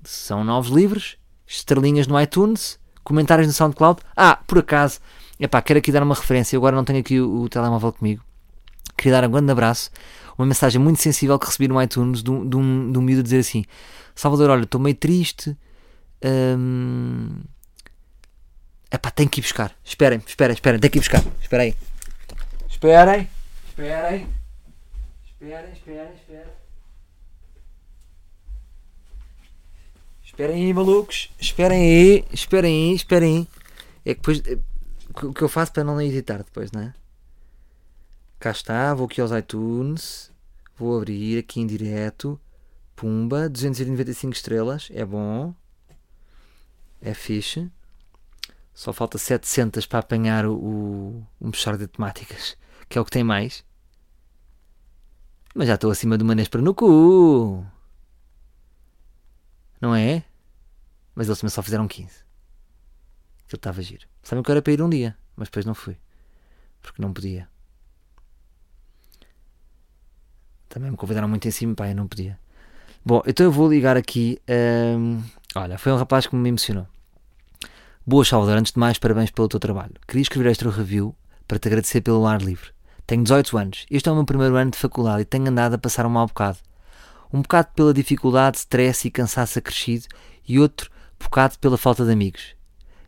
São 0.02 0.46
novos 0.46 0.72
livros, 0.72 1.18
estrelinhas 1.46 2.08
no 2.08 2.18
iTunes, 2.22 2.80
comentários 3.04 3.46
no 3.46 3.52
SoundCloud. 3.52 4.00
Ah, 4.16 4.40
por 4.48 4.60
acaso, 4.60 5.02
epá, 5.38 5.62
quero 5.62 5.80
aqui 5.80 5.92
dar 5.92 6.04
uma 6.04 6.16
referência. 6.16 6.56
Agora 6.56 6.74
não 6.74 6.86
tenho 6.86 7.00
aqui 7.00 7.20
o, 7.20 7.42
o 7.42 7.50
telemóvel 7.50 7.92
comigo. 7.92 8.24
Queria 8.96 9.20
dar 9.20 9.28
um 9.28 9.32
grande 9.32 9.52
abraço. 9.52 9.92
Uma 10.38 10.46
mensagem 10.46 10.80
muito 10.80 11.02
sensível 11.02 11.38
que 11.38 11.48
recebi 11.48 11.68
no 11.68 11.82
iTunes 11.84 12.24
de 12.24 12.32
um, 12.32 12.48
de 12.48 12.56
um, 12.56 12.92
de 12.94 12.98
um 12.98 13.02
miúdo 13.02 13.20
a 13.20 13.24
dizer 13.24 13.40
assim: 13.40 13.66
Salvador, 14.16 14.50
olha, 14.50 14.64
estou 14.64 14.80
meio 14.80 14.96
triste. 14.96 15.58
Hum... 16.24 17.42
Epá, 18.90 19.12
tenho 19.12 19.30
que 19.30 19.42
ir 19.42 19.44
buscar. 19.44 19.76
Esperem, 19.84 20.24
esperem, 20.26 20.54
esperem, 20.54 20.80
tenho 20.80 20.92
que 20.94 20.98
ir 21.00 21.02
buscar. 21.02 21.22
Espera 21.42 21.64
aí. 21.64 21.76
Esperem, 22.70 23.28
esperem. 23.68 24.30
Esperem, 25.26 25.74
esperem, 25.74 26.14
esperem. 26.14 26.57
Esperem 30.38 30.66
aí, 30.66 30.74
malucos. 30.74 31.32
Esperem 31.40 31.80
aí, 31.82 32.26
esperem 32.32 32.90
aí, 32.90 32.96
esperem 32.96 33.38
aí. 33.38 33.48
É 34.06 34.14
que 34.14 34.20
depois. 34.22 34.42
eh, 34.46 34.60
O 35.24 35.34
que 35.34 35.42
eu 35.42 35.50
faço 35.50 35.74
para 35.74 35.84
não 35.84 36.00
editar 36.00 36.38
depois, 36.38 36.72
não 36.72 36.82
é? 36.82 36.94
Cá 38.40 38.52
está, 38.52 38.94
vou 38.94 39.08
aqui 39.08 39.20
aos 39.20 39.32
iTunes. 39.32 40.32
Vou 40.78 40.96
abrir 40.96 41.40
aqui 41.40 41.60
em 41.60 41.66
direto. 41.66 42.40
Pumba, 42.96 43.50
295 43.50 44.34
estrelas. 44.34 44.90
É 44.94 45.04
bom. 45.04 45.56
É 47.02 47.16
fixe. 47.16 47.68
Só 48.76 48.94
falta 48.94 49.18
700 49.18 49.88
para 49.88 50.00
apanhar 50.00 50.46
o, 50.46 50.54
o, 50.54 51.28
o 51.40 51.48
mexer 51.48 51.78
de 51.80 51.88
temáticas, 51.88 52.56
que 52.88 52.96
é 52.96 53.02
o 53.02 53.06
que 53.06 53.10
tem 53.10 53.24
mais. 53.24 53.64
Mas 55.56 55.68
já 55.68 55.74
estou 55.74 55.90
acima 55.90 56.16
do 56.16 56.24
Manesper 56.24 56.62
no 56.62 56.76
cu. 56.76 57.66
Não 59.80 59.96
é? 59.96 60.24
Mas 61.16 61.28
eles 61.28 61.40
também 61.40 61.52
só 61.52 61.62
fizeram 61.62 61.88
15. 61.88 62.08
Aquilo 63.46 63.58
estava 63.58 63.82
giro. 63.82 64.08
Sabem 64.24 64.44
que 64.44 64.50
eu 64.50 64.54
era 64.54 64.62
para 64.62 64.74
ir 64.74 64.82
um 64.82 64.90
dia, 64.90 65.18
mas 65.36 65.48
depois 65.48 65.66
não 65.66 65.74
fui. 65.74 65.98
Porque 66.82 67.02
não 67.02 67.14
podia. 67.14 67.48
Também 70.70 70.92
me 70.92 70.98
convidaram 70.98 71.28
muito 71.28 71.48
em 71.48 71.52
cima, 71.52 71.74
pá, 71.76 71.88
eu 71.88 71.96
não 71.96 72.08
podia. 72.08 72.38
Bom, 73.06 73.22
então 73.26 73.46
eu 73.46 73.52
vou 73.52 73.70
ligar 73.70 73.96
aqui. 73.96 74.40
hum, 74.98 75.24
olha, 75.56 75.78
foi 75.78 75.92
um 75.92 75.98
rapaz 75.98 76.28
que 76.28 76.36
me 76.36 76.50
emocionou. 76.50 76.88
Boas, 78.06 78.28
Salvador. 78.28 78.58
Antes 78.58 78.74
de 78.74 78.80
mais, 78.80 78.98
parabéns 78.98 79.32
pelo 79.32 79.48
teu 79.48 79.60
trabalho. 79.60 79.94
Queria 80.08 80.22
escrever 80.22 80.52
esta 80.52 80.70
review 80.70 81.16
para 81.48 81.58
te 81.58 81.68
agradecer 81.68 82.02
pelo 82.02 82.26
ar 82.28 82.42
livre. 82.42 82.72
Tenho 83.06 83.24
18 83.24 83.58
anos. 83.58 83.86
Este 83.90 84.10
é 84.10 84.12
o 84.12 84.16
meu 84.16 84.26
primeiro 84.26 84.56
ano 84.56 84.72
de 84.72 84.78
faculdade 84.78 85.22
e 85.22 85.26
tenho 85.26 85.48
andado 85.48 85.76
a 85.76 85.78
passar 85.78 86.06
um 86.06 86.10
mau 86.10 86.28
bocado. 86.28 86.58
Um 87.32 87.42
bocado 87.42 87.70
pela 87.76 87.94
dificuldade, 87.94 88.58
stress 88.58 89.08
e 89.08 89.12
cansaço 89.12 89.60
acrescido 89.60 90.06
e 90.48 90.60
outro 90.60 90.90
bocado 91.20 91.58
pela 91.60 91.78
falta 91.78 92.06
de 92.06 92.12
amigos. 92.12 92.56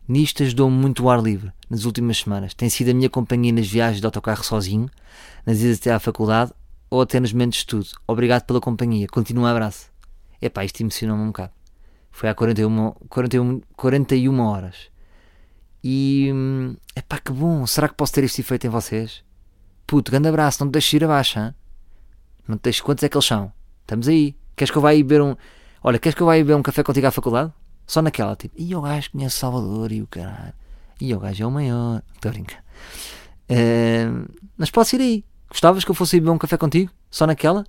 Nisto 0.06 0.42
ajudou-me 0.42 0.76
muito 0.76 1.04
o 1.04 1.10
ar 1.10 1.22
livre 1.22 1.52
nas 1.68 1.84
últimas 1.84 2.18
semanas. 2.18 2.52
Tem 2.52 2.68
sido 2.68 2.90
a 2.90 2.94
minha 2.94 3.08
companhia 3.08 3.52
nas 3.52 3.68
viagens 3.68 4.00
de 4.00 4.06
autocarro 4.06 4.42
sozinho, 4.42 4.90
nas 5.46 5.60
idas 5.60 5.78
até 5.78 5.92
à 5.92 6.00
faculdade 6.00 6.52
ou 6.90 7.00
até 7.00 7.20
nos 7.20 7.32
momentos 7.32 7.58
de 7.58 7.62
estudo. 7.62 7.86
Obrigado 8.06 8.44
pela 8.44 8.60
companhia. 8.60 9.06
Continua 9.06 9.44
um 9.44 9.46
abraço. 9.46 9.88
Epá, 10.42 10.64
isto 10.64 10.80
emocionou-me 10.80 11.22
um 11.22 11.28
bocado. 11.28 11.52
Foi 12.10 12.28
há 12.28 12.34
41, 12.34 12.92
41, 13.08 13.60
41 13.76 14.40
horas. 14.40 14.90
E. 15.82 16.30
hum, 16.34 16.76
Epá, 16.94 17.18
que 17.18 17.32
bom. 17.32 17.66
Será 17.66 17.88
que 17.88 17.94
posso 17.94 18.12
ter 18.12 18.24
este 18.24 18.40
efeito 18.40 18.66
em 18.66 18.70
vocês? 18.70 19.22
Puto, 19.86 20.10
grande 20.10 20.28
abraço. 20.28 20.62
Não 20.62 20.70
te 20.70 20.74
deixes 20.74 20.92
ir 20.92 21.04
abaixo, 21.04 21.38
hã? 21.38 21.54
Não 22.48 22.56
te 22.58 22.62
deixes. 22.64 22.80
Quantos 22.80 23.04
é 23.04 23.08
que 23.08 23.16
eles 23.16 23.26
são? 23.26 23.52
Estamos 23.90 24.06
aí. 24.06 24.36
Queres 24.54 24.70
que 24.70 24.78
eu 24.78 24.82
vá 24.82 24.90
aí 24.90 25.02
beber 25.02 25.20
um. 25.20 25.34
Olha, 25.82 25.98
queres 25.98 26.14
que 26.14 26.22
eu 26.22 26.26
vá 26.26 26.34
aí 26.34 26.44
beber 26.44 26.54
um 26.54 26.62
café 26.62 26.80
contigo 26.84 27.08
à 27.08 27.10
faculdade? 27.10 27.52
Só 27.84 28.00
naquela, 28.00 28.36
tipo. 28.36 28.54
E 28.56 28.72
o 28.76 28.80
gajo 28.80 29.10
conhece 29.10 29.34
Salvador 29.36 29.90
e 29.90 30.00
o 30.00 30.06
caralho. 30.06 30.52
E 31.00 31.12
o 31.12 31.18
gajo 31.18 31.42
é 31.42 31.46
o 31.46 31.50
maior. 31.50 32.00
Estou 32.14 32.28
a 32.28 32.32
brincar. 32.32 32.62
Eh, 33.48 34.06
mas 34.56 34.70
posso 34.70 34.94
ir 34.94 35.00
aí. 35.00 35.24
Gostavas 35.48 35.84
que 35.84 35.90
eu 35.90 35.94
fosse 35.96 36.18
ir 36.18 36.20
beber 36.20 36.30
um 36.30 36.38
café 36.38 36.56
contigo? 36.56 36.92
Só 37.10 37.26
naquela? 37.26 37.64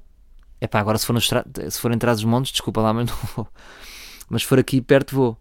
Epá, 0.62 0.80
agora 0.80 1.00
se 1.00 1.08
for, 1.08 1.20
tra- 1.20 1.44
se 1.72 1.80
for 1.82 1.92
em 1.92 1.98
trás 1.98 2.24
montes, 2.24 2.52
desculpa 2.52 2.82
lá, 2.82 2.94
mas 2.94 3.10
não 3.10 3.16
vou. 3.36 3.48
Mas 4.30 4.44
se 4.44 4.48
for 4.48 4.60
aqui 4.60 4.80
perto, 4.80 5.16
vou. 5.16 5.36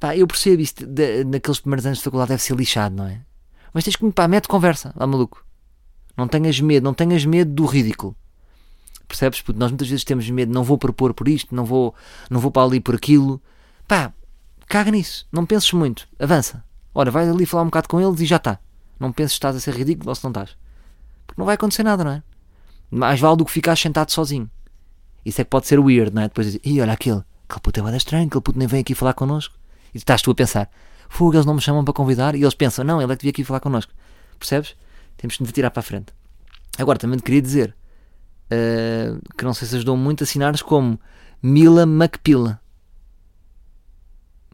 Pá, 0.00 0.16
eu 0.16 0.26
percebo 0.26 0.60
isto. 0.60 0.84
de- 0.84 1.22
naqueles 1.22 1.60
primeiros 1.60 1.86
anos 1.86 1.98
de 1.98 2.04
faculdade 2.04 2.30
deve 2.30 2.42
ser 2.42 2.56
lixado, 2.56 2.96
não 2.96 3.06
é? 3.06 3.20
Mas 3.72 3.84
tens 3.84 3.94
que, 3.94 4.10
pá, 4.10 4.26
mete 4.26 4.48
conversa, 4.48 4.92
lá 4.96 5.06
maluco. 5.06 5.46
Não 6.16 6.26
tenhas 6.26 6.58
medo, 6.58 6.82
não 6.82 6.94
tenhas 6.94 7.24
medo 7.24 7.52
do 7.52 7.64
ridículo. 7.64 8.16
Percebes? 9.06 9.40
Porque 9.40 9.58
nós 9.58 9.70
muitas 9.70 9.88
vezes 9.88 10.04
temos 10.04 10.28
medo, 10.30 10.52
não 10.52 10.64
vou 10.64 10.78
propor 10.78 11.12
por 11.14 11.28
isto, 11.28 11.54
não 11.54 11.64
vou, 11.64 11.94
não 12.30 12.40
vou 12.40 12.50
para 12.50 12.66
ali 12.66 12.80
por 12.80 12.94
aquilo. 12.94 13.40
Pá, 13.86 14.12
caga 14.66 14.90
nisso, 14.90 15.26
não 15.30 15.44
penses 15.44 15.72
muito, 15.72 16.08
avança. 16.18 16.64
Ora, 16.94 17.10
vai 17.10 17.28
ali 17.28 17.44
falar 17.44 17.62
um 17.62 17.66
bocado 17.66 17.88
com 17.88 18.00
eles 18.00 18.20
e 18.20 18.26
já 18.26 18.36
está. 18.36 18.58
Não 18.98 19.12
penses 19.12 19.32
se 19.32 19.36
estás 19.36 19.56
a 19.56 19.60
ser 19.60 19.74
ridículo 19.74 20.08
ou 20.08 20.14
se 20.14 20.22
não 20.24 20.30
estás. 20.30 20.56
Porque 21.26 21.40
não 21.40 21.46
vai 21.46 21.56
acontecer 21.56 21.82
nada, 21.82 22.04
não 22.04 22.12
é? 22.12 22.22
Mais 22.90 23.18
vale 23.18 23.36
do 23.36 23.44
que 23.44 23.50
ficar 23.50 23.76
sentado 23.76 24.10
sozinho. 24.10 24.48
Isso 25.24 25.40
é 25.40 25.44
que 25.44 25.50
pode 25.50 25.66
ser 25.66 25.80
weird, 25.80 26.14
não 26.14 26.22
é? 26.22 26.28
Depois 26.28 26.46
dizer, 26.46 26.60
ih, 26.64 26.80
olha 26.80 26.92
aquele, 26.92 27.22
aquele 27.48 27.60
puto 27.60 27.80
é 27.80 27.82
bada 27.82 27.96
estranho, 27.96 28.26
aquele 28.26 28.40
puto 28.42 28.58
nem 28.58 28.68
vem 28.68 28.80
aqui 28.80 28.94
falar 28.94 29.14
connosco. 29.14 29.54
E 29.92 29.98
estás 29.98 30.22
tu 30.22 30.30
a 30.30 30.34
pensar, 30.34 30.70
fogo, 31.08 31.34
eles 31.34 31.46
não 31.46 31.54
me 31.54 31.60
chamam 31.60 31.84
para 31.84 31.94
convidar, 31.94 32.34
e 32.34 32.42
eles 32.42 32.54
pensam, 32.54 32.84
não, 32.84 33.02
ele 33.02 33.12
é 33.12 33.16
que 33.16 33.22
devia 33.22 33.30
aqui 33.30 33.44
falar 33.44 33.60
connosco. 33.60 33.92
Percebes? 34.38 34.76
Temos 35.16 35.36
que 35.36 35.42
nos 35.42 35.52
tirar 35.52 35.70
para 35.70 35.80
a 35.80 35.82
frente. 35.82 36.12
Agora, 36.78 36.98
também 36.98 37.18
te 37.18 37.22
queria 37.22 37.42
dizer 37.42 37.74
eh, 38.54 39.14
que 39.36 39.44
não 39.44 39.52
sei 39.52 39.66
se 39.66 39.76
ajudou 39.76 39.96
muito 39.96 40.22
assinares 40.22 40.62
como 40.62 40.98
Mila 41.42 41.82
McPila. 41.82 42.60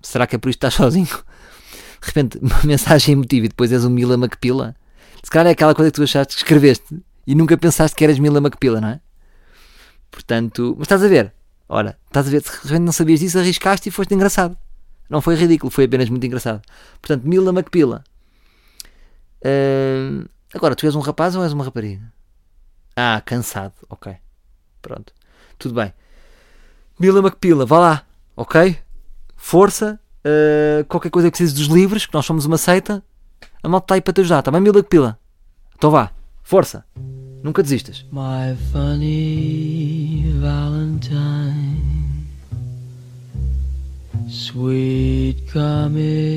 Será 0.02 0.26
que 0.26 0.36
é 0.36 0.38
por 0.38 0.48
isso 0.48 0.58
que 0.58 0.66
estás 0.66 0.74
sozinho? 0.74 1.06
De 1.06 2.06
repente, 2.06 2.38
uma 2.42 2.60
mensagem 2.64 3.12
emotiva 3.12 3.46
e 3.46 3.48
depois 3.48 3.70
és 3.70 3.84
o 3.84 3.90
Mila 3.90 4.14
McPila. 4.14 4.74
Se 5.22 5.30
calhar 5.30 5.46
é 5.48 5.50
aquela 5.50 5.74
coisa 5.74 5.90
que 5.90 5.96
tu 5.96 6.02
achaste 6.02 6.34
que 6.34 6.40
escreveste 6.40 7.02
e 7.26 7.34
nunca 7.34 7.56
pensaste 7.58 7.94
que 7.94 8.02
eras 8.02 8.18
Mila 8.18 8.38
McPila, 8.38 8.80
não 8.80 8.88
é? 8.88 9.00
Portanto, 10.10 10.74
mas 10.78 10.86
estás 10.86 11.04
a 11.04 11.08
ver? 11.08 11.32
Ora, 11.68 11.98
estás 12.06 12.26
a 12.26 12.30
ver, 12.30 12.42
se 12.42 12.50
de 12.50 12.68
repente 12.68 12.84
não 12.84 12.92
sabias 12.92 13.20
disso, 13.20 13.38
arriscaste 13.38 13.88
e 13.88 13.92
foste 13.92 14.14
engraçado. 14.14 14.56
Não 15.08 15.20
foi 15.20 15.34
ridículo, 15.34 15.70
foi 15.70 15.84
apenas 15.84 16.08
muito 16.08 16.24
engraçado. 16.24 16.62
Portanto, 17.00 17.24
Mila 17.24 17.50
McPila. 17.52 18.02
Ahn, 19.44 20.24
agora, 20.54 20.74
tu 20.74 20.86
és 20.86 20.94
um 20.94 21.00
rapaz 21.00 21.36
ou 21.36 21.44
és 21.44 21.52
uma 21.52 21.64
rapariga? 21.64 22.02
Ah, 22.96 23.22
cansado, 23.24 23.74
ok. 23.88 24.14
Pronto, 24.82 25.12
tudo 25.58 25.74
bem. 25.74 25.92
Mila 26.98 27.20
McPila, 27.20 27.64
vá 27.64 27.78
lá, 27.78 28.02
ok? 28.36 28.78
Força. 29.36 29.98
ah, 30.24 30.84
qualquer 30.88 31.10
coisa 31.10 31.28
que 31.30 31.36
precise 31.36 31.54
dos 31.54 31.66
livros, 31.66 32.06
que 32.06 32.14
nós 32.14 32.26
somos 32.26 32.44
uma 32.44 32.58
seita, 32.58 33.02
a 33.62 33.68
malta 33.68 33.84
está 33.84 33.94
aí 33.94 34.00
para 34.00 34.12
te 34.12 34.20
ajudar, 34.20 34.40
está 34.40 34.50
bem, 34.50 34.60
Mila 34.60 34.78
McPila? 34.78 35.18
Então 35.76 35.90
vá, 35.90 36.10
força. 36.42 36.84
Nunca 37.42 37.62
desistas. 37.62 38.04
My 38.12 38.54
funny 38.70 40.30
Valentine, 40.40 42.26
sweet. 44.28 45.42